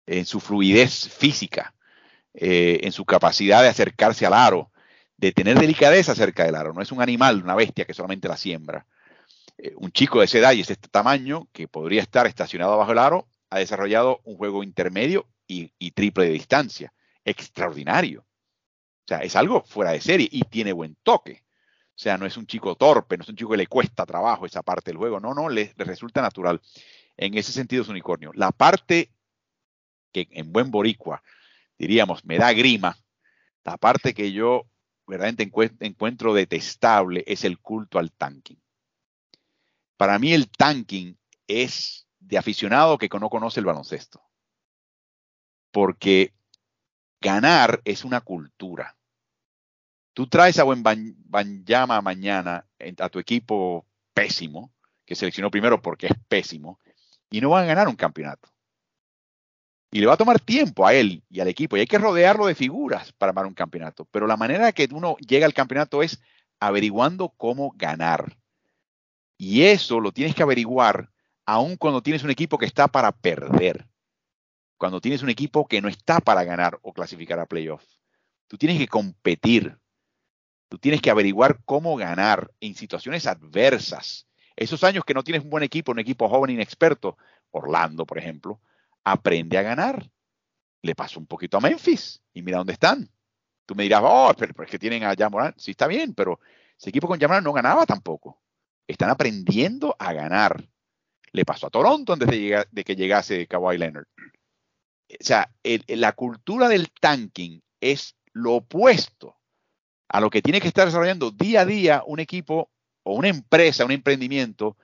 en 0.05 0.25
su 0.25 0.39
fluidez 0.39 1.09
física, 1.09 1.73
eh, 2.33 2.79
en 2.83 2.91
su 2.91 3.03
capacidad 3.03 3.63
de 3.63 3.69
acercarse 3.69 4.25
al 4.25 4.33
aro, 4.33 4.71
de 5.17 5.31
tener 5.31 5.59
delicadeza 5.59 6.13
cerca 6.13 6.45
del 6.45 6.55
aro. 6.55 6.73
No 6.73 6.81
es 6.81 6.91
un 6.91 7.01
animal, 7.01 7.41
una 7.43 7.55
bestia 7.55 7.85
que 7.85 7.95
solamente 7.95 8.27
la 8.27 8.37
siembra. 8.37 8.85
Eh, 9.57 9.73
un 9.75 9.91
chico 9.91 10.19
de 10.19 10.25
esa 10.25 10.37
edad 10.37 10.51
y 10.53 10.61
ese 10.61 10.75
tamaño, 10.75 11.47
que 11.51 11.67
podría 11.67 12.01
estar 12.01 12.27
estacionado 12.27 12.77
bajo 12.77 12.91
el 12.91 12.99
aro, 12.99 13.27
ha 13.49 13.59
desarrollado 13.59 14.21
un 14.23 14.37
juego 14.37 14.63
intermedio 14.63 15.27
y, 15.47 15.91
triple 15.91 16.25
de 16.25 16.31
distancia. 16.31 16.93
Extraordinario. 17.23 18.21
O 18.21 19.07
sea, 19.07 19.19
es 19.19 19.35
algo 19.35 19.63
fuera 19.63 19.91
de 19.91 20.01
serie 20.01 20.27
y 20.29 20.41
tiene 20.43 20.73
buen 20.73 20.95
toque. 21.03 21.43
O 21.89 21.99
sea, 21.99 22.17
no 22.17 22.25
es 22.25 22.37
un 22.37 22.45
chico 22.45 22.75
torpe, 22.75 23.17
no 23.17 23.23
es 23.23 23.29
un 23.29 23.35
chico 23.35 23.51
que 23.51 23.57
le 23.57 23.67
cuesta 23.67 24.05
trabajo 24.05 24.45
esa 24.45 24.61
parte 24.61 24.91
del 24.91 24.97
juego. 24.97 25.19
No, 25.19 25.33
no, 25.33 25.49
le, 25.49 25.73
resulta 25.77 26.21
natural. 26.21 26.61
En 27.15 27.37
ese 27.37 27.51
sentido 27.51 27.83
es 27.83 27.89
unicornio. 27.89 28.31
La 28.33 28.51
parte 28.51 29.11
que 30.11 30.27
en 30.31 30.51
buen 30.51 30.69
boricua, 30.69 31.23
diríamos, 31.77 32.23
me 32.25 32.37
da 32.37 32.53
grima, 32.53 32.97
la 33.63 33.77
parte 33.77 34.13
que 34.13 34.31
yo 34.31 34.67
verdaderamente 35.07 35.49
encuentro 35.79 36.33
detestable 36.33 37.23
es 37.25 37.43
el 37.45 37.59
culto 37.59 37.97
al 37.97 38.11
tanking. 38.11 38.61
Para 39.95 40.19
mí 40.19 40.33
el 40.33 40.49
tanking 40.49 41.17
es 41.47 42.06
de 42.27 42.37
aficionado 42.37 42.97
que 42.97 43.09
no 43.19 43.29
conoce 43.29 43.59
el 43.59 43.65
baloncesto. 43.65 44.21
Porque 45.71 46.33
ganar 47.21 47.81
es 47.85 48.03
una 48.03 48.21
cultura. 48.21 48.97
Tú 50.13 50.27
traes 50.27 50.59
a 50.59 50.63
buen 50.63 50.83
Banyama 50.83 52.01
mañana 52.01 52.65
a 52.99 53.09
tu 53.09 53.19
equipo 53.19 53.85
pésimo, 54.13 54.73
que 55.05 55.15
seleccionó 55.15 55.49
primero 55.49 55.81
porque 55.81 56.07
es 56.07 56.13
pésimo, 56.27 56.79
y 57.29 57.39
no 57.39 57.49
van 57.51 57.63
a 57.63 57.67
ganar 57.67 57.87
un 57.87 57.95
campeonato. 57.95 58.49
Y 59.91 59.99
le 59.99 60.07
va 60.07 60.15
a 60.15 60.17
tomar 60.17 60.39
tiempo 60.39 60.85
a 60.85 60.93
él 60.93 61.23
y 61.29 61.39
al 61.39 61.47
equipo, 61.47 61.77
y 61.77 61.81
hay 61.81 61.87
que 61.87 61.97
rodearlo 61.97 62.45
de 62.45 62.55
figuras 62.55 63.13
para 63.13 63.29
armar 63.29 63.45
un 63.45 63.53
campeonato. 63.53 64.05
Pero 64.05 64.27
la 64.27 64.35
manera 64.35 64.73
que 64.73 64.89
uno 64.91 65.15
llega 65.17 65.45
al 65.45 65.53
campeonato 65.53 66.03
es 66.03 66.19
averiguando 66.59 67.29
cómo 67.29 67.71
ganar. 67.75 68.37
Y 69.37 69.63
eso 69.63 69.99
lo 69.99 70.11
tienes 70.11 70.35
que 70.35 70.43
averiguar 70.43 71.11
aun 71.47 71.77
cuando 71.77 72.03
tienes 72.03 72.23
un 72.23 72.29
equipo 72.29 72.57
que 72.57 72.65
está 72.65 72.87
para 72.89 73.11
perder. 73.11 73.87
Cuando 74.77 75.01
tienes 75.01 75.23
un 75.23 75.29
equipo 75.29 75.65
que 75.67 75.81
no 75.81 75.87
está 75.87 76.19
para 76.19 76.43
ganar 76.43 76.77
o 76.83 76.93
clasificar 76.93 77.39
a 77.39 77.47
playoffs. 77.47 77.99
Tú 78.47 78.57
tienes 78.57 78.77
que 78.77 78.87
competir. 78.87 79.79
Tú 80.69 80.77
tienes 80.77 81.01
que 81.01 81.09
averiguar 81.09 81.63
cómo 81.63 81.95
ganar 81.95 82.51
en 82.59 82.75
situaciones 82.75 83.25
adversas. 83.25 84.27
Esos 84.57 84.83
años 84.83 85.05
que 85.05 85.13
no 85.13 85.23
tienes 85.23 85.43
un 85.43 85.49
buen 85.49 85.63
equipo, 85.63 85.93
un 85.93 85.99
equipo 85.99 86.27
joven 86.27 86.51
inexperto, 86.51 87.17
Orlando, 87.51 88.05
por 88.05 88.17
ejemplo, 88.17 88.59
aprende 89.05 89.57
a 89.57 89.61
ganar. 89.61 90.11
Le 90.81 90.95
pasó 90.95 91.19
un 91.19 91.27
poquito 91.27 91.57
a 91.57 91.61
Memphis 91.61 92.21
y 92.33 92.41
mira 92.41 92.57
dónde 92.57 92.73
están. 92.73 93.09
Tú 93.65 93.73
me 93.73 93.83
dirás, 93.83 94.01
oh, 94.03 94.33
pero, 94.37 94.63
es 94.63 94.69
que 94.69 94.79
tienen 94.79 95.05
a 95.05 95.15
Jamoran. 95.15 95.53
Sí, 95.57 95.71
está 95.71 95.87
bien, 95.87 96.13
pero 96.13 96.41
ese 96.77 96.89
equipo 96.89 97.07
con 97.07 97.19
Jamoran 97.19 97.43
no 97.43 97.53
ganaba 97.53 97.85
tampoco. 97.85 98.41
Están 98.85 99.09
aprendiendo 99.09 99.95
a 99.97 100.11
ganar. 100.11 100.67
Le 101.31 101.45
pasó 101.45 101.67
a 101.67 101.69
Toronto 101.69 102.13
antes 102.13 102.29
de, 102.29 102.83
que 102.83 102.95
llegase 102.95 103.47
Kawhi 103.47 103.77
Leonard. 103.77 104.07
O 105.09 105.15
sea, 105.19 105.51
la 105.87 106.13
cultura 106.13 106.67
del 106.67 106.91
tanking 106.91 107.61
es 107.79 108.15
lo 108.33 108.55
opuesto 108.55 109.37
a 110.09 110.21
lo 110.21 110.29
que 110.29 110.41
tiene 110.41 110.61
que 110.61 110.67
estar 110.67 110.85
desarrollando 110.85 111.31
día 111.31 111.61
a 111.61 111.65
día 111.65 112.03
un 112.05 112.19
equipo 112.19 112.71
o 113.03 113.13
una 113.13 113.29
empresa, 113.29 113.85
un 113.85 113.91
emprendimiento, 113.91 114.77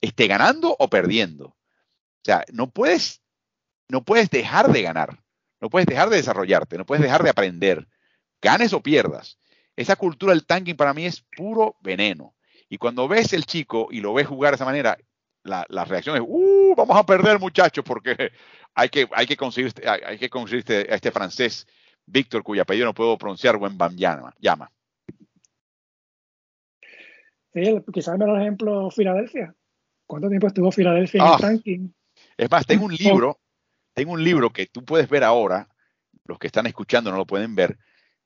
esté 0.00 0.26
ganando 0.26 0.74
o 0.78 0.88
perdiendo. 0.88 1.46
O 1.46 2.24
sea, 2.24 2.44
no 2.52 2.70
puedes, 2.70 3.22
no 3.88 4.04
puedes 4.04 4.30
dejar 4.30 4.70
de 4.72 4.82
ganar, 4.82 5.22
no 5.60 5.70
puedes 5.70 5.86
dejar 5.86 6.10
de 6.10 6.16
desarrollarte, 6.16 6.76
no 6.76 6.86
puedes 6.86 7.02
dejar 7.02 7.22
de 7.22 7.30
aprender, 7.30 7.88
ganes 8.40 8.72
o 8.72 8.82
pierdas. 8.82 9.38
Esa 9.76 9.96
cultura 9.96 10.32
del 10.32 10.46
tanking 10.46 10.76
para 10.76 10.92
mí 10.92 11.06
es 11.06 11.22
puro 11.36 11.76
veneno. 11.80 12.34
Y 12.68 12.78
cuando 12.78 13.08
ves 13.08 13.32
el 13.32 13.46
chico 13.46 13.88
y 13.90 14.00
lo 14.00 14.12
ves 14.12 14.26
jugar 14.26 14.52
de 14.52 14.56
esa 14.56 14.64
manera, 14.64 14.98
la, 15.44 15.84
reacción 15.84 16.16
es, 16.16 16.22
uh, 16.24 16.74
vamos 16.76 16.96
a 16.96 17.04
perder 17.04 17.38
muchachos 17.38 17.84
porque 17.84 18.32
hay 18.74 18.88
que, 18.88 19.08
hay 19.12 19.26
que 19.26 19.36
conseguir, 19.36 19.68
este, 19.68 19.88
hay, 19.88 20.18
que 20.18 20.28
conseguir 20.28 20.60
este, 20.60 20.92
a 20.92 20.96
este 20.96 21.10
francés 21.10 21.66
Víctor, 22.06 22.42
cuya 22.42 22.62
apellido 22.62 22.86
no 22.86 22.94
puedo 22.94 23.16
pronunciar, 23.16 23.56
buen 23.56 23.76
llama. 23.96 24.34
llama. 24.38 24.70
Sí, 27.52 27.82
quizás 27.92 28.14
el 28.14 28.20
mejor 28.20 28.40
ejemplo, 28.40 28.90
Filadelfia. 28.90 29.54
¿Cuánto 30.06 30.28
tiempo 30.28 30.48
estuvo 30.48 30.72
Filadelfia 30.72 31.20
en 31.20 31.26
el 31.26 31.32
ah. 31.32 31.38
ranking? 31.40 31.88
Es 32.36 32.50
más, 32.50 32.66
tengo 32.66 32.84
un 32.84 32.94
libro, 32.94 33.38
tengo 33.92 34.12
un 34.12 34.22
libro 34.22 34.50
que 34.50 34.66
tú 34.66 34.84
puedes 34.84 35.08
ver 35.08 35.24
ahora, 35.24 35.68
los 36.24 36.38
que 36.38 36.48
están 36.48 36.66
escuchando 36.66 37.10
no 37.10 37.16
lo 37.16 37.26
pueden 37.26 37.54
ver, 37.54 37.78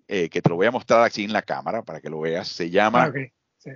eh, 0.08 0.28
que 0.28 0.42
te 0.42 0.48
lo 0.48 0.56
voy 0.56 0.66
a 0.66 0.70
mostrar 0.70 1.02
aquí 1.02 1.24
en 1.24 1.32
la 1.32 1.42
cámara 1.42 1.82
para 1.82 2.00
que 2.00 2.10
lo 2.10 2.20
veas. 2.20 2.48
Se 2.48 2.70
llama 2.70 3.04
ah, 3.04 3.12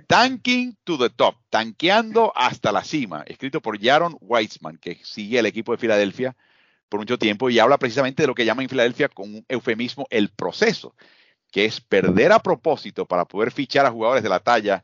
Tanking 0.07 0.77
to 0.83 0.97
the 0.97 1.09
Top, 1.09 1.35
tanqueando 1.49 2.31
hasta 2.35 2.71
la 2.71 2.83
cima, 2.83 3.23
escrito 3.27 3.61
por 3.61 3.81
Jaron 3.81 4.17
Weitzman, 4.21 4.77
que 4.77 4.99
sigue 5.03 5.39
el 5.39 5.45
equipo 5.45 5.71
de 5.71 5.77
Filadelfia 5.77 6.35
por 6.89 6.99
mucho 6.99 7.17
tiempo 7.17 7.49
y 7.49 7.59
habla 7.59 7.77
precisamente 7.77 8.23
de 8.23 8.27
lo 8.27 8.35
que 8.35 8.45
llaman 8.45 8.63
en 8.63 8.69
Filadelfia 8.69 9.09
con 9.09 9.33
un 9.33 9.45
eufemismo 9.47 10.07
el 10.09 10.29
proceso, 10.29 10.95
que 11.51 11.65
es 11.65 11.81
perder 11.81 12.31
a 12.31 12.39
propósito 12.39 13.05
para 13.05 13.25
poder 13.25 13.51
fichar 13.51 13.85
a 13.85 13.91
jugadores 13.91 14.23
de 14.23 14.29
la 14.29 14.39
talla 14.39 14.83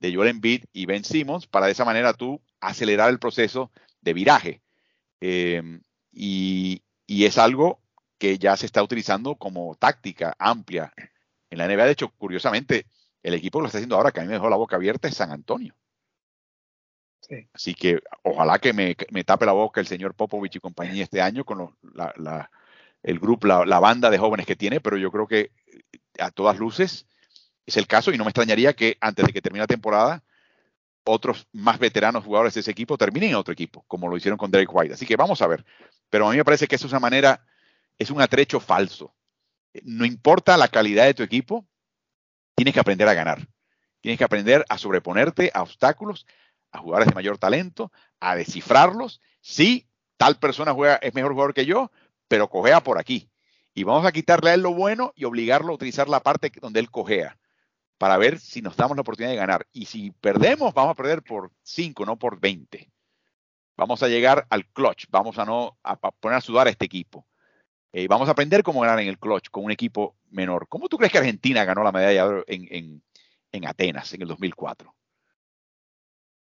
de 0.00 0.14
Joel 0.14 0.28
Embiid 0.28 0.64
y 0.72 0.86
Ben 0.86 1.04
Simmons 1.04 1.46
para 1.46 1.66
de 1.66 1.72
esa 1.72 1.84
manera 1.84 2.12
tú 2.12 2.42
acelerar 2.60 3.10
el 3.10 3.18
proceso 3.18 3.70
de 4.00 4.12
viraje. 4.12 4.62
Em, 5.20 5.80
y, 6.10 6.82
es 7.06 7.38
algo 7.38 7.80
que 8.18 8.38
ya 8.38 8.56
se 8.56 8.66
está 8.66 8.82
utilizando 8.82 9.36
como 9.36 9.76
táctica 9.76 10.34
amplia 10.38 10.92
en 11.50 11.58
la 11.58 11.66
NBA. 11.68 11.84
De 11.84 11.92
hecho, 11.92 12.10
curiosamente, 12.18 12.86
el 13.22 13.34
equipo 13.34 13.58
que 13.58 13.62
lo 13.62 13.66
está 13.66 13.78
haciendo 13.78 13.96
ahora, 13.96 14.12
que 14.12 14.20
a 14.20 14.22
mí 14.22 14.28
me 14.28 14.34
dejó 14.34 14.48
la 14.48 14.56
boca 14.56 14.76
abierta, 14.76 15.08
es 15.08 15.14
San 15.16 15.30
Antonio. 15.30 15.74
Así 17.52 17.74
que 17.74 18.00
ojalá 18.22 18.58
que 18.58 18.72
me, 18.72 18.94
tape 19.24 19.46
la 19.46 19.52
boca 19.52 19.80
el 19.80 19.86
señor 19.86 20.14
Popovich 20.14 20.56
y 20.56 20.60
compañía 20.60 21.04
este 21.04 21.20
año 21.20 21.44
con 21.44 21.74
el 23.02 23.18
grupo, 23.18 23.46
la, 23.46 23.80
banda 23.80 24.10
de 24.10 24.18
jóvenes 24.18 24.46
que 24.46 24.56
tiene, 24.56 24.80
pero 24.80 24.96
yo 24.96 25.10
creo 25.10 25.26
que 25.26 25.50
a 26.18 26.30
todas 26.30 26.58
luces 26.58 27.06
es 27.64 27.76
el 27.76 27.86
caso 27.86 28.12
y 28.12 28.18
no 28.18 28.24
me 28.24 28.30
extrañaría 28.30 28.74
que 28.74 28.98
antes 29.00 29.26
de 29.26 29.32
que 29.32 29.40
termine 29.40 29.62
la 29.62 29.66
temporada 29.66 30.22
otros 31.04 31.48
más 31.52 31.78
veteranos 31.78 32.24
jugadores 32.24 32.54
de 32.54 32.60
ese 32.60 32.70
equipo 32.70 32.96
terminen 32.98 33.30
en 33.30 33.36
otro 33.36 33.52
equipo, 33.52 33.84
como 33.88 34.08
lo 34.08 34.16
hicieron 34.16 34.38
con 34.38 34.50
Derek 34.50 34.70
White. 34.72 34.94
Así 34.94 35.06
que 35.06 35.16
vamos 35.16 35.42
a 35.42 35.46
ver. 35.46 35.64
Pero 36.10 36.28
a 36.28 36.30
mí 36.30 36.36
me 36.36 36.44
parece 36.44 36.68
que 36.68 36.76
eso 36.76 36.86
es 36.86 36.92
una 36.92 37.00
manera, 37.00 37.44
es 37.98 38.10
un 38.10 38.20
atrecho 38.20 38.60
falso. 38.60 39.14
No 39.82 40.04
importa 40.04 40.56
la 40.56 40.68
calidad 40.68 41.06
de 41.06 41.14
tu 41.14 41.22
equipo, 41.22 41.66
tienes 42.62 42.74
que 42.74 42.80
aprender 42.80 43.08
a 43.08 43.14
ganar. 43.14 43.48
Tienes 44.00 44.18
que 44.18 44.24
aprender 44.24 44.64
a 44.68 44.78
sobreponerte 44.78 45.50
a 45.52 45.62
obstáculos, 45.62 46.26
a 46.70 46.78
jugadores 46.78 47.08
de 47.08 47.14
mayor 47.14 47.36
talento, 47.36 47.90
a 48.20 48.36
descifrarlos. 48.36 49.20
Sí, 49.40 49.88
tal 50.16 50.38
persona 50.38 50.72
juega, 50.72 50.94
es 50.96 51.12
mejor 51.12 51.32
jugador 51.32 51.54
que 51.54 51.66
yo, 51.66 51.90
pero 52.28 52.48
cojea 52.48 52.80
por 52.80 53.00
aquí. 53.00 53.28
Y 53.74 53.82
vamos 53.82 54.06
a 54.06 54.12
quitarle 54.12 54.50
a 54.50 54.54
él 54.54 54.60
lo 54.60 54.74
bueno 54.74 55.12
y 55.16 55.24
obligarlo 55.24 55.72
a 55.72 55.74
utilizar 55.74 56.08
la 56.08 56.20
parte 56.22 56.52
donde 56.60 56.78
él 56.78 56.88
cojea 56.88 57.36
para 57.98 58.16
ver 58.16 58.38
si 58.38 58.62
nos 58.62 58.76
damos 58.76 58.96
la 58.96 59.00
oportunidad 59.00 59.32
de 59.32 59.38
ganar. 59.38 59.66
Y 59.72 59.86
si 59.86 60.12
perdemos, 60.12 60.72
vamos 60.72 60.92
a 60.92 60.94
perder 60.94 61.22
por 61.22 61.50
5, 61.62 62.06
no 62.06 62.16
por 62.16 62.38
20. 62.38 62.92
Vamos 63.76 64.04
a 64.04 64.08
llegar 64.08 64.46
al 64.50 64.66
clutch, 64.66 65.06
vamos 65.08 65.36
a 65.38 65.44
no 65.44 65.78
a 65.82 65.96
poner 65.96 66.38
a 66.38 66.40
sudar 66.40 66.68
a 66.68 66.70
este 66.70 66.84
equipo. 66.84 67.26
Eh, 67.92 68.08
vamos 68.08 68.26
a 68.28 68.32
aprender 68.32 68.62
cómo 68.62 68.80
ganar 68.80 69.00
en 69.00 69.08
el 69.08 69.18
clutch 69.18 69.50
con 69.50 69.64
un 69.64 69.70
equipo 69.70 70.16
menor. 70.30 70.66
¿Cómo 70.68 70.88
tú 70.88 70.96
crees 70.96 71.12
que 71.12 71.18
Argentina 71.18 71.64
ganó 71.64 71.84
la 71.84 71.92
medalla 71.92 72.42
en, 72.46 72.66
en, 72.70 73.02
en 73.52 73.66
Atenas 73.66 74.14
en 74.14 74.22
el 74.22 74.28
2004? 74.28 74.94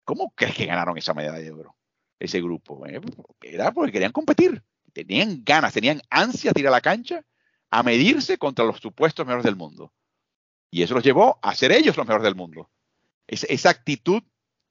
¿Cómo 0.03 0.33
crees 0.35 0.55
que 0.55 0.65
ganaron 0.65 0.97
esa 0.97 1.13
medalla 1.13 1.39
de 1.39 1.51
oro? 1.51 1.75
Ese 2.19 2.41
grupo. 2.41 2.85
Eh, 2.85 2.99
era 3.41 3.71
porque 3.71 3.93
querían 3.93 4.11
competir. 4.11 4.61
Tenían 4.93 5.43
ganas, 5.43 5.73
tenían 5.73 6.01
ansias 6.09 6.53
de 6.53 6.61
ir 6.61 6.67
a 6.67 6.71
la 6.71 6.81
cancha 6.81 7.23
a 7.69 7.83
medirse 7.83 8.37
contra 8.37 8.65
los 8.65 8.79
supuestos 8.79 9.25
mejores 9.25 9.45
del 9.45 9.55
mundo. 9.55 9.93
Y 10.69 10.81
eso 10.81 10.95
los 10.95 11.03
llevó 11.03 11.39
a 11.41 11.55
ser 11.55 11.71
ellos 11.71 11.95
los 11.95 12.07
mejores 12.07 12.23
del 12.23 12.35
mundo. 12.35 12.69
esa 13.27 13.69
actitud 13.69 14.23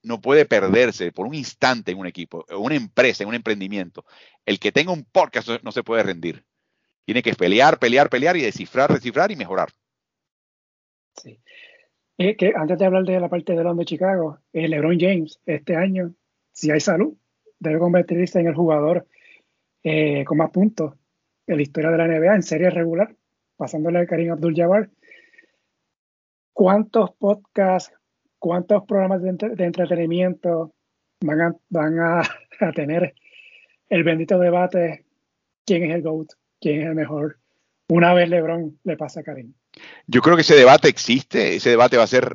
no 0.02 0.20
puede 0.20 0.46
perderse 0.46 1.10
por 1.12 1.26
un 1.26 1.34
instante 1.34 1.92
en 1.92 1.98
un 1.98 2.06
equipo, 2.06 2.44
en 2.48 2.58
una 2.58 2.74
empresa, 2.74 3.22
en 3.22 3.28
un 3.28 3.34
emprendimiento. 3.34 4.04
El 4.44 4.58
que 4.58 4.72
tenga 4.72 4.92
un 4.92 5.04
podcast 5.04 5.48
no 5.62 5.72
se 5.72 5.82
puede 5.82 6.02
rendir. 6.02 6.44
Tiene 7.06 7.22
que 7.22 7.34
pelear, 7.34 7.78
pelear, 7.78 8.10
pelear 8.10 8.36
y 8.36 8.42
descifrar, 8.42 8.92
descifrar 8.92 9.30
y 9.30 9.36
mejorar. 9.36 9.68
Sí. 11.14 11.40
Eh, 12.18 12.36
que 12.36 12.52
antes 12.54 12.76
de 12.76 12.84
hablar 12.84 13.04
de 13.04 13.20
la 13.20 13.28
parte 13.28 13.54
de 13.54 13.62
los 13.62 13.76
de 13.76 13.84
Chicago, 13.84 14.40
eh, 14.52 14.66
LeBron 14.66 14.98
James 14.98 15.38
este 15.46 15.76
año, 15.76 16.14
si 16.50 16.72
hay 16.72 16.80
salud, 16.80 17.16
debe 17.60 17.78
convertirse 17.78 18.40
en 18.40 18.48
el 18.48 18.54
jugador 18.56 19.06
eh, 19.84 20.24
con 20.24 20.38
más 20.38 20.50
puntos 20.50 20.94
en 21.46 21.56
la 21.56 21.62
historia 21.62 21.90
de 21.90 21.98
la 21.98 22.08
NBA 22.08 22.34
en 22.34 22.42
serie 22.42 22.70
regular, 22.70 23.14
pasándole 23.56 24.00
a 24.00 24.06
Karim 24.06 24.32
Abdul-Jabbar. 24.32 24.90
¿Cuántos 26.52 27.12
podcasts, 27.12 27.92
cuántos 28.40 28.84
programas 28.84 29.22
de, 29.22 29.64
entretenimiento 29.64 30.74
van 31.20 32.00
a, 32.00 32.20
a 32.60 32.72
tener 32.72 33.14
el 33.88 34.02
bendito 34.02 34.40
debate 34.40 35.04
quién 35.64 35.84
es 35.84 35.94
el 35.94 36.02
GOAT, 36.02 36.32
quién 36.60 36.82
es 36.82 36.86
el 36.86 36.94
mejor? 36.94 37.38
Una 37.88 38.14
vez 38.14 38.28
LeBron 38.28 38.78
le 38.84 38.96
pasa 38.96 39.20
a 39.20 39.22
Karim. 39.22 39.54
Yo 40.06 40.22
creo 40.22 40.36
que 40.36 40.42
ese 40.42 40.56
debate 40.56 40.88
existe, 40.88 41.56
ese 41.56 41.70
debate 41.70 41.96
va 41.96 42.04
a 42.04 42.08
ser 42.08 42.34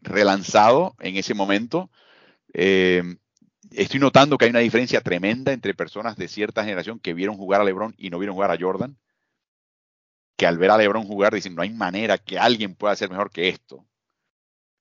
relanzado 0.00 0.94
en 1.00 1.16
ese 1.16 1.34
momento. 1.34 1.90
Eh, 2.54 3.02
estoy 3.72 4.00
notando 4.00 4.38
que 4.38 4.46
hay 4.46 4.50
una 4.50 4.60
diferencia 4.60 5.00
tremenda 5.00 5.52
entre 5.52 5.74
personas 5.74 6.16
de 6.16 6.28
cierta 6.28 6.64
generación 6.64 7.00
que 7.00 7.14
vieron 7.14 7.36
jugar 7.36 7.60
a 7.60 7.64
LeBron 7.64 7.94
y 7.98 8.10
no 8.10 8.18
vieron 8.18 8.34
jugar 8.34 8.50
a 8.50 8.58
Jordan, 8.58 8.96
que 10.36 10.46
al 10.46 10.58
ver 10.58 10.70
a 10.70 10.78
LeBron 10.78 11.04
jugar 11.04 11.34
dicen, 11.34 11.54
no 11.54 11.62
hay 11.62 11.70
manera 11.70 12.18
que 12.18 12.38
alguien 12.38 12.74
pueda 12.74 12.96
ser 12.96 13.10
mejor 13.10 13.30
que 13.30 13.48
esto. 13.48 13.84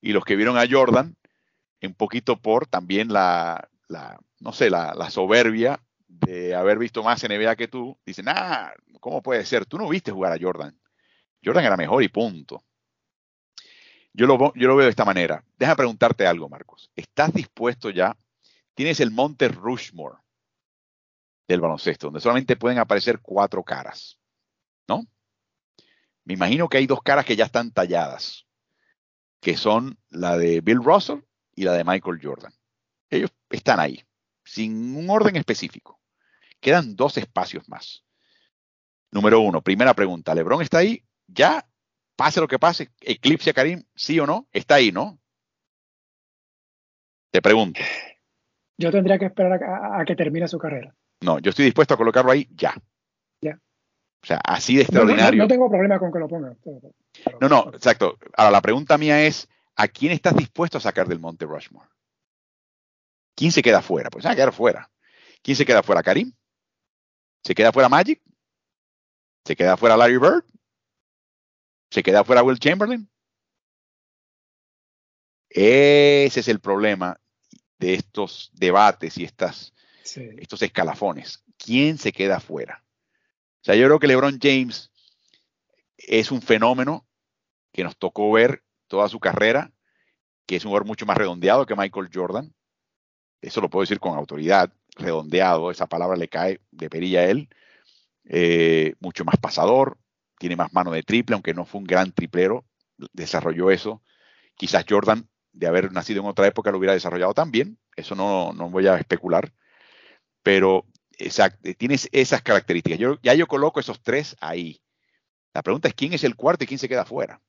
Y 0.02 0.14
los 0.14 0.24
que 0.24 0.36
vieron 0.36 0.58
a 0.58 0.66
Jordan, 0.70 1.16
un 1.82 1.94
poquito 1.94 2.38
por 2.38 2.68
también 2.68 3.12
la, 3.12 3.70
no 4.40 4.54
sé, 4.54 4.70
la, 4.70 4.94
la, 4.96 5.10
soberbia 5.10 5.80
de 6.20 6.54
haber 6.54 6.78
visto 6.78 7.04
más 7.04 7.24
NBA 7.24 7.56
que 7.56 7.68
tú, 7.68 7.98
dicen, 8.06 8.26
ah, 8.28 8.74
¿cómo 9.00 9.22
puede 9.22 9.46
ser? 9.46 9.66
Tú 9.66 9.78
no 9.78 9.88
viste 9.88 10.12
jugar 10.12 10.34
a 10.34 10.38
Jordan. 10.40 10.78
Jordan 11.44 11.66
era 11.66 11.78
mejor 11.78 12.04
y 12.04 12.10
punto. 12.10 12.64
Yo 14.14 14.28
lo, 14.28 14.54
yo 14.56 14.68
lo 14.68 14.76
veo 14.76 14.86
de 14.86 14.92
esta 14.92 15.06
manera. 15.06 15.44
Déjame 15.58 15.78
preguntarte 15.78 16.28
algo, 16.28 16.50
Marcos. 16.50 16.92
¿Estás 16.96 17.34
dispuesto 17.34 17.90
ya? 17.90 18.18
Tienes 18.76 19.00
el 19.00 19.12
monte 19.12 19.48
Rushmore 19.48 20.18
del 21.48 21.62
baloncesto, 21.62 22.08
donde 22.08 22.20
solamente 22.20 22.58
pueden 22.58 22.78
aparecer 22.78 23.20
cuatro 23.22 23.64
caras, 23.64 24.20
¿no? 24.88 25.06
Me 26.26 26.34
imagino 26.34 26.70
que 26.70 26.78
hay 26.78 26.88
dos 26.88 27.02
caras 27.02 27.26
que 27.26 27.36
ya 27.36 27.46
están 27.46 27.72
talladas, 27.72 28.46
que 29.40 29.58
son 29.58 29.98
la 30.10 30.38
de 30.38 30.62
Bill 30.62 30.84
Russell 30.84 31.20
y 31.56 31.64
la 31.64 31.74
de 31.74 31.84
Michael 31.84 32.20
Jordan. 32.22 32.54
Ellos 33.10 33.32
están 33.50 33.80
ahí, 33.80 34.04
sin 34.44 34.96
un 34.96 35.10
orden 35.10 35.36
específico. 35.36 36.01
Quedan 36.62 36.96
dos 36.96 37.18
espacios 37.18 37.68
más. 37.68 38.06
Número 39.12 39.42
uno, 39.42 39.62
primera 39.62 39.94
pregunta, 39.94 40.34
¿Lebron 40.34 40.62
está 40.62 40.78
ahí? 40.78 41.04
¿Ya? 41.28 41.68
Pase 42.16 42.40
lo 42.40 42.48
que 42.48 42.60
pase, 42.60 42.90
eclipse 43.02 43.50
a 43.50 43.54
Karim, 43.54 43.84
sí 43.96 44.20
o 44.20 44.28
no, 44.28 44.48
está 44.52 44.76
ahí, 44.76 44.92
¿no? 44.92 45.20
Te 47.32 47.42
pregunto. 47.42 47.82
Yo 48.78 48.92
tendría 48.92 49.18
que 49.18 49.26
esperar 49.26 49.60
a, 49.64 50.06
que 50.06 50.16
termine 50.16 50.48
su 50.48 50.58
carrera. 50.58 50.94
No, 51.22 51.40
yo 51.40 51.50
estoy 51.50 51.66
dispuesto 51.66 51.94
a 51.94 51.98
colocarlo 51.98 52.32
ahí 52.32 52.48
ya. 52.52 52.74
Ya. 53.42 53.60
O 54.24 54.26
sea, 54.26 54.38
así 54.44 54.76
de 54.76 54.84
extraordinario. 54.84 55.42
No, 55.42 55.48
tengo 55.48 55.70
problema 55.70 55.98
con 55.98 56.12
que 56.12 56.20
lo 56.20 56.28
ponga. 56.28 56.56
no, 57.40 57.50
no, 57.50 57.72
exacto. 57.74 58.18
Ahora, 58.38 58.52
la 58.52 58.62
pregunta 58.62 58.98
mía 58.98 59.24
es, 59.24 59.48
¿a 59.76 59.88
quién 59.88 60.12
estás 60.12 60.36
dispuesto 60.36 60.78
a 60.78 60.82
sacar 60.82 61.08
del 61.08 61.20
Monte 61.20 61.46
Rushmore? 61.46 61.90
¿Quién 63.36 63.52
se 63.52 63.62
queda 63.62 63.82
fuera? 63.82 64.10
Pues 64.10 64.26
a 64.26 64.36
quedar 64.36 64.54
fuera. 64.54 64.92
¿Quién 65.42 65.58
se 65.58 65.66
queda 65.66 65.84
fuera? 65.84 66.04
¿Karim? 66.04 66.34
¿Se 67.44 67.56
queda 67.56 67.72
fuera 67.72 67.90
Magic? 67.90 68.22
¿Se 69.46 69.56
queda 69.56 69.78
fuera 69.78 69.98
Larry 69.98 70.18
Bird? 70.18 70.44
¿Se 71.90 72.04
queda 72.04 72.24
fuera 72.24 72.44
Will 72.44 72.60
Chamberlain? 72.60 73.10
Ese 75.50 76.40
es 76.40 76.48
el 76.48 76.60
problema 76.62 77.20
de 77.78 77.96
estos 77.96 78.52
debates 78.54 79.18
y 79.18 79.26
estas, 79.26 79.74
estos 80.04 80.62
escalafones. 80.62 81.44
¿Quién 81.58 81.98
se 81.98 82.14
queda 82.14 82.40
fuera? 82.40 82.86
O 83.62 83.64
sea, 83.64 83.76
yo 83.76 83.86
creo 83.88 84.00
que 84.00 84.08
LeBron 84.08 84.40
James 84.42 84.92
es 85.98 86.32
un 86.32 86.42
fenómeno 86.42 87.06
que 87.74 87.84
nos 87.84 87.98
tocó 87.98 88.32
ver 88.32 88.64
toda 88.88 89.10
su 89.10 89.20
carrera, 89.20 89.74
que 90.46 90.56
es 90.56 90.64
un 90.64 90.70
jugador 90.70 90.88
mucho 90.88 91.06
más 91.06 91.18
redondeado 91.18 91.66
que 91.66 91.76
Michael 91.76 92.10
Jordan. 92.14 92.54
Eso 93.42 93.62
lo 93.62 93.70
puedo 93.70 93.82
decir 93.82 94.00
con 94.00 94.18
autoridad, 94.18 94.74
redondeado, 95.02 95.72
esa 95.72 95.88
palabra 95.88 96.18
le 96.18 96.28
cae 96.28 96.62
de 96.72 96.90
perilla 96.90 97.22
a 97.22 97.26
él. 97.26 97.50
Eh, 98.26 98.94
mucho 99.00 99.26
más 99.26 99.38
pasador, 99.38 99.98
tiene 100.40 100.56
más 100.56 100.74
mano 100.74 100.92
de 100.92 101.04
triple, 101.04 101.34
aunque 101.34 101.54
no 101.54 101.66
fue 101.66 101.80
un 101.80 101.88
gran 101.88 102.12
triplero, 102.12 102.66
desarrolló 103.14 103.72
eso. 103.72 104.02
Quizás 104.56 104.86
Jordan, 104.88 105.28
de 105.52 105.68
haber 105.68 105.92
nacido 105.92 106.22
en 106.22 106.28
otra 106.28 106.48
época, 106.48 106.72
lo 106.72 106.78
hubiera 106.78 106.94
desarrollado 106.94 107.34
también, 107.34 107.78
eso 107.96 108.16
no, 108.16 108.54
no 108.54 108.70
voy 108.70 108.88
a 108.88 108.98
especular, 108.98 109.54
pero 110.44 110.86
Exacto, 111.22 111.70
tienes 111.78 112.10
esas 112.12 112.42
características. 112.42 113.00
Yo, 113.00 113.18
ya 113.22 113.34
yo 113.34 113.48
coloco 113.48 113.80
esos 113.80 114.02
tres 114.02 114.36
ahí. 114.42 114.82
La 115.54 115.62
pregunta 115.62 115.88
es 115.88 115.94
quién 115.94 116.14
es 116.14 116.24
el 116.24 116.36
cuarto 116.36 116.64
y 116.64 116.68
quién 116.68 116.80
se 116.80 116.90
queda 116.90 117.06
fuera. 117.06 117.42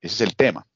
Ese 0.00 0.14
es 0.14 0.20
el 0.22 0.36
tema. 0.36 0.66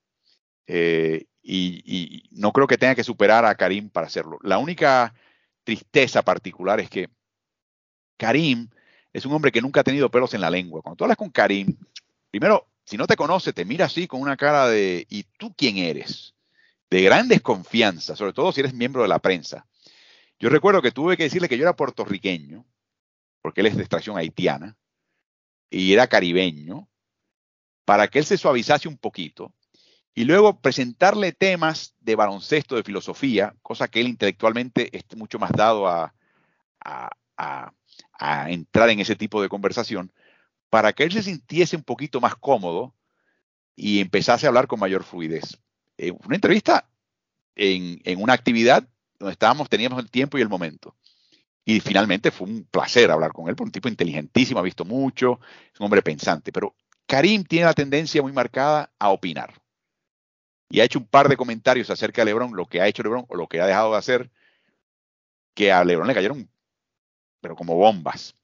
Eh, 0.66 1.26
y, 1.42 2.28
no 2.32 2.52
creo 2.52 2.66
que 2.66 2.78
tenga 2.78 2.94
que 2.94 3.04
superar 3.04 3.44
a 3.44 3.54
Karim 3.54 3.88
para 3.88 4.06
hacerlo. 4.06 4.38
La 4.42 4.58
única 4.58 5.14
tristeza 5.64 6.22
particular 6.22 6.80
es 6.80 6.90
que 6.90 7.08
Karim 8.16 8.68
es 9.12 9.24
un 9.26 9.32
hombre 9.32 9.52
que 9.52 9.60
nunca 9.60 9.80
ha 9.80 9.84
tenido 9.84 10.10
pelos 10.10 10.34
en 10.34 10.40
la 10.40 10.50
lengua. 10.50 10.82
Cuando 10.82 10.96
tú 10.96 11.04
hablas 11.04 11.16
con 11.16 11.30
Karim, 11.30 11.76
primero, 12.30 12.66
si 12.84 12.96
no 12.96 13.06
te 13.06 13.16
conoce, 13.16 13.52
te 13.52 13.64
mira 13.64 13.86
así 13.86 14.06
con 14.06 14.20
una 14.20 14.36
cara 14.36 14.68
de 14.68 15.06
¿y 15.08 15.24
tú 15.38 15.54
quién 15.56 15.78
eres? 15.78 16.34
De 16.90 17.02
gran 17.02 17.28
desconfianza, 17.28 18.16
sobre 18.16 18.32
todo 18.32 18.52
si 18.52 18.60
eres 18.60 18.74
miembro 18.74 19.02
de 19.02 19.08
la 19.08 19.20
prensa. 19.20 19.66
Yo 20.38 20.48
recuerdo 20.48 20.82
que 20.82 20.90
tuve 20.90 21.16
que 21.16 21.24
decirle 21.24 21.48
que 21.48 21.56
yo 21.56 21.62
era 21.62 21.76
puertorriqueño, 21.76 22.64
porque 23.42 23.60
él 23.60 23.68
es 23.68 23.76
de 23.76 23.82
extracción 23.82 24.16
haitiana, 24.16 24.76
y 25.70 25.92
era 25.92 26.08
caribeño, 26.08 26.88
para 27.84 28.08
que 28.08 28.18
él 28.18 28.24
se 28.24 28.38
suavizase 28.38 28.88
un 28.88 28.96
poquito, 28.96 29.52
y 30.14 30.24
luego 30.24 30.60
presentarle 30.60 31.32
temas 31.32 31.94
de 32.00 32.16
baloncesto, 32.16 32.76
de 32.76 32.82
filosofía, 32.82 33.54
cosa 33.62 33.88
que 33.88 34.00
él 34.00 34.08
intelectualmente 34.08 34.96
es 34.96 35.04
mucho 35.16 35.38
más 35.38 35.52
dado 35.52 35.86
a, 35.88 36.12
entrar 38.48 38.90
en 38.90 39.00
ese 39.00 39.16
tipo 39.16 39.40
de 39.40 39.48
conversación, 39.48 40.12
para 40.68 40.92
que 40.92 41.04
él 41.04 41.12
se 41.12 41.22
sintiese 41.22 41.76
un 41.76 41.84
poquito 41.84 42.20
más 42.20 42.34
cómodo 42.36 42.94
y 43.76 44.00
empezase 44.00 44.46
a 44.46 44.48
hablar 44.50 44.66
con 44.66 44.80
mayor 44.80 45.04
fluidez. 45.04 45.58
Eh, 45.96 46.10
una 46.10 46.34
entrevista 46.34 46.88
en, 47.54 48.00
en, 48.04 48.22
una 48.22 48.34
actividad 48.34 48.86
donde 49.18 49.32
estábamos, 49.32 49.68
teníamos 49.68 49.98
el 50.00 50.10
tiempo 50.10 50.38
y 50.38 50.42
el 50.42 50.48
momento. 50.48 50.96
Y 51.64 51.80
finalmente 51.80 52.30
fue 52.30 52.48
un 52.48 52.64
placer 52.64 53.10
hablar 53.10 53.32
con 53.32 53.48
él, 53.48 53.56
por 53.56 53.66
un 53.66 53.72
tipo 53.72 53.88
inteligentísimo, 53.88 54.60
ha 54.60 54.62
visto 54.62 54.84
mucho, 54.84 55.40
es 55.72 55.80
un 55.80 55.84
hombre 55.84 56.02
pensante. 56.02 56.52
Pero 56.52 56.74
Karim 57.06 57.44
tiene 57.44 57.66
la 57.66 57.74
tendencia 57.74 58.22
muy 58.22 58.32
marcada 58.32 58.92
a 58.98 59.10
opinar. 59.10 59.59
Y 60.70 60.80
ha 60.80 60.84
hecho 60.84 61.00
un 61.00 61.06
par 61.06 61.28
de 61.28 61.36
comentarios 61.36 61.90
acerca 61.90 62.22
de 62.22 62.26
Lebron, 62.26 62.54
lo 62.54 62.64
que 62.64 62.80
ha 62.80 62.86
hecho 62.86 63.02
Lebron 63.02 63.26
o 63.28 63.36
lo 63.36 63.48
que 63.48 63.60
ha 63.60 63.66
dejado 63.66 63.92
de 63.92 63.98
hacer, 63.98 64.30
que 65.52 65.72
a 65.72 65.84
Lebron 65.84 66.06
le 66.06 66.14
cayeron, 66.14 66.48
pero 67.40 67.56
como 67.56 67.74
bombas. 67.74 68.36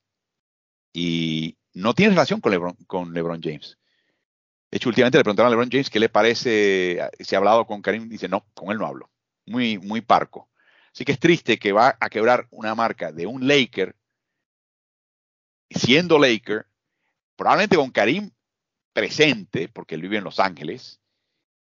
Y 0.93 1.57
no 1.72 1.95
tiene 1.95 2.11
relación 2.11 2.41
con 2.41 2.53
Lebron, 2.53 2.74
con 2.87 3.14
LeBron 3.14 3.41
James. 3.43 3.79
De 4.70 4.79
hecho, 4.79 4.89
últimamente 4.89 5.18
le 5.18 5.24
preguntaron 5.24 5.49
a 5.49 5.51
LeBron 5.51 5.70
James 5.70 5.89
qué 5.89 6.01
le 6.01 6.09
parece, 6.09 7.01
si 7.20 7.35
ha 7.35 7.39
hablado 7.39 7.64
con 7.66 7.81
Karim, 7.81 8.09
dice, 8.09 8.29
no, 8.29 8.45
con 8.55 8.72
él 8.72 8.79
no 8.79 8.87
hablo. 8.87 9.11
Muy, 9.45 9.79
muy 9.79 10.01
parco. 10.01 10.49
Así 10.93 11.05
que 11.05 11.12
es 11.12 11.20
triste 11.20 11.59
que 11.59 11.72
va 11.72 11.97
a 12.01 12.09
quebrar 12.09 12.49
una 12.51 12.74
marca 12.74 13.12
de 13.12 13.27
un 13.27 13.47
Laker, 13.47 13.95
siendo 15.70 16.18
Laker, 16.18 16.66
probablemente 17.37 17.77
con 17.77 17.91
Karim 17.91 18.31
presente, 18.93 19.68
porque 19.68 19.95
él 19.95 20.03
vive 20.03 20.16
en 20.16 20.24
Los 20.24 20.41
Ángeles, 20.41 21.01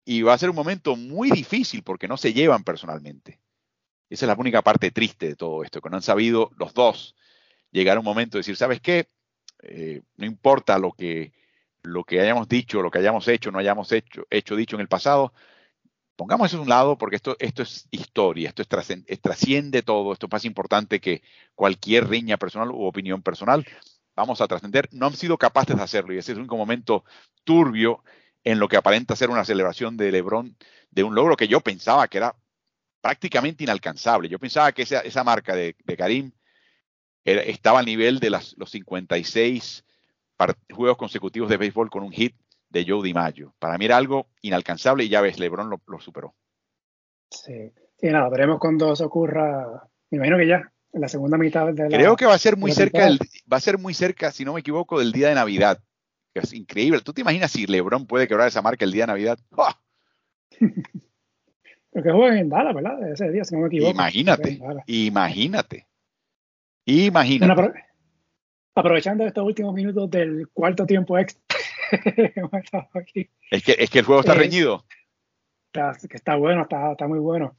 y 0.06 0.22
va 0.22 0.34
a 0.34 0.38
ser 0.38 0.50
un 0.50 0.56
momento 0.56 0.96
muy 0.96 1.30
difícil 1.30 1.84
porque 1.84 2.08
no 2.08 2.18
se 2.18 2.34
llevan 2.34 2.64
personalmente. 2.64 3.40
Esa 4.10 4.26
es 4.26 4.28
la 4.28 4.36
única 4.36 4.62
parte 4.62 4.92
triste 4.92 5.28
de 5.28 5.36
todo 5.36 5.64
esto, 5.64 5.82
que 5.82 5.90
no 5.90 5.98
han 5.98 6.02
sabido 6.02 6.52
los 6.58 6.74
dos 6.74 7.16
llegar 7.72 7.98
a 7.98 8.00
un 8.00 8.06
momento 8.06 8.38
de 8.38 8.40
decir, 8.40 8.56
¿sabes 8.56 8.82
qué? 8.82 9.10
Eh, 9.62 10.02
no 10.18 10.26
importa 10.26 10.80
lo 10.80 10.92
que, 10.94 11.34
hayamos 12.10 12.48
dicho, 12.48 12.82
lo 12.82 12.90
que 12.90 13.00
hayamos 13.00 13.28
hecho, 13.28 13.52
no 13.52 13.60
hayamos 13.60 13.92
hecho, 13.92 14.26
hecho, 14.30 14.56
dicho 14.56 14.76
en 14.76 14.82
el 14.82 14.88
pasado, 14.88 15.34
Pongamos 16.20 16.48
eso 16.48 16.58
a 16.58 16.64
un 16.64 16.68
lado 16.68 16.98
porque 16.98 17.16
esto, 17.16 17.38
esto 17.40 17.64
es 17.64 17.88
historia, 17.92 18.50
esto 18.50 18.62
es, 18.62 18.68
trasciende 19.22 19.84
todo, 19.84 20.12
esto 20.12 20.26
es 20.26 20.32
más 20.34 20.44
importante 20.44 21.00
que 21.00 21.24
cualquier 21.56 22.10
riña 22.10 22.36
personal 22.36 22.72
u 22.72 22.84
opinión 22.84 23.22
personal. 23.22 23.66
Vamos 24.18 24.42
a 24.42 24.48
trascender. 24.50 24.90
No 24.92 25.06
han 25.06 25.14
sido 25.14 25.38
capaces 25.38 25.78
de 25.78 25.82
hacerlo 25.82 26.14
y 26.14 26.18
ese 26.18 26.34
es 26.34 26.38
un 26.38 26.46
momento 26.48 27.06
turbio 27.46 28.04
en 28.44 28.60
lo 28.60 28.68
que 28.68 28.78
aparenta 28.78 29.16
ser 29.16 29.30
una 29.30 29.46
celebración 29.46 29.98
de 29.98 30.12
Lebron, 30.12 30.56
de 30.92 31.04
un 31.04 31.16
logro 31.16 31.36
que 31.36 31.48
yo 31.48 31.60
pensaba 31.62 32.08
que 32.08 32.18
era 32.18 32.36
prácticamente 33.02 33.64
inalcanzable. 33.64 34.30
Yo 34.30 34.40
pensaba 34.40 34.72
que 34.72 34.84
esa, 34.84 35.02
esa 35.02 35.24
marca 35.24 35.56
de, 35.56 35.76
Karim 35.98 36.32
estaba 37.24 37.80
al 37.80 37.86
nivel 37.86 38.20
de 38.20 38.30
las, 38.30 38.56
los 38.58 38.72
56 38.72 39.84
juegos 40.72 40.98
consecutivos 40.98 41.50
de 41.50 41.58
béisbol 41.58 41.90
con 41.90 42.04
un 42.04 42.12
hit 42.12 42.36
de 42.70 42.86
Joe 42.88 43.04
DiMaggio. 43.04 43.54
Para 43.60 43.78
mí 43.78 43.86
era 43.86 43.98
algo 43.98 44.28
inalcanzable 44.42 45.04
y 45.04 45.10
ya 45.10 45.22
ves, 45.22 45.40
LeBron 45.40 45.70
lo, 45.70 46.00
superó. 46.00 46.36
Sí. 47.30 47.72
sí, 47.98 48.08
nada, 48.08 48.30
veremos 48.30 48.60
cuando 48.60 48.94
eso 48.94 49.06
ocurra. 49.06 49.88
Me 50.10 50.18
imagino 50.18 50.38
que 50.38 50.48
ya, 50.48 50.72
en 50.94 51.02
la 51.02 51.08
segunda 51.08 51.38
mitad 51.38 51.68
de 51.74 51.90
la. 51.90 51.98
Creo 51.98 52.16
que 52.16 52.26
va 52.26 52.34
a 52.34 52.40
ser 52.40 52.58
muy 52.58 52.72
cerca, 52.72 53.10
va 53.52 53.58
a 53.58 53.62
ser 53.62 53.78
muy 53.78 53.94
cerca, 53.94 54.32
si 54.32 54.46
no 54.46 54.54
me 54.54 54.62
equivoco, 54.62 55.00
del 55.00 55.12
día 55.12 55.30
de 55.30 55.36
Navidad. 55.36 55.80
Es 56.34 56.54
increíble. 56.54 57.02
¿Tú 57.02 57.14
te 57.14 57.22
imaginas 57.22 57.52
si 57.52 57.66
LeBron 57.66 58.06
puede 58.06 58.28
quebrar 58.28 58.48
esa 58.48 58.62
marca 58.62 58.86
el 58.86 58.92
día 58.92 59.04
de 59.04 59.08
Navidad? 59.08 59.40
Porque 61.92 62.12
juegan 62.12 62.38
en 62.38 62.50
Dallas, 62.50 62.76
¿verdad? 62.76 63.12
Ese 63.12 63.32
día, 63.32 63.44
si 63.44 63.56
no 63.56 63.62
me 63.62 63.68
equivoco. 63.68 63.92
Imagínate, 63.92 64.60
imagínate. 64.86 65.88
Imagínate. 66.86 67.84
aprovechando 68.76 69.26
estos 69.26 69.44
últimos 69.44 69.74
minutos 69.74 70.10
del 70.10 70.48
cuarto 70.50 70.86
tiempo 70.86 71.18
extra, 71.18 71.42
es, 73.52 73.64
que, 73.64 73.76
es 73.80 73.90
que 73.90 74.00
el 74.00 74.06
juego 74.06 74.22
está 74.22 74.36
reñido. 74.36 74.86
Está, 75.68 75.98
está 76.10 76.36
bueno, 76.36 76.62
está, 76.64 76.92
está 76.92 77.08
muy 77.08 77.20
bueno. 77.20 77.56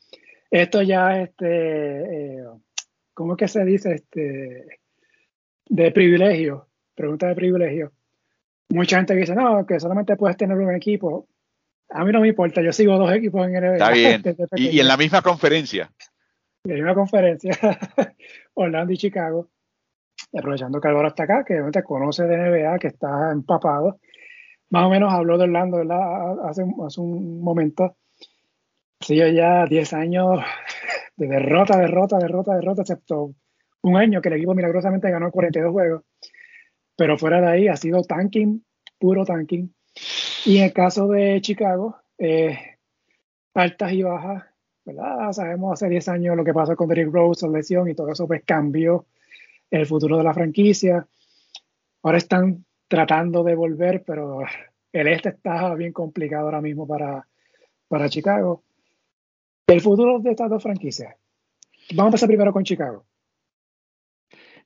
Esto 0.51 0.83
ya, 0.83 1.21
este, 1.21 2.39
eh, 2.39 2.45
¿cómo 3.15 3.35
es 3.35 3.39
que 3.39 3.49
se 3.49 3.65
dice? 3.65 3.95
Este, 3.95 4.81
de 5.67 5.93
privilegio, 5.93 6.69
pregunta 6.95 7.29
de 7.29 7.35
privilegio. 7.35 7.93
Mucha 8.71 8.97
gente 8.97 9.15
dice, 9.15 9.35
no, 9.35 9.67
que 9.67 9.79
solamente 9.81 10.17
puedes 10.17 10.37
tener 10.37 10.57
un 10.57 10.75
equipo. 10.75 11.29
A 11.91 12.05
mí 12.05 12.13
no 12.13 12.21
me 12.21 12.29
importa, 12.29 12.63
yo 12.63 12.73
sigo 12.73 12.97
dos 12.99 13.13
equipos 13.13 13.47
en 13.47 13.53
NBA. 13.53 13.73
Está 13.73 13.91
bien. 13.93 14.23
y, 14.57 14.69
y, 14.69 14.81
en 14.81 14.89
la 14.89 14.97
misma 14.97 15.23
conferencia. 15.23 15.91
En 16.65 16.71
la 16.71 16.75
misma 16.77 16.95
conferencia, 16.95 17.51
Orlando 18.55 18.93
y 18.93 18.97
Chicago. 18.97 19.51
aprovechando 20.37 20.81
que 20.81 20.89
Álvaro 20.89 21.09
está 21.09 21.25
acá, 21.25 21.45
que 21.45 21.55
obviamente 21.55 21.83
conoce 21.83 22.25
de 22.25 22.37
NBA, 22.37 22.79
que 22.79 22.89
está 22.89 23.33
empapado 23.33 23.99
más 24.71 24.87
o 24.87 24.91
menos 24.91 25.13
habló 25.13 25.37
de 25.37 25.45
Orlando 25.45 25.79
Hace, 26.45 26.65
hace 26.87 27.01
un 27.01 27.43
momento. 27.43 27.97
Sí, 29.01 29.17
ya 29.17 29.67
10 29.67 29.93
años 29.95 30.41
de 31.17 31.27
derrota, 31.27 31.77
derrota, 31.77 32.19
derrota, 32.19 32.55
derrota, 32.55 32.83
excepto 32.83 33.35
un 33.83 33.97
año 33.97 34.21
que 34.21 34.29
el 34.29 34.37
equipo 34.37 34.55
milagrosamente 34.55 35.11
ganó 35.11 35.31
42 35.31 35.73
juegos. 35.73 36.03
Pero 37.01 37.17
fuera 37.17 37.41
de 37.41 37.49
ahí 37.49 37.67
ha 37.67 37.77
sido 37.77 38.03
tanking, 38.03 38.63
puro 38.99 39.25
tanking. 39.25 39.73
Y 40.45 40.59
en 40.59 40.65
el 40.65 40.73
caso 40.75 41.09
de 41.09 41.41
Chicago, 41.41 41.97
eh, 42.19 42.59
altas 43.55 43.93
y 43.95 44.03
bajas, 44.03 44.45
¿verdad? 44.85 45.33
Sabemos 45.33 45.73
hace 45.73 45.89
10 45.89 46.09
años 46.09 46.37
lo 46.37 46.45
que 46.45 46.53
pasó 46.53 46.77
con 46.77 46.89
Derrick 46.89 47.11
Rose, 47.11 47.47
la 47.47 47.57
lesión 47.57 47.89
y 47.89 47.95
todo 47.95 48.13
eso 48.13 48.27
pues 48.27 48.43
cambió 48.45 49.07
el 49.71 49.87
futuro 49.87 50.19
de 50.19 50.25
la 50.25 50.35
franquicia. 50.35 51.07
Ahora 52.03 52.19
están 52.19 52.67
tratando 52.87 53.45
de 53.45 53.55
volver, 53.55 54.05
pero 54.07 54.41
el 54.93 55.09
este 55.09 55.31
está 55.31 55.75
bien 55.77 55.95
complicado 55.95 56.45
ahora 56.45 56.61
mismo 56.61 56.87
para, 56.87 57.27
para 57.89 58.11
Chicago. 58.11 58.63
El 59.67 59.81
futuro 59.81 60.19
de 60.19 60.33
estas 60.33 60.51
dos 60.51 60.63
franquicias. 60.63 61.17
Vamos 61.93 62.05
a 62.05 62.09
empezar 62.09 62.27
primero 62.27 62.53
con 62.53 62.63
Chicago. 62.63 63.07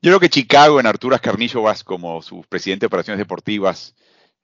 Yo 0.04 0.10
creo 0.10 0.20
que 0.20 0.28
Chicago, 0.28 0.78
en 0.78 0.86
Arturas 0.86 1.22
Carnillo 1.22 1.62
Vas, 1.62 1.82
como 1.82 2.20
su 2.20 2.42
presidente 2.42 2.82
de 2.82 2.88
operaciones 2.88 3.18
deportivas, 3.18 3.94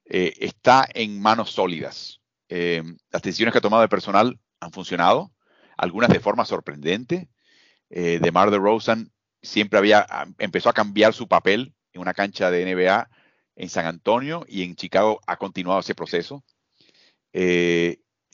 eh, 0.05 0.33
está 0.39 0.87
en 0.91 1.21
manos 1.21 1.51
sólidas. 1.51 2.19
Eh, 2.49 2.81
las 3.11 3.21
decisiones 3.21 3.51
que 3.51 3.59
ha 3.59 3.61
tomado 3.61 3.83
el 3.83 3.89
personal 3.89 4.39
han 4.59 4.71
funcionado, 4.71 5.31
algunas 5.77 6.09
de 6.09 6.19
forma 6.19 6.45
sorprendente. 6.45 7.29
Eh, 7.91 8.17
de 8.19 8.31
Mar 8.31 8.49
de 8.49 8.57
Rosen 8.57 9.11
siempre 9.43 9.77
había, 9.77 10.07
empezó 10.39 10.67
a 10.67 10.73
cambiar 10.73 11.13
su 11.13 11.27
papel 11.27 11.75
en 11.93 12.01
una 12.01 12.15
cancha 12.15 12.49
de 12.49 12.65
NBA 12.65 13.07
en 13.55 13.69
San 13.69 13.85
Antonio 13.85 14.43
y 14.47 14.63
en 14.63 14.75
Chicago 14.75 15.21
ha 15.27 15.37
continuado 15.37 15.81
ese 15.81 15.93
proceso. 15.93 16.43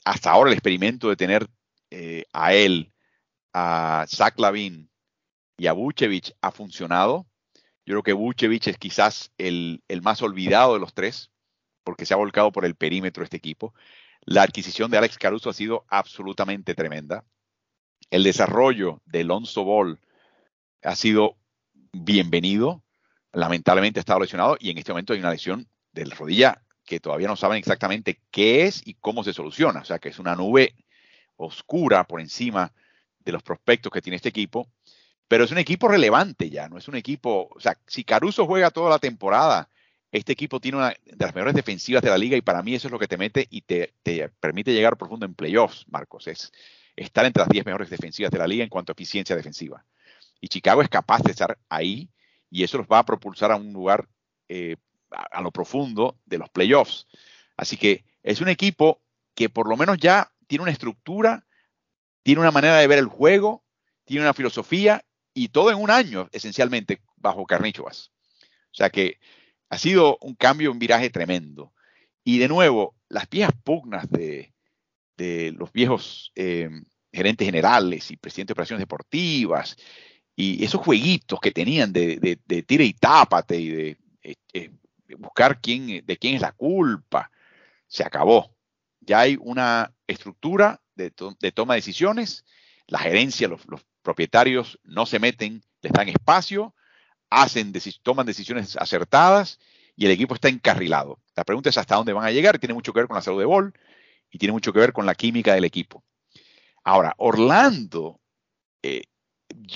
hasta 0.02 0.30
ahora 0.30 0.48
el 0.48 0.54
experimento 0.54 1.10
de 1.10 1.16
tener 1.16 1.46
a 2.32 2.54
él, 2.54 2.90
a 3.52 4.06
Zach 4.08 4.38
Lavin 4.38 4.88
y 5.58 5.66
a 5.66 5.72
Vucevic 5.72 6.34
ha 6.40 6.50
funcionado. 6.50 7.26
Yo 7.84 7.94
creo 7.94 8.02
que 8.02 8.12
Vucevic 8.14 8.68
es 8.68 8.78
quizás 8.78 9.32
el, 9.36 9.82
más 10.02 10.22
olvidado 10.22 10.74
de 10.74 10.80
los 10.80 10.94
tres, 10.94 11.30
porque 11.84 12.06
se 12.06 12.14
ha 12.14 12.16
volcado 12.16 12.52
por 12.52 12.64
el 12.64 12.76
perímetro 12.76 13.24
este 13.24 13.36
equipo. 13.36 13.74
La 14.24 14.42
adquisición 14.42 14.90
de 14.90 14.98
Alex 14.98 15.18
Caruso 15.18 15.50
ha 15.50 15.54
sido 15.54 15.84
absolutamente 15.88 16.74
tremenda. 16.74 17.24
El 18.10 18.22
desarrollo 18.22 19.02
de 19.04 19.20
Alonso 19.20 19.64
Ball 19.64 19.98
ha 20.82 20.94
sido 20.94 21.36
bienvenido. 21.92 22.82
Lamentablemente 23.32 24.00
ha 24.00 24.02
estado 24.02 24.20
lesionado 24.20 24.56
y 24.60 24.70
en 24.70 24.78
este 24.78 24.92
momento 24.92 25.12
hay 25.12 25.18
una 25.18 25.30
lesión 25.30 25.68
de 25.92 26.06
la 26.06 26.14
rodilla 26.14 26.62
que 26.84 27.00
todavía 27.00 27.28
no 27.28 27.36
saben 27.36 27.58
exactamente 27.58 28.20
qué 28.30 28.64
es 28.64 28.86
y 28.86 28.94
cómo 28.94 29.24
se 29.24 29.32
soluciona. 29.32 29.80
O 29.80 29.84
sea, 29.84 29.98
que 29.98 30.08
es 30.10 30.18
una 30.18 30.36
nube 30.36 30.74
oscura 31.36 32.04
por 32.04 32.20
encima 32.20 32.72
de 33.18 33.32
los 33.32 33.42
prospectos 33.42 33.92
que 33.92 34.00
tiene 34.00 34.16
este 34.16 34.30
equipo, 34.30 34.70
pero 35.28 35.44
es 35.44 35.52
un 35.52 35.58
equipo 35.58 35.88
relevante 35.88 36.50
ya, 36.50 36.68
no 36.68 36.78
es 36.78 36.88
un 36.88 36.96
equipo, 36.96 37.50
o 37.54 37.60
sea, 37.60 37.78
si 37.86 38.02
Caruso 38.02 38.46
juega 38.46 38.70
toda 38.70 38.90
la 38.90 38.98
temporada, 38.98 39.68
este 40.10 40.32
equipo 40.32 40.58
tiene 40.58 40.78
una 40.78 40.88
de 40.88 41.16
las 41.18 41.34
mejores 41.34 41.54
defensivas 41.54 42.02
de 42.02 42.08
la 42.08 42.16
liga 42.16 42.36
y 42.36 42.40
para 42.40 42.62
mí 42.62 42.74
eso 42.74 42.88
es 42.88 42.92
lo 42.92 42.98
que 42.98 43.08
te 43.08 43.18
mete 43.18 43.46
y 43.50 43.60
te, 43.60 43.92
permite 44.40 44.72
llegar 44.72 44.96
profundo 44.96 45.26
en 45.26 45.34
playoffs, 45.34 45.84
Marcos, 45.88 46.26
es 46.28 46.50
estar 46.96 47.26
entre 47.26 47.42
las 47.42 47.50
10 47.50 47.66
mejores 47.66 47.90
defensivas 47.90 48.32
de 48.32 48.38
la 48.38 48.46
liga 48.46 48.64
en 48.64 48.70
cuanto 48.70 48.90
a 48.90 48.94
eficiencia 48.94 49.36
defensiva. 49.36 49.84
Y 50.40 50.48
Chicago 50.48 50.80
es 50.80 50.88
capaz 50.88 51.22
de 51.22 51.32
estar 51.32 51.58
ahí 51.68 52.08
y 52.50 52.64
eso 52.64 52.78
los 52.78 52.86
va 52.86 53.00
a 53.00 53.04
propulsar 53.04 53.52
a 53.52 53.56
un 53.56 53.72
lugar 53.72 54.08
eh, 54.48 54.76
a 55.10 55.42
lo 55.42 55.50
profundo 55.50 56.16
de 56.24 56.38
los 56.38 56.48
playoffs. 56.48 57.06
Así 57.56 57.76
que 57.76 58.04
es 58.22 58.40
un 58.40 58.48
equipo 58.48 59.02
que 59.34 59.50
por 59.50 59.68
lo 59.68 59.76
menos 59.76 59.98
ya 59.98 60.32
tiene 60.46 60.62
una 60.62 60.72
estructura, 60.72 61.46
tiene 62.22 62.40
una 62.40 62.50
manera 62.50 62.78
de 62.78 62.86
ver 62.86 62.98
el 62.98 63.06
juego, 63.06 63.62
tiene 64.04 64.22
una 64.22 64.34
filosofía 64.34 65.04
y 65.42 65.48
todo 65.48 65.70
en 65.70 65.78
un 65.78 65.90
año, 65.90 66.28
esencialmente, 66.32 67.00
bajo 67.16 67.46
Carnichoas. 67.46 68.10
O 68.70 68.74
sea 68.74 68.90
que 68.90 69.18
ha 69.68 69.78
sido 69.78 70.18
un 70.20 70.34
cambio, 70.34 70.72
un 70.72 70.78
viraje 70.78 71.10
tremendo. 71.10 71.72
Y 72.24 72.38
de 72.38 72.48
nuevo, 72.48 72.96
las 73.08 73.28
viejas 73.28 73.54
pugnas 73.62 74.08
de, 74.10 74.52
los 75.56 75.72
viejos 75.72 76.32
eh, 76.36 76.70
gerentes 77.12 77.44
generales 77.46 78.10
y 78.10 78.16
presidentes 78.16 78.48
de 78.48 78.52
operaciones 78.52 78.82
deportivas 78.82 79.76
y 80.36 80.64
esos 80.64 80.80
jueguitos 80.80 81.40
que 81.40 81.50
tenían 81.50 81.92
de, 81.92 82.38
de, 82.46 82.62
tira 82.62 82.84
y 82.84 82.92
tápate 82.92 83.58
y 83.58 83.68
de, 83.68 83.98
eh, 84.22 84.34
eh, 84.52 84.70
buscar 85.18 85.60
quién, 85.60 86.06
de 86.06 86.16
quién 86.16 86.36
es 86.36 86.40
la 86.40 86.52
culpa, 86.52 87.30
se 87.88 88.04
acabó 88.04 88.54
ya 89.08 89.20
hay 89.20 89.38
una 89.40 89.92
estructura 90.06 90.80
de, 90.94 91.10
toma 91.10 91.74
de 91.74 91.78
decisiones, 91.78 92.44
la 92.86 92.98
gerencia, 92.98 93.48
los, 93.48 93.62
propietarios 94.08 94.78
no 94.84 95.04
se 95.04 95.18
meten, 95.18 95.62
les 95.82 95.92
dan 95.92 96.08
espacio, 96.08 96.74
hacen, 97.28 97.74
toman 98.02 98.24
decisiones 98.24 98.74
acertadas 98.78 99.58
y 99.96 100.06
el 100.06 100.12
equipo 100.12 100.34
está 100.34 100.48
encarrilado. 100.48 101.20
La 101.36 101.44
pregunta 101.44 101.68
es 101.68 101.76
hasta 101.76 101.96
dónde 101.96 102.14
van 102.14 102.24
a 102.24 102.30
llegar 102.30 102.58
tiene 102.58 102.72
mucho 102.72 102.94
que 102.94 103.00
ver 103.00 103.06
con 103.06 103.16
la 103.16 103.20
salud 103.20 103.38
de 103.38 103.44
Ball 103.44 103.74
y 104.30 104.38
tiene 104.38 104.52
mucho 104.52 104.72
que 104.72 104.80
ver 104.80 104.94
con 104.94 105.04
la 105.04 105.14
química 105.14 105.52
del 105.52 105.64
equipo. 105.64 106.02
Ahora, 106.84 107.14
Orlando, 107.18 108.18
eh, 108.82 109.02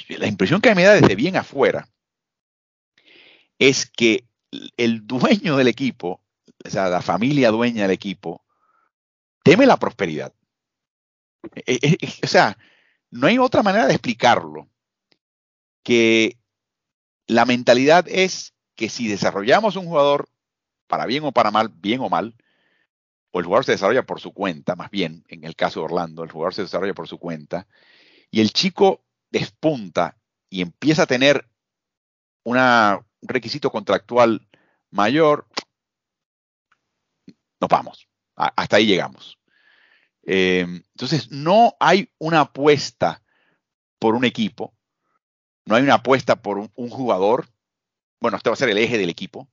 la 0.08 0.26
impresión 0.26 0.62
que 0.62 0.74
me 0.74 0.84
da 0.84 0.94
desde 0.94 1.14
bien 1.14 1.36
afuera 1.36 1.86
es 3.58 3.84
que 3.84 4.24
el 4.78 5.06
dueño 5.06 5.58
del 5.58 5.68
equipo, 5.68 6.22
o 6.64 6.70
sea, 6.70 6.88
la 6.88 7.02
familia 7.02 7.50
dueña 7.50 7.82
del 7.82 7.90
equipo, 7.90 8.42
teme 9.44 9.66
la 9.66 9.76
prosperidad. 9.76 10.32
Eh, 11.54 11.78
eh, 11.82 11.96
eh, 12.00 12.08
o 12.22 12.26
sea, 12.26 12.56
no 13.12 13.26
hay 13.26 13.38
otra 13.38 13.62
manera 13.62 13.86
de 13.86 13.92
explicarlo 13.92 14.68
que 15.84 16.38
la 17.26 17.44
mentalidad 17.44 18.06
es 18.08 18.54
que 18.74 18.88
si 18.88 19.06
desarrollamos 19.06 19.76
un 19.76 19.86
jugador 19.86 20.28
para 20.86 21.06
bien 21.06 21.22
o 21.24 21.32
para 21.32 21.50
mal, 21.50 21.68
bien 21.68 22.00
o 22.00 22.08
mal, 22.08 22.34
o 23.30 23.38
el 23.38 23.44
jugador 23.44 23.64
se 23.64 23.72
desarrolla 23.72 24.04
por 24.04 24.20
su 24.20 24.32
cuenta, 24.32 24.76
más 24.76 24.90
bien, 24.90 25.24
en 25.28 25.44
el 25.44 25.54
caso 25.54 25.80
de 25.80 25.84
Orlando, 25.84 26.24
el 26.24 26.30
jugador 26.30 26.54
se 26.54 26.62
desarrolla 26.62 26.94
por 26.94 27.06
su 27.06 27.18
cuenta, 27.18 27.66
y 28.30 28.40
el 28.40 28.52
chico 28.52 29.04
despunta 29.30 30.16
y 30.48 30.62
empieza 30.62 31.02
a 31.02 31.06
tener 31.06 31.48
un 32.44 32.58
requisito 33.20 33.70
contractual 33.70 34.48
mayor, 34.90 35.46
nos 37.60 37.68
vamos 37.68 38.08
hasta 38.34 38.76
ahí 38.76 38.86
llegamos. 38.86 39.38
Eh, 40.24 40.60
entonces, 40.60 41.30
no 41.30 41.74
hay 41.80 42.10
una 42.18 42.40
apuesta 42.40 43.22
por 43.98 44.14
un 44.14 44.24
equipo, 44.24 44.74
no 45.64 45.76
hay 45.76 45.82
una 45.82 45.94
apuesta 45.94 46.36
por 46.36 46.58
un, 46.58 46.68
jugador. 46.90 47.48
Bueno, 48.20 48.36
este 48.36 48.50
va 48.50 48.54
a 48.54 48.56
ser 48.56 48.68
el 48.68 48.78
eje 48.78 48.98
del 48.98 49.10
equipo. 49.10 49.48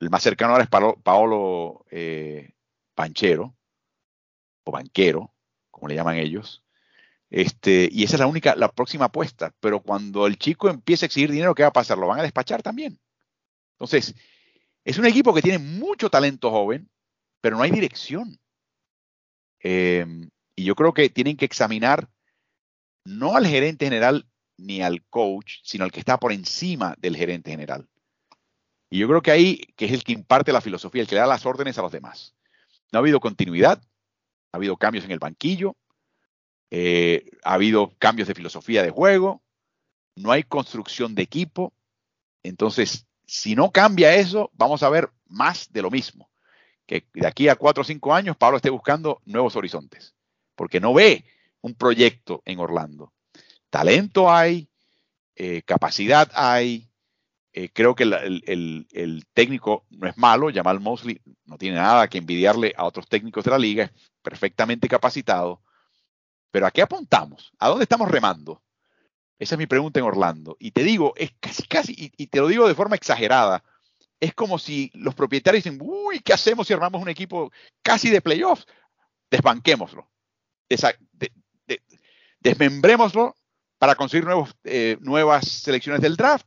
El 0.00 0.10
más 0.10 0.22
cercano 0.22 0.52
ahora 0.52 0.64
es 0.64 0.70
Paolo, 0.70 1.84
eh, 1.90 2.52
Panchero, 2.94 3.56
o 4.64 4.72
Banquero, 4.72 5.32
como 5.70 5.88
le 5.88 5.94
llaman 5.94 6.16
ellos. 6.16 6.64
Este, 7.30 7.88
y 7.92 8.02
esa 8.02 8.16
es 8.16 8.20
la 8.20 8.26
única, 8.26 8.56
la 8.56 8.72
próxima 8.72 9.06
apuesta. 9.06 9.54
Pero 9.60 9.82
cuando 9.82 10.26
el 10.26 10.38
chico 10.38 10.68
empiece 10.68 11.04
a 11.04 11.06
exigir 11.06 11.30
dinero, 11.30 11.54
¿qué 11.54 11.62
va 11.62 11.68
a 11.68 11.72
pasar? 11.72 11.98
Lo 11.98 12.06
van 12.06 12.20
a 12.20 12.24
despachar 12.24 12.62
también. 12.62 12.98
Entonces, 13.74 14.14
es 14.84 14.98
un 14.98 15.06
equipo 15.06 15.32
que 15.32 15.42
tiene 15.42 15.58
mucho 15.58 16.10
talento 16.10 16.50
joven, 16.50 16.90
pero 17.40 17.56
no 17.56 17.62
hay 17.62 17.70
dirección. 17.70 18.38
Em, 19.60 20.30
y 20.56 20.64
yo 20.64 20.74
creo 20.74 20.92
que 20.92 21.08
tienen 21.10 21.36
que 21.36 21.44
examinar 21.44 22.08
no 23.04 23.36
al 23.36 23.46
gerente 23.46 23.86
general 23.86 24.26
ni 24.56 24.82
al 24.82 25.02
coach, 25.04 25.60
sino 25.62 25.84
al 25.84 25.92
que 25.92 26.00
está 26.00 26.18
por 26.18 26.32
encima 26.32 26.94
del 26.98 27.16
gerente 27.16 27.50
general. 27.50 27.88
Y 28.90 28.98
yo 28.98 29.08
creo 29.08 29.22
que 29.22 29.30
ahí, 29.30 29.56
que 29.76 29.86
es 29.86 29.92
el 29.92 30.04
que 30.04 30.12
imparte 30.12 30.52
la 30.52 30.60
filosofía, 30.60 31.02
el 31.02 31.08
que 31.08 31.14
le 31.14 31.20
da 31.20 31.26
las 31.26 31.46
órdenes 31.46 31.78
a 31.78 31.82
los 31.82 31.92
demás. 31.92 32.34
No 32.92 32.98
ha 32.98 33.00
habido 33.00 33.20
continuidad, 33.20 33.80
ha 34.52 34.56
habido 34.56 34.76
cambios 34.76 35.04
en 35.04 35.12
el 35.12 35.18
banquillo, 35.18 35.76
eh, 36.70 37.30
ha 37.44 37.54
habido 37.54 37.94
cambios 37.98 38.28
de 38.28 38.34
filosofía 38.34 38.82
de 38.82 38.90
juego, 38.90 39.42
no 40.16 40.32
hay 40.32 40.42
construcción 40.42 41.14
de 41.14 41.22
equipo. 41.22 41.72
Entonces, 42.42 43.06
si 43.26 43.54
no 43.54 43.70
cambia 43.70 44.14
eso, 44.14 44.50
vamos 44.54 44.82
a 44.82 44.90
ver 44.90 45.10
más 45.26 45.72
de 45.72 45.82
lo 45.82 45.90
mismo 45.90 46.29
que 46.90 47.06
de 47.14 47.26
aquí 47.28 47.48
a 47.48 47.54
cuatro 47.54 47.82
o 47.82 47.84
cinco 47.84 48.12
años 48.12 48.36
Pablo 48.36 48.56
esté 48.56 48.68
buscando 48.68 49.20
nuevos 49.24 49.54
horizontes, 49.54 50.16
porque 50.56 50.80
no 50.80 50.92
ve 50.92 51.24
un 51.60 51.74
proyecto 51.74 52.42
en 52.44 52.58
Orlando. 52.58 53.12
Talento 53.70 54.28
hay, 54.28 54.68
eh, 55.36 55.62
capacidad 55.62 56.28
hay, 56.34 56.90
eh, 57.52 57.68
creo 57.72 57.94
que 57.94 58.02
el, 58.02 59.26
técnico 59.34 59.86
no 59.90 60.08
es 60.08 60.18
malo, 60.18 60.50
Jamal 60.52 60.80
Mosley 60.80 61.20
no 61.44 61.56
tiene 61.58 61.76
nada 61.76 62.08
que 62.08 62.18
envidiarle 62.18 62.74
a 62.76 62.84
otros 62.84 63.06
técnicos 63.06 63.44
de 63.44 63.52
la 63.52 63.58
liga, 63.58 63.84
es 63.84 63.92
perfectamente 64.20 64.88
capacitado. 64.88 65.62
Pero 66.50 66.66
¿a 66.66 66.72
qué 66.72 66.82
apuntamos? 66.82 67.52
¿A 67.60 67.68
dónde 67.68 67.84
estamos 67.84 68.10
remando? 68.10 68.60
Esa 69.38 69.54
es 69.54 69.60
mi 69.60 69.68
pregunta 69.68 70.00
en 70.00 70.06
Orlando. 70.06 70.56
Y 70.58 70.72
te 70.72 70.82
digo, 70.82 71.12
es 71.14 71.30
casi, 71.38 71.62
casi, 71.68 72.12
y 72.16 72.26
te 72.26 72.40
lo 72.40 72.48
digo 72.48 72.66
de 72.66 72.74
forma 72.74 72.96
exagerada, 72.96 73.62
es 74.20 74.34
como 74.34 74.58
si 74.58 74.90
los 74.94 75.14
propietarios 75.14 75.64
dicen, 75.64 75.80
uy, 75.82 76.20
¿qué 76.20 76.34
hacemos 76.34 76.66
si 76.66 76.74
armamos 76.74 77.00
un 77.00 77.08
equipo 77.08 77.50
casi 77.82 78.10
de 78.10 78.20
playoffs? 78.20 78.66
Desbanquémoslo, 79.30 80.10
desmembrémoslo 82.40 83.34
para 83.78 83.94
conseguir 83.94 84.26
nuevos, 84.26 84.54
eh, 84.64 84.98
nuevas 85.00 85.48
selecciones 85.48 86.02
del 86.02 86.16
draft 86.16 86.46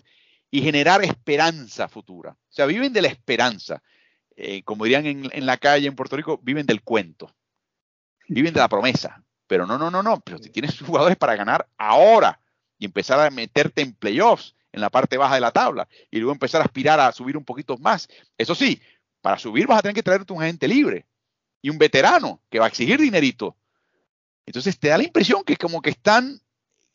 y 0.51 0.61
generar 0.61 1.03
esperanza 1.03 1.87
futura. 1.87 2.31
O 2.31 2.53
sea, 2.53 2.67
viven 2.67 2.93
de 2.93 3.01
la 3.01 3.07
esperanza. 3.07 3.81
Eh, 4.35 4.63
como 4.63 4.83
dirían 4.83 5.05
en, 5.05 5.29
en, 5.31 5.45
la 5.45 5.57
calle 5.57 5.87
en 5.87 5.95
Puerto 5.95 6.15
Rico, 6.15 6.39
viven 6.43 6.65
del 6.65 6.81
cuento, 6.81 7.35
viven 8.27 8.53
de 8.53 8.59
la 8.59 8.69
promesa. 8.69 9.23
Pero 9.47 9.65
no, 9.65 9.77
no, 9.77 9.89
no, 9.89 10.03
no. 10.03 10.19
Pero 10.19 10.37
si 10.37 10.49
tienes 10.49 10.79
jugadores 10.79 11.17
para 11.17 11.35
ganar 11.35 11.67
ahora 11.77 12.39
y 12.77 12.85
empezar 12.85 13.19
a 13.19 13.29
meterte 13.31 13.81
en 13.81 13.93
playoffs 13.93 14.55
en 14.73 14.81
la 14.81 14.89
parte 14.89 15.17
baja 15.17 15.35
de 15.35 15.41
la 15.41 15.51
tabla 15.51 15.87
y 16.11 16.17
luego 16.17 16.33
empezar 16.33 16.61
a 16.61 16.65
aspirar 16.65 16.99
a 16.99 17.11
subir 17.11 17.37
un 17.37 17.45
poquito 17.45 17.77
más. 17.77 18.09
Eso 18.37 18.55
sí, 18.55 18.81
para 19.21 19.37
subir 19.37 19.67
vas 19.67 19.79
a 19.79 19.81
tener 19.83 19.95
que 19.95 20.03
traerte 20.03 20.33
un 20.33 20.41
agente 20.41 20.67
libre 20.67 21.05
y 21.61 21.69
un 21.69 21.77
veterano 21.77 22.41
que 22.49 22.59
va 22.59 22.65
a 22.65 22.67
exigir 22.67 22.99
dinerito. 22.99 23.55
Entonces 24.45 24.77
te 24.77 24.89
da 24.89 24.97
la 24.97 25.03
impresión 25.03 25.43
que 25.43 25.55
como 25.55 25.81
que 25.81 25.91
están, 25.91 26.41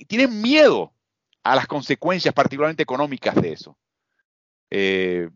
tienen 0.09 0.43
miedo 0.43 0.93
a 1.43 1.57
las 1.57 1.67
consecuencias, 1.67 2.35
particularmente 2.35 2.83
económicas 2.83 3.35
de 3.37 3.53
eso. 3.53 3.79
Eh, 4.71 5.31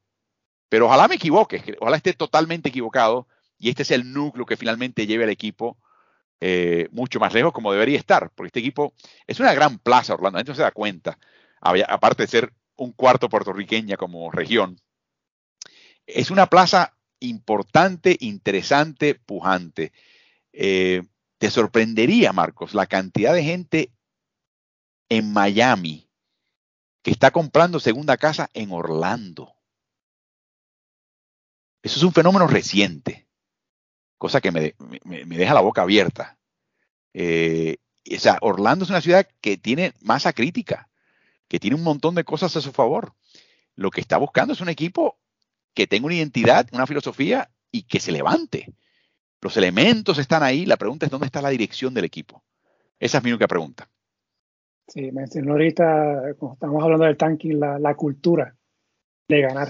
pero 0.68 0.86
ojalá 0.86 1.09
me 1.09 1.14
equivoque, 1.14 1.76
ojalá 1.80 1.97
esté 1.97 2.12
totalmente 2.12 2.68
equivocado 2.68 3.28
y 3.59 3.70
este 3.70 3.82
es 3.82 3.90
el 3.93 4.12
núcleo 4.12 4.45
que 4.45 4.57
finalmente 4.57 5.07
lleve 5.07 5.24
al 5.24 5.30
equipo 5.30 5.78
eh, 6.40 6.88
mucho 6.90 7.20
más 7.20 7.32
lejos 7.32 7.53
como 7.53 7.72
debería 7.72 7.99
estar, 7.99 8.30
porque 8.34 8.49
este 8.49 8.61
equipo 8.61 8.93
es 9.26 9.38
una 9.38 9.55
gran 9.55 9.78
plaza, 9.78 10.14
Orlando, 10.14 10.36
la 10.36 10.40
gente 10.40 10.51
no 10.51 10.57
se 10.57 10.62
da 10.62 10.72
cuenta, 10.72 11.18
aparte 11.62 12.24
de 12.24 12.28
ser 12.28 12.52
un 12.76 12.92
cuarto 12.92 13.28
puertorriqueña 13.28 13.96
como 13.96 14.30
región, 14.30 14.80
es 16.06 16.30
una 16.30 16.46
plaza 16.46 16.96
importante, 17.20 18.16
interesante, 18.20 19.14
pujante. 19.14 19.92
Eh, 20.52 21.02
te 21.38 21.50
sorprendería, 21.50 22.32
Marcos, 22.32 22.74
la 22.74 22.86
cantidad 22.86 23.32
de 23.32 23.44
gente 23.44 23.92
en 25.08 25.32
Miami 25.32 26.08
que 27.02 27.10
está 27.10 27.30
comprando 27.30 27.80
segunda 27.80 28.16
casa 28.16 28.48
en 28.54 28.70
Orlando. 28.72 29.54
Eso 31.82 31.98
es 31.98 32.04
un 32.04 32.12
fenómeno 32.12 32.46
reciente, 32.46 33.26
cosa 34.18 34.40
que 34.40 34.52
me, 34.52 34.74
deja 35.36 35.54
la 35.54 35.60
boca 35.60 35.82
abierta. 35.82 36.38
Eh, 37.12 37.78
o 38.08 38.18
sea, 38.18 38.38
Orlando 38.40 38.84
es 38.84 38.90
una 38.90 39.00
ciudad 39.00 39.28
que 39.40 39.56
tiene 39.56 39.94
masa 40.00 40.32
crítica, 40.32 40.88
que 41.53 41.61
tiene 41.61 41.76
un 41.76 41.82
montón 41.82 42.14
de 42.14 42.24
cosas 42.24 42.57
a 42.57 42.62
su 42.62 42.72
favor. 42.72 43.12
Lo 43.74 43.90
que 43.90 44.00
está 44.00 44.16
buscando 44.16 44.55
es 44.55 44.62
un 44.62 44.70
equipo 44.70 45.18
que 45.74 45.86
tenga 45.86 46.07
una 46.07 46.14
identidad, 46.14 46.66
una 46.72 46.86
filosofía 46.86 47.50
y 47.70 47.82
que 47.82 48.00
se 48.00 48.11
levante. 48.11 48.72
Los 49.38 49.59
elementos 49.59 50.16
están 50.16 50.42
ahí, 50.42 50.64
la 50.64 50.78
pregunta 50.78 51.05
es 51.05 51.12
dónde 51.12 51.26
está 51.26 51.42
la 51.42 51.50
dirección 51.50 51.92
del 51.92 52.07
equipo. 52.07 52.42
Esa 52.98 53.18
es 53.18 53.24
mi 53.24 53.32
única 53.32 53.48
pregunta. 53.48 53.86
Sí, 54.88 55.12
mencionó 55.12 55.53
ahorita, 55.53 56.36
como 56.38 56.55
estamos 56.55 56.82
hablando 56.82 57.05
del 57.05 57.18
tanking, 57.18 57.61
la, 57.61 57.94
cultura 57.96 58.57
de 59.28 59.42
ganar. 59.42 59.68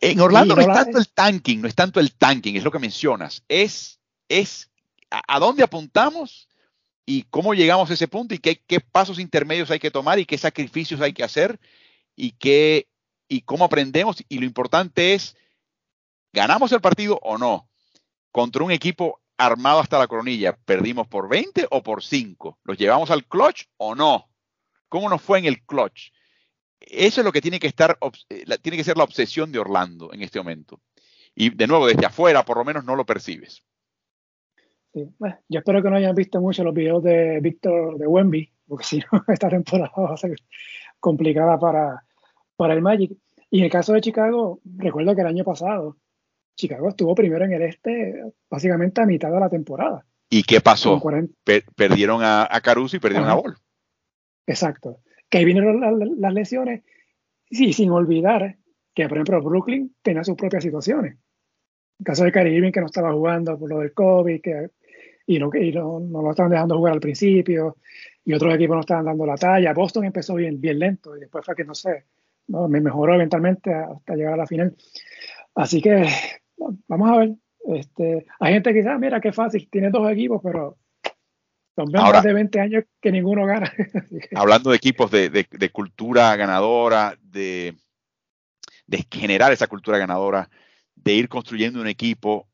En 0.00 0.20
Orlando 0.20 0.56
no, 0.56 0.62
es 0.62 0.68
tanto 0.68 0.96
el 0.96 1.08
tanking, 1.10 1.60
no 1.60 1.68
es 1.68 1.74
tanto 1.74 2.00
el 2.00 2.14
tanking, 2.14 2.56
es 2.56 2.64
lo 2.64 2.70
que 2.70 2.78
mencionas. 2.78 3.44
Es, 3.46 4.00
es 4.26 4.70
a, 5.10 5.38
dónde 5.38 5.64
apuntamos 5.64 6.48
y 7.06 7.24
cómo 7.24 7.54
llegamos 7.54 7.90
a 7.90 7.94
ese 7.94 8.08
punto 8.08 8.34
y 8.34 8.38
qué, 8.38 8.80
pasos 8.80 9.18
intermedios 9.18 9.70
hay 9.70 9.78
que 9.78 9.90
tomar 9.90 10.18
y 10.18 10.26
qué 10.26 10.38
sacrificios 10.38 11.00
hay 11.00 11.12
que 11.12 11.24
hacer 11.24 11.58
y, 12.14 12.32
qué, 12.32 12.88
y 13.28 13.42
cómo 13.42 13.64
aprendemos. 13.64 14.22
Y 14.28 14.38
lo 14.38 14.44
importante 14.44 15.14
es, 15.14 15.36
¿ganamos 16.32 16.72
el 16.72 16.80
partido 16.80 17.18
o 17.22 17.38
no? 17.38 17.68
Contra 18.30 18.62
un 18.62 18.70
equipo 18.70 19.20
armado 19.36 19.80
hasta 19.80 19.98
la 19.98 20.06
coronilla, 20.06 20.56
¿perdimos 20.56 21.08
por 21.08 21.28
20 21.28 21.66
o 21.70 21.82
por 21.82 22.04
5? 22.04 22.58
¿Los 22.62 22.78
llevamos 22.78 23.10
al 23.10 23.24
clutch 23.26 23.64
o 23.78 23.94
no? 23.94 24.30
¿Cómo 24.88 25.08
nos 25.08 25.22
fue 25.22 25.38
en 25.38 25.46
el 25.46 25.64
clutch? 25.64 26.12
Eso 26.80 27.20
es 27.20 27.24
lo 27.24 27.32
que 27.32 27.40
tiene 27.40 27.58
que 27.58 27.66
estar, 27.66 27.98
eh, 28.28 28.44
tiene 28.62 28.76
que 28.76 28.84
ser 28.84 28.96
la 28.96 29.04
obsesión 29.04 29.50
de 29.52 29.58
Orlando 29.58 30.12
en 30.12 30.22
este 30.22 30.38
momento. 30.38 30.80
Y 31.34 31.50
de 31.50 31.66
nuevo, 31.66 31.86
desde 31.86 32.06
afuera, 32.06 32.44
por 32.44 32.56
lo 32.56 32.64
menos 32.64 32.84
no 32.84 32.96
lo 32.96 33.04
percibes. 33.04 33.62
Yo 34.92 35.58
espero 35.58 35.82
que 35.82 35.90
no 35.90 35.96
hayan 35.96 36.14
visto 36.14 36.40
mucho 36.40 36.64
los 36.64 36.74
videos 36.74 37.02
de 37.02 37.40
Víctor 37.40 37.96
de 37.98 38.06
Wemby, 38.06 38.52
porque 38.66 38.84
si 38.84 38.98
no, 38.98 39.24
esta 39.28 39.48
temporada 39.48 39.92
va 39.96 40.14
a 40.14 40.16
ser 40.16 40.34
complicada 40.98 41.58
para, 41.58 42.04
para 42.56 42.74
el 42.74 42.82
Magic. 42.82 43.12
Y 43.50 43.58
en 43.58 43.64
el 43.64 43.70
caso 43.70 43.92
de 43.92 44.00
Chicago, 44.00 44.60
recuerdo 44.64 45.14
que 45.14 45.20
el 45.22 45.26
año 45.26 45.44
pasado, 45.44 45.96
Chicago 46.56 46.88
estuvo 46.88 47.14
primero 47.14 47.44
en 47.44 47.52
el 47.52 47.62
este, 47.62 48.22
básicamente 48.48 49.00
a 49.00 49.06
mitad 49.06 49.30
de 49.30 49.40
la 49.40 49.48
temporada. 49.48 50.04
¿Y 50.28 50.44
qué 50.44 50.60
pasó? 50.60 51.02
perdieron 51.74 52.20
a, 52.22 52.48
Caruso 52.62 52.96
y 52.96 53.00
perdieron 53.00 53.28
a 53.28 53.34
Ball. 53.34 53.56
Exacto. 54.46 55.00
Que 55.28 55.38
ahí 55.38 55.44
vinieron 55.44 55.80
las, 56.20 56.34
lesiones. 56.34 56.82
Sí, 57.50 57.72
sin 57.72 57.90
olvidar 57.90 58.56
que, 58.94 59.08
por 59.08 59.18
ejemplo, 59.18 59.42
Brooklyn 59.42 59.94
tenía 60.02 60.22
sus 60.22 60.36
propias 60.36 60.62
situaciones. 60.62 61.16
El 61.98 62.04
caso 62.04 62.24
de 62.24 62.32
Kyrie 62.32 62.70
que 62.70 62.80
no 62.80 62.86
estaba 62.86 63.12
jugando 63.12 63.58
por 63.58 63.70
lo 63.70 63.80
del 63.80 63.92
COVID, 63.92 64.40
que, 64.40 64.70
y, 65.30 65.38
no, 65.38 65.48
y 65.54 65.70
no, 65.70 66.00
no, 66.00 66.22
lo 66.22 66.30
estaban 66.30 66.50
dejando 66.50 66.76
jugar 66.76 66.94
al 66.94 67.00
principio, 67.00 67.76
y 68.24 68.32
otros 68.32 68.52
equipos 68.52 68.74
no 68.74 68.80
estaban 68.80 69.04
dando 69.04 69.24
la 69.24 69.36
talla. 69.36 69.72
Boston 69.72 70.04
empezó 70.04 70.34
bien, 70.34 70.60
bien 70.60 70.80
lento, 70.80 71.16
y 71.16 71.20
después 71.20 71.44
fue 71.46 71.54
que, 71.54 71.64
no 71.64 71.74
sé, 71.74 72.06
no, 72.48 72.66
me 72.66 72.80
mejoró 72.80 73.14
eventualmente 73.14 73.72
hasta 73.72 74.16
llegar 74.16 74.34
a 74.34 74.38
la 74.38 74.46
final. 74.46 74.74
Así 75.54 75.80
que, 75.80 76.04
vamos 76.88 77.10
a 77.10 77.16
ver. 77.18 77.30
Este, 77.68 78.26
hay 78.40 78.54
gente 78.54 78.70
que 78.70 78.78
dice, 78.78 78.88
ah, 78.88 78.98
mira, 78.98 79.20
qué 79.20 79.32
fácil, 79.32 79.68
tiene 79.70 79.90
dos 79.90 80.10
equipos, 80.10 80.40
pero 80.42 80.78
son 81.76 81.92
más 81.92 82.24
de 82.24 82.32
20 82.32 82.58
años 82.58 82.84
que 83.00 83.12
ninguno 83.12 83.46
gana. 83.46 83.72
hablando 84.34 84.70
de 84.70 84.76
equipos 84.76 85.12
de, 85.12 85.70
cultura 85.72 86.34
ganadora, 86.34 87.16
de, 87.22 87.76
generar 89.12 89.52
esa 89.52 89.68
cultura 89.68 89.96
ganadora, 89.96 90.50
de 90.96 91.12
ir 91.12 91.28
construyendo 91.28 91.80
un 91.80 91.86
equipo 91.86 92.48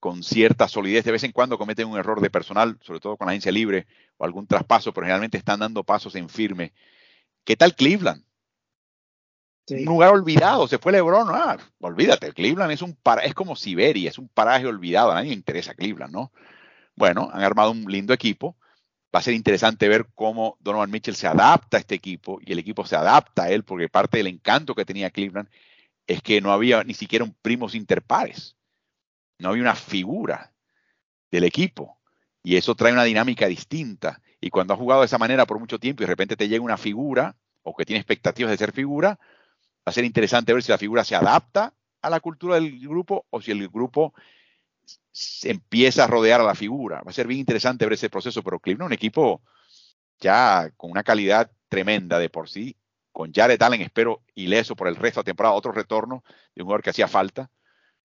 con 0.00 0.22
cierta 0.22 0.68
solidez. 0.68 1.04
De 1.04 1.12
vez 1.12 1.24
en 1.24 1.32
cuando 1.32 1.58
cometen 1.58 1.88
un 1.88 1.98
error 1.98 2.20
de 2.20 2.30
personal, 2.30 2.78
sobre 2.82 3.00
todo 3.00 3.16
con 3.16 3.26
la 3.26 3.32
agencia 3.32 3.52
libre 3.52 3.86
o 4.16 4.24
algún 4.24 4.46
traspaso, 4.46 4.92
pero 4.92 5.04
generalmente 5.04 5.38
están 5.38 5.60
dando 5.60 5.84
pasos 5.84 6.14
en 6.14 6.28
firme. 6.28 6.72
¿Qué 7.44 7.56
tal 7.56 7.74
Cleveland? 7.74 8.24
Un 9.70 9.84
lugar 9.84 10.12
olvidado, 10.12 10.66
se 10.66 10.78
fue 10.78 10.92
LeBron, 10.92 11.28
ah, 11.30 11.58
olvídate, 11.80 12.32
Cleveland 12.32 12.72
es 12.72 12.80
un 12.80 12.96
es 13.22 13.34
como 13.34 13.54
Siberia, 13.54 14.08
es 14.08 14.18
un 14.18 14.28
paraje 14.28 14.66
olvidado, 14.66 15.10
a 15.10 15.16
nadie 15.16 15.28
le 15.28 15.34
interesa 15.34 15.74
Cleveland, 15.74 16.12
¿no? 16.12 16.32
Bueno, 16.96 17.28
han 17.32 17.42
armado 17.42 17.70
un 17.70 17.84
lindo 17.84 18.14
equipo. 18.14 18.56
Va 19.14 19.20
a 19.20 19.22
ser 19.22 19.34
interesante 19.34 19.88
ver 19.88 20.06
cómo 20.14 20.56
Donovan 20.60 20.90
Mitchell 20.90 21.16
se 21.16 21.26
adapta 21.26 21.76
a 21.78 21.80
este 21.80 21.94
equipo 21.94 22.40
y 22.44 22.52
el 22.52 22.58
equipo 22.58 22.84
se 22.84 22.96
adapta 22.96 23.44
a 23.44 23.50
él, 23.50 23.64
porque 23.64 23.88
parte 23.88 24.18
del 24.18 24.26
encanto 24.26 24.74
que 24.74 24.84
tenía 24.84 25.10
Cleveland 25.10 25.48
es 26.06 26.22
que 26.22 26.40
no 26.40 26.52
había 26.52 26.84
ni 26.84 26.94
siquiera 26.94 27.24
un 27.24 27.34
primos 27.40 27.74
interpares. 27.74 28.57
No 29.38 29.50
había 29.50 29.62
una 29.62 29.74
figura 29.74 30.52
del 31.30 31.44
equipo. 31.44 31.98
Y 32.42 32.56
eso 32.56 32.74
trae 32.74 32.92
una 32.92 33.04
dinámica 33.04 33.46
distinta. 33.46 34.20
Y 34.40 34.50
cuando 34.50 34.74
has 34.74 34.80
jugado 34.80 35.02
de 35.02 35.06
esa 35.06 35.18
manera 35.18 35.46
por 35.46 35.58
mucho 35.58 35.78
tiempo 35.78 36.02
y 36.02 36.06
de 36.06 36.10
repente 36.10 36.36
te 36.36 36.48
llega 36.48 36.64
una 36.64 36.76
figura, 36.76 37.36
o 37.62 37.74
que 37.74 37.84
tiene 37.84 38.00
expectativas 38.00 38.50
de 38.50 38.56
ser 38.56 38.72
figura, 38.72 39.18
va 39.18 39.90
a 39.90 39.92
ser 39.92 40.04
interesante 40.04 40.52
ver 40.52 40.62
si 40.62 40.70
la 40.70 40.78
figura 40.78 41.04
se 41.04 41.14
adapta 41.14 41.74
a 42.00 42.10
la 42.10 42.20
cultura 42.20 42.54
del 42.54 42.78
grupo 42.80 43.26
o 43.30 43.40
si 43.40 43.50
el 43.50 43.68
grupo 43.68 44.14
empieza 45.42 46.04
a 46.04 46.06
rodear 46.06 46.40
a 46.40 46.44
la 46.44 46.54
figura. 46.54 47.02
Va 47.02 47.10
a 47.10 47.14
ser 47.14 47.26
bien 47.26 47.40
interesante 47.40 47.84
ver 47.84 47.94
ese 47.94 48.10
proceso, 48.10 48.42
pero 48.42 48.60
Cleveland 48.60 48.88
un 48.88 48.92
equipo 48.92 49.42
ya 50.20 50.70
con 50.76 50.90
una 50.90 51.02
calidad 51.02 51.50
tremenda 51.68 52.18
de 52.18 52.30
por 52.30 52.48
sí, 52.48 52.76
con 53.12 53.32
Jared 53.32 53.60
Allen 53.60 53.82
espero 53.82 54.22
ileso 54.34 54.76
por 54.76 54.88
el 54.88 54.96
resto 54.96 55.20
de 55.20 55.22
la 55.22 55.26
temporada, 55.26 55.54
otro 55.54 55.72
retorno 55.72 56.22
de 56.54 56.62
un 56.62 56.66
jugador 56.66 56.82
que 56.82 56.90
hacía 56.90 57.08
falta. 57.08 57.50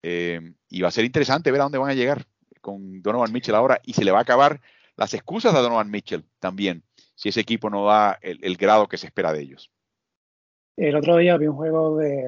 Eh, 0.02 0.40
y 0.68 0.80
va 0.82 0.88
a 0.88 0.92
ser 0.92 1.04
interesante 1.04 1.50
ver 1.50 1.60
a 1.60 1.64
dónde 1.64 1.78
van 1.78 1.90
a 1.90 1.94
llegar 1.94 2.26
con 2.60 3.02
Donovan 3.02 3.32
Mitchell 3.32 3.54
ahora 3.54 3.80
y 3.84 3.92
se 3.92 4.04
le 4.04 4.12
va 4.12 4.18
a 4.18 4.22
acabar 4.22 4.60
las 4.96 5.14
excusas 5.14 5.54
a 5.54 5.60
Donovan 5.60 5.90
Mitchell 5.90 6.24
también, 6.38 6.84
si 7.14 7.30
ese 7.30 7.40
equipo 7.40 7.70
no 7.70 7.86
da 7.86 8.18
el, 8.22 8.56
grado 8.56 8.88
que 8.88 8.98
se 8.98 9.06
espera 9.06 9.32
de 9.32 9.40
ellos. 9.40 9.70
El 10.76 10.96
otro 10.96 11.16
día 11.16 11.36
vi 11.36 11.46
un 11.46 11.56
juego 11.56 11.96
de, 11.96 12.22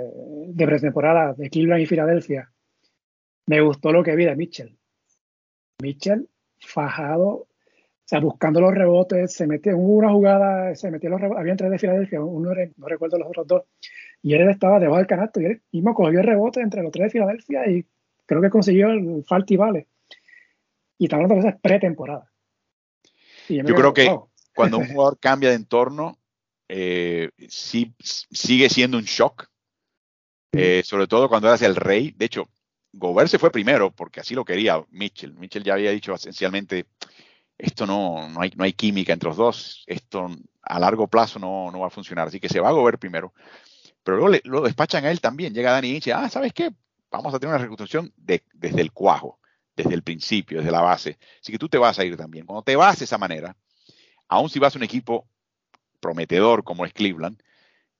de 0.49 0.67
pretemporada 0.67 1.35
de 1.35 1.49
Cleveland 1.49 1.83
y 1.83 1.87
Filadelfia 1.87 2.53
me 3.47 3.61
gustó 3.61 3.93
lo 3.93 4.03
que 4.03 4.17
vi 4.17 4.25
de 4.25 4.37
Mitchell. 4.37 4.77
Mitchell 5.81 6.29
fajado, 6.59 7.29
o 7.29 7.49
sea, 8.05 8.21
buscando 8.21 8.61
los 8.61 8.73
rebotes, 8.73 9.33
se 9.33 9.47
metió 9.47 9.73
en 9.73 9.79
una 9.79 10.11
jugada, 10.11 10.75
se 10.75 10.91
metió 10.91 11.11
los 11.11 11.21
rebotes, 11.21 11.41
había 11.41 11.57
tres 11.57 11.71
de 11.71 11.79
Filadelfia, 11.79 12.23
uno 12.23 12.53
no 12.77 12.89
recuerdo 12.89 13.19
los 13.19 13.29
otros 13.29 13.47
dos, 13.47 13.63
y 14.23 14.35
él 14.35 14.49
estaba 14.49 14.79
debajo 14.79 14.99
del 14.99 15.07
canasto 15.07 15.41
y 15.41 15.47
él 15.47 15.63
mismo 15.73 15.95
cogió 15.95 16.21
el 16.21 16.27
rebote 16.27 16.61
entre 16.61 16.83
los 16.83 16.93
tres 16.93 17.07
de 17.07 17.11
Filadelfia 17.11 17.69
y 17.69 17.85
creo 18.25 18.41
que 18.41 18.51
consiguió 18.51 18.91
el 18.91 19.25
falta 19.25 19.53
y 19.53 19.57
vale. 19.57 19.89
Y 20.97 21.07
estamos 21.07 21.25
hablando 21.25 21.43
de 21.43 21.49
esas 21.49 21.61
pretemporada. 21.61 22.31
Yo, 23.49 23.65
yo 23.65 23.75
creo 23.75 23.93
que 23.93 24.17
cuando 24.55 24.79
un 24.79 24.87
jugador 24.87 25.19
cambia 25.19 25.51
de 25.51 25.57
entorno, 25.57 26.19
eh, 26.69 27.31
sí, 27.49 27.95
sigue 27.99 28.71
siendo 28.71 28.97
un 28.97 29.05
shock, 29.05 29.49
eh, 30.53 30.83
sobre 30.85 31.09
todo 31.09 31.29
cuando 31.29 31.49
eras 31.49 31.63
el 31.63 31.75
rey. 31.75 32.15
De 32.17 32.27
hecho, 32.27 32.49
Gobert 32.93 33.29
se 33.29 33.39
fue 33.39 33.51
primero 33.51 33.91
porque 33.91 34.21
así 34.21 34.35
lo 34.35 34.45
quería 34.45 34.83
Mitchell. 34.91 35.35
Mitchell 35.35 35.65
ya 35.65 35.75
había 35.75 35.91
dicho 35.91 36.15
esencialmente, 36.15 36.87
esto 37.59 37.87
no, 37.87 38.29
no, 38.29 38.41
hay, 38.41 38.53
no 38.55 38.63
hay 38.63 38.73
química 38.73 39.13
entre 39.13 39.31
los 39.31 39.37
dos, 39.37 39.85
esto 39.87 40.29
a 40.63 40.79
largo 40.79 41.09
plazo 41.09 41.39
no, 41.39 41.71
no 41.73 41.81
va 41.81 41.89
a 41.89 41.91
funcionar, 41.91 42.29
así 42.29 42.39
que 42.39 42.49
se 42.49 42.61
va 42.61 42.69
a 42.69 42.73
Gobert 42.73 43.01
primero. 43.01 43.35
Pero 44.03 44.17
luego 44.17 44.39
lo 44.45 44.63
despachan 44.63 45.05
a 45.05 45.11
él 45.11 45.21
también, 45.21 45.55
llega 45.55 45.73
Dani 45.73 45.89
y 45.89 45.95
dice, 45.95 46.13
ah, 46.13 46.29
¿sabes 46.29 46.53
qué? 46.53 46.73
Vamos 47.11 47.35
a 47.35 47.39
tener 47.39 47.55
una 47.55 47.63
reconstrucción 47.63 48.13
de, 48.17 48.43
desde 48.53 48.81
el 48.81 48.93
cuajo, 48.93 49.39
desde 49.77 49.95
el 49.95 50.03
principio, 50.03 50.59
desde 50.59 50.73
la 50.73 50.81
base. 50.81 51.19
Así 51.41 51.53
que 51.53 51.59
tú 51.59 51.69
te 51.69 51.79
vas 51.79 51.99
a 51.99 52.05
ir 52.05 52.17
también. 52.17 52.47
Cuando 52.47 52.63
te 52.63 52.75
vas 52.75 52.99
de 52.99 53.05
esa 53.05 53.19
manera, 53.19 53.57
aun 54.29 54.49
si 54.49 54.59
vas 54.59 54.75
a 54.75 54.79
un 54.79 54.85
equipo 54.85 55.29
prometedor 56.01 56.65
como 56.65 56.85
es 56.85 56.93
Cleveland, 56.93 57.41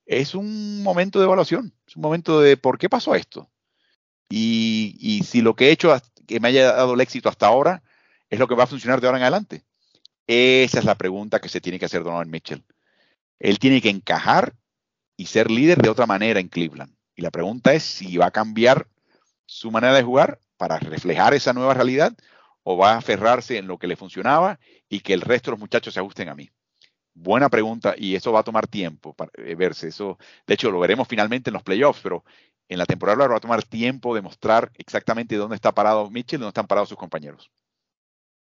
es 0.05 0.35
un 0.35 0.83
momento 0.83 1.19
de 1.19 1.25
evaluación, 1.25 1.73
es 1.87 1.95
un 1.95 2.01
momento 2.01 2.41
de 2.41 2.57
por 2.57 2.77
qué 2.77 2.89
pasó 2.89 3.15
esto. 3.15 3.49
Y, 4.29 5.21
si 5.25 5.41
lo 5.41 5.55
que 5.55 5.67
he 5.67 5.71
hecho 5.71 5.95
que 6.27 6.39
me 6.39 6.47
haya 6.47 6.73
dado 6.73 6.95
el 6.95 7.01
éxito 7.01 7.29
hasta 7.29 7.47
ahora 7.47 7.83
es 8.29 8.39
lo 8.39 8.47
que 8.47 8.55
va 8.55 8.63
a 8.63 8.67
funcionar 8.67 8.99
de 8.99 9.07
ahora 9.07 9.19
en 9.19 9.23
adelante. 9.23 9.63
Esa 10.25 10.79
es 10.79 10.85
la 10.85 10.95
pregunta 10.95 11.39
que 11.39 11.49
se 11.49 11.61
tiene 11.61 11.77
que 11.77 11.85
hacer 11.85 12.03
Donovan 12.03 12.31
Mitchell. 12.31 12.63
Él 13.39 13.59
tiene 13.59 13.81
que 13.81 13.89
encajar 13.89 14.55
y 15.17 15.27
ser 15.27 15.51
líder 15.51 15.81
de 15.81 15.89
otra 15.89 16.05
manera 16.05 16.39
en 16.39 16.47
Cleveland. 16.47 16.95
Y 17.15 17.21
la 17.21 17.31
pregunta 17.31 17.73
es 17.73 17.83
si 17.83 18.17
va 18.17 18.27
a 18.27 18.31
cambiar 18.31 18.87
su 19.45 19.71
manera 19.71 19.93
de 19.93 20.03
jugar 20.03 20.39
para 20.57 20.79
reflejar 20.79 21.33
esa 21.33 21.53
nueva 21.53 21.73
realidad 21.73 22.13
o 22.63 22.77
va 22.77 22.93
a 22.93 22.97
aferrarse 22.97 23.57
en 23.57 23.67
lo 23.67 23.77
que 23.77 23.87
le 23.87 23.95
funcionaba 23.95 24.59
y 24.89 25.01
que 25.01 25.13
el 25.13 25.21
resto 25.21 25.51
de 25.51 25.53
los 25.53 25.59
muchachos 25.59 25.93
se 25.93 25.99
ajusten 25.99 26.29
a 26.29 26.35
mí. 26.35 26.49
Buena 27.13 27.49
pregunta 27.49 27.93
y 27.97 28.15
eso 28.15 28.31
va 28.31 28.39
a 28.39 28.43
tomar 28.43 28.67
tiempo 28.67 29.13
para 29.13 29.31
eh, 29.35 29.55
verse. 29.55 29.89
Eso, 29.89 30.17
de 30.47 30.53
hecho, 30.55 30.71
lo 30.71 30.79
veremos 30.79 31.07
finalmente 31.07 31.49
en 31.49 31.53
los 31.53 31.63
playoffs, 31.63 31.99
pero 32.01 32.23
en 32.67 32.79
la 32.79 32.85
temporada 32.85 33.27
va 33.27 33.37
a 33.37 33.41
tomar 33.41 33.63
tiempo 33.63 34.15
demostrar 34.15 34.71
exactamente 34.77 35.35
dónde 35.35 35.55
está 35.55 35.73
parado 35.73 36.09
Mitchell 36.09 36.39
y 36.39 36.41
dónde 36.41 36.49
están 36.49 36.67
parados 36.67 36.89
sus 36.89 36.97
compañeros. 36.97 37.51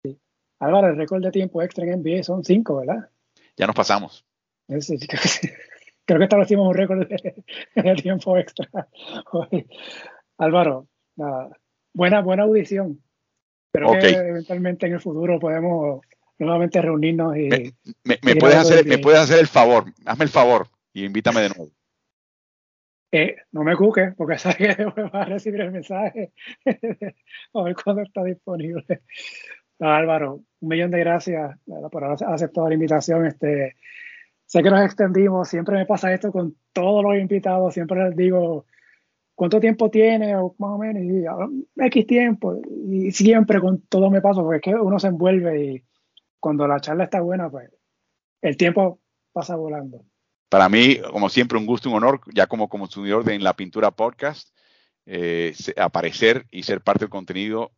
Sí. 0.03 0.19
Álvaro, 0.59 0.89
el 0.89 0.97
récord 0.97 1.23
de 1.23 1.31
tiempo 1.31 1.61
extra 1.63 1.85
en 1.85 2.01
NBA 2.01 2.23
son 2.23 2.43
cinco, 2.43 2.77
¿verdad? 2.77 3.09
Ya 3.57 3.65
nos 3.65 3.75
pasamos. 3.75 4.25
creo 6.09 6.17
que 6.17 6.25
establecimos 6.25 6.67
un 6.67 6.73
récord 6.73 7.07
de, 7.07 7.95
tiempo 8.01 8.35
extra. 8.35 8.67
Álvaro, 10.39 10.87
buena, 11.93 12.21
buena 12.21 12.43
audición. 12.43 12.99
Pero 13.71 13.91
que 13.91 14.09
eventualmente 14.09 14.87
en 14.87 14.93
el 14.93 14.99
futuro 14.99 15.39
podemos 15.39 16.01
nuevamente 16.39 16.81
reunirnos 16.81 17.37
y. 17.37 17.49
Me, 18.03 18.35
puedes 18.39 18.57
hacer, 18.57 18.87
me 18.87 18.97
puedes 18.97 19.19
hacer 19.19 19.37
el 19.37 19.47
favor, 19.47 19.85
hazme 20.03 20.25
el 20.25 20.31
favor 20.31 20.67
y 20.93 21.05
invítame 21.05 21.41
de 21.41 21.49
nuevo. 21.49 21.71
Eh, 23.11 23.35
no 23.51 23.63
me 23.63 23.75
cuques, 23.75 24.15
porque 24.15 24.37
sabes 24.39 24.75
que 24.75 24.85
vas 24.85 25.13
a 25.13 25.25
recibir 25.25 25.61
el 25.61 25.71
mensaje. 25.71 26.31
a 27.53 27.61
ver 27.61 27.75
cuándo 27.75 28.01
está 28.01 28.23
disponible. 28.23 29.01
Álvaro, 29.79 30.41
un 30.59 30.69
millón 30.69 30.89
de 30.89 30.99
gracias 30.99 31.55
por 31.91 32.03
haber 32.03 32.17
aceptado 32.25 32.67
la 32.67 32.73
invitación. 32.73 33.27
Este, 33.27 33.75
sé 34.49 34.63
que 34.63 34.71
nos 34.71 34.83
extendimos, 34.83 35.47
siempre 35.47 35.75
me 35.75 35.85
pasa 35.85 36.11
esto 36.11 36.31
con 36.31 36.55
todos 36.73 37.03
los 37.03 37.15
invitados, 37.15 37.71
siempre 37.71 38.03
les 38.03 38.15
digo 38.15 38.65
cuánto 39.35 39.59
tiempo 39.59 39.91
tiene, 39.91 40.35
o 40.35 40.55
más 40.57 40.71
o 40.71 40.77
menos, 40.79 41.03
y 41.03 41.23
X 41.85 42.07
tiempo, 42.07 42.59
y 42.87 43.11
siempre 43.11 43.59
con 43.59 43.81
todo 43.81 44.09
me 44.09 44.21
pasa, 44.21 44.41
porque 44.41 44.57
es 44.57 44.61
que 44.63 44.73
uno 44.73 44.97
se 44.97 45.07
envuelve 45.07 45.63
y 45.63 45.83
cuando 46.39 46.67
la 46.67 46.79
charla 46.79 47.03
está 47.03 47.21
buena, 47.21 47.47
pues 47.51 47.69
el 48.41 48.57
tiempo 48.57 48.99
pasa 49.33 49.55
volando. 49.55 50.03
Para 50.49 50.67
mí, 50.67 50.97
como 51.11 51.29
siempre, 51.29 51.59
un 51.59 51.67
gusto, 51.67 51.89
un 51.89 51.97
honor, 51.97 52.21
ya 52.33 52.47
como 52.47 52.69
consumidor 52.69 53.23
de 53.23 53.35
En 53.35 53.43
la 53.43 53.53
Pintura 53.53 53.91
Podcast, 53.91 54.49
eh, 55.11 55.55
aparecer 55.75 56.45
y 56.51 56.63
ser 56.63 56.81
parte 56.81 57.05
del 57.05 57.09
contenido. 57.09 57.71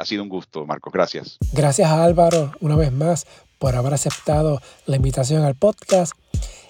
Ha 0.00 0.04
sido 0.06 0.22
un 0.22 0.30
gusto, 0.30 0.64
Marcos. 0.64 0.90
Gracias. 0.92 1.36
Gracias 1.52 1.90
a 1.90 2.02
Álvaro, 2.02 2.52
una 2.60 2.76
vez 2.76 2.90
más, 2.90 3.26
por 3.58 3.76
haber 3.76 3.92
aceptado 3.92 4.60
la 4.86 4.96
invitación 4.96 5.42
al 5.42 5.54
podcast. 5.54 6.14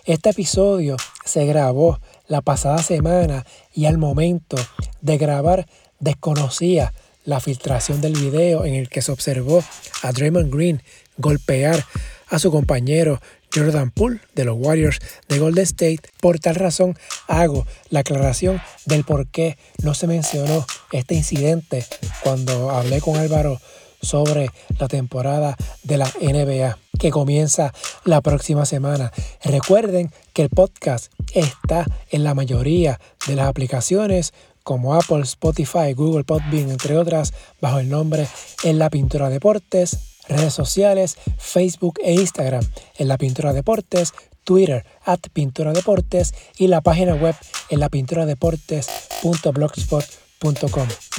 Este 0.04 0.30
episodio 0.30 0.96
se 1.24 1.46
grabó 1.46 2.00
la 2.26 2.40
pasada 2.40 2.78
semana 2.78 3.46
y 3.72 3.84
al 3.84 3.98
momento 3.98 4.56
de 5.00 5.18
grabar 5.18 5.66
desconocía 6.00 6.92
la 7.24 7.38
filtración 7.38 8.00
del 8.00 8.14
video 8.14 8.64
en 8.64 8.74
el 8.74 8.88
que 8.88 9.02
se 9.02 9.12
observó 9.12 9.62
a 10.02 10.10
Draymond 10.10 10.52
Green 10.52 10.82
golpear 11.16 11.84
a 12.28 12.40
su 12.40 12.50
compañero 12.50 13.20
Jordan 13.54 13.90
Poole 13.90 14.20
de 14.34 14.44
los 14.44 14.56
Warriors 14.58 14.98
de 15.28 15.38
Golden 15.38 15.64
State. 15.64 16.00
Por 16.20 16.38
tal 16.38 16.54
razón 16.54 16.96
hago 17.28 17.66
la 17.90 18.00
aclaración 18.00 18.60
del 18.86 19.04
por 19.04 19.26
qué 19.28 19.56
no 19.82 19.94
se 19.94 20.06
mencionó 20.06 20.66
este 20.92 21.14
incidente 21.14 21.84
cuando 22.22 22.70
hablé 22.70 23.00
con 23.00 23.16
Álvaro 23.16 23.60
sobre 24.00 24.50
la 24.78 24.88
temporada 24.88 25.56
de 25.84 25.96
la 25.96 26.10
NBA 26.20 26.78
que 26.98 27.10
comienza 27.10 27.72
la 28.04 28.20
próxima 28.20 28.66
semana. 28.66 29.12
Recuerden 29.44 30.12
que 30.32 30.42
el 30.42 30.50
podcast 30.50 31.12
está 31.32 31.86
en 32.10 32.24
la 32.24 32.34
mayoría 32.34 33.00
de 33.26 33.36
las 33.36 33.48
aplicaciones 33.48 34.32
como 34.62 34.94
Apple, 34.94 35.22
Spotify, 35.22 35.92
Google 35.94 36.24
Podbean, 36.24 36.70
entre 36.70 36.96
otras, 36.96 37.32
bajo 37.60 37.80
el 37.80 37.88
nombre 37.88 38.28
En 38.62 38.78
la 38.78 38.90
Pintura 38.90 39.28
Deportes, 39.28 40.11
redes 40.28 40.54
sociales, 40.54 41.16
Facebook 41.38 41.98
e 42.02 42.14
Instagram 42.14 42.64
en 42.98 43.08
la 43.08 43.18
Pintura 43.18 43.52
Deportes, 43.52 44.12
Twitter 44.44 44.84
at 45.04 45.20
Pintura 45.32 45.72
Deportes 45.72 46.34
y 46.58 46.68
la 46.68 46.80
página 46.80 47.14
web 47.14 47.34
en 47.70 47.80
la 47.80 47.88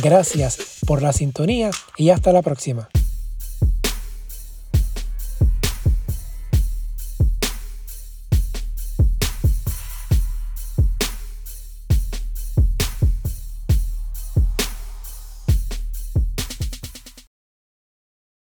Gracias 0.02 0.58
por 0.86 1.02
la 1.02 1.14
sintonía 1.14 1.72
y 1.98 2.10
hasta 2.10 2.34
la 2.34 2.42
próxima. 2.42 2.90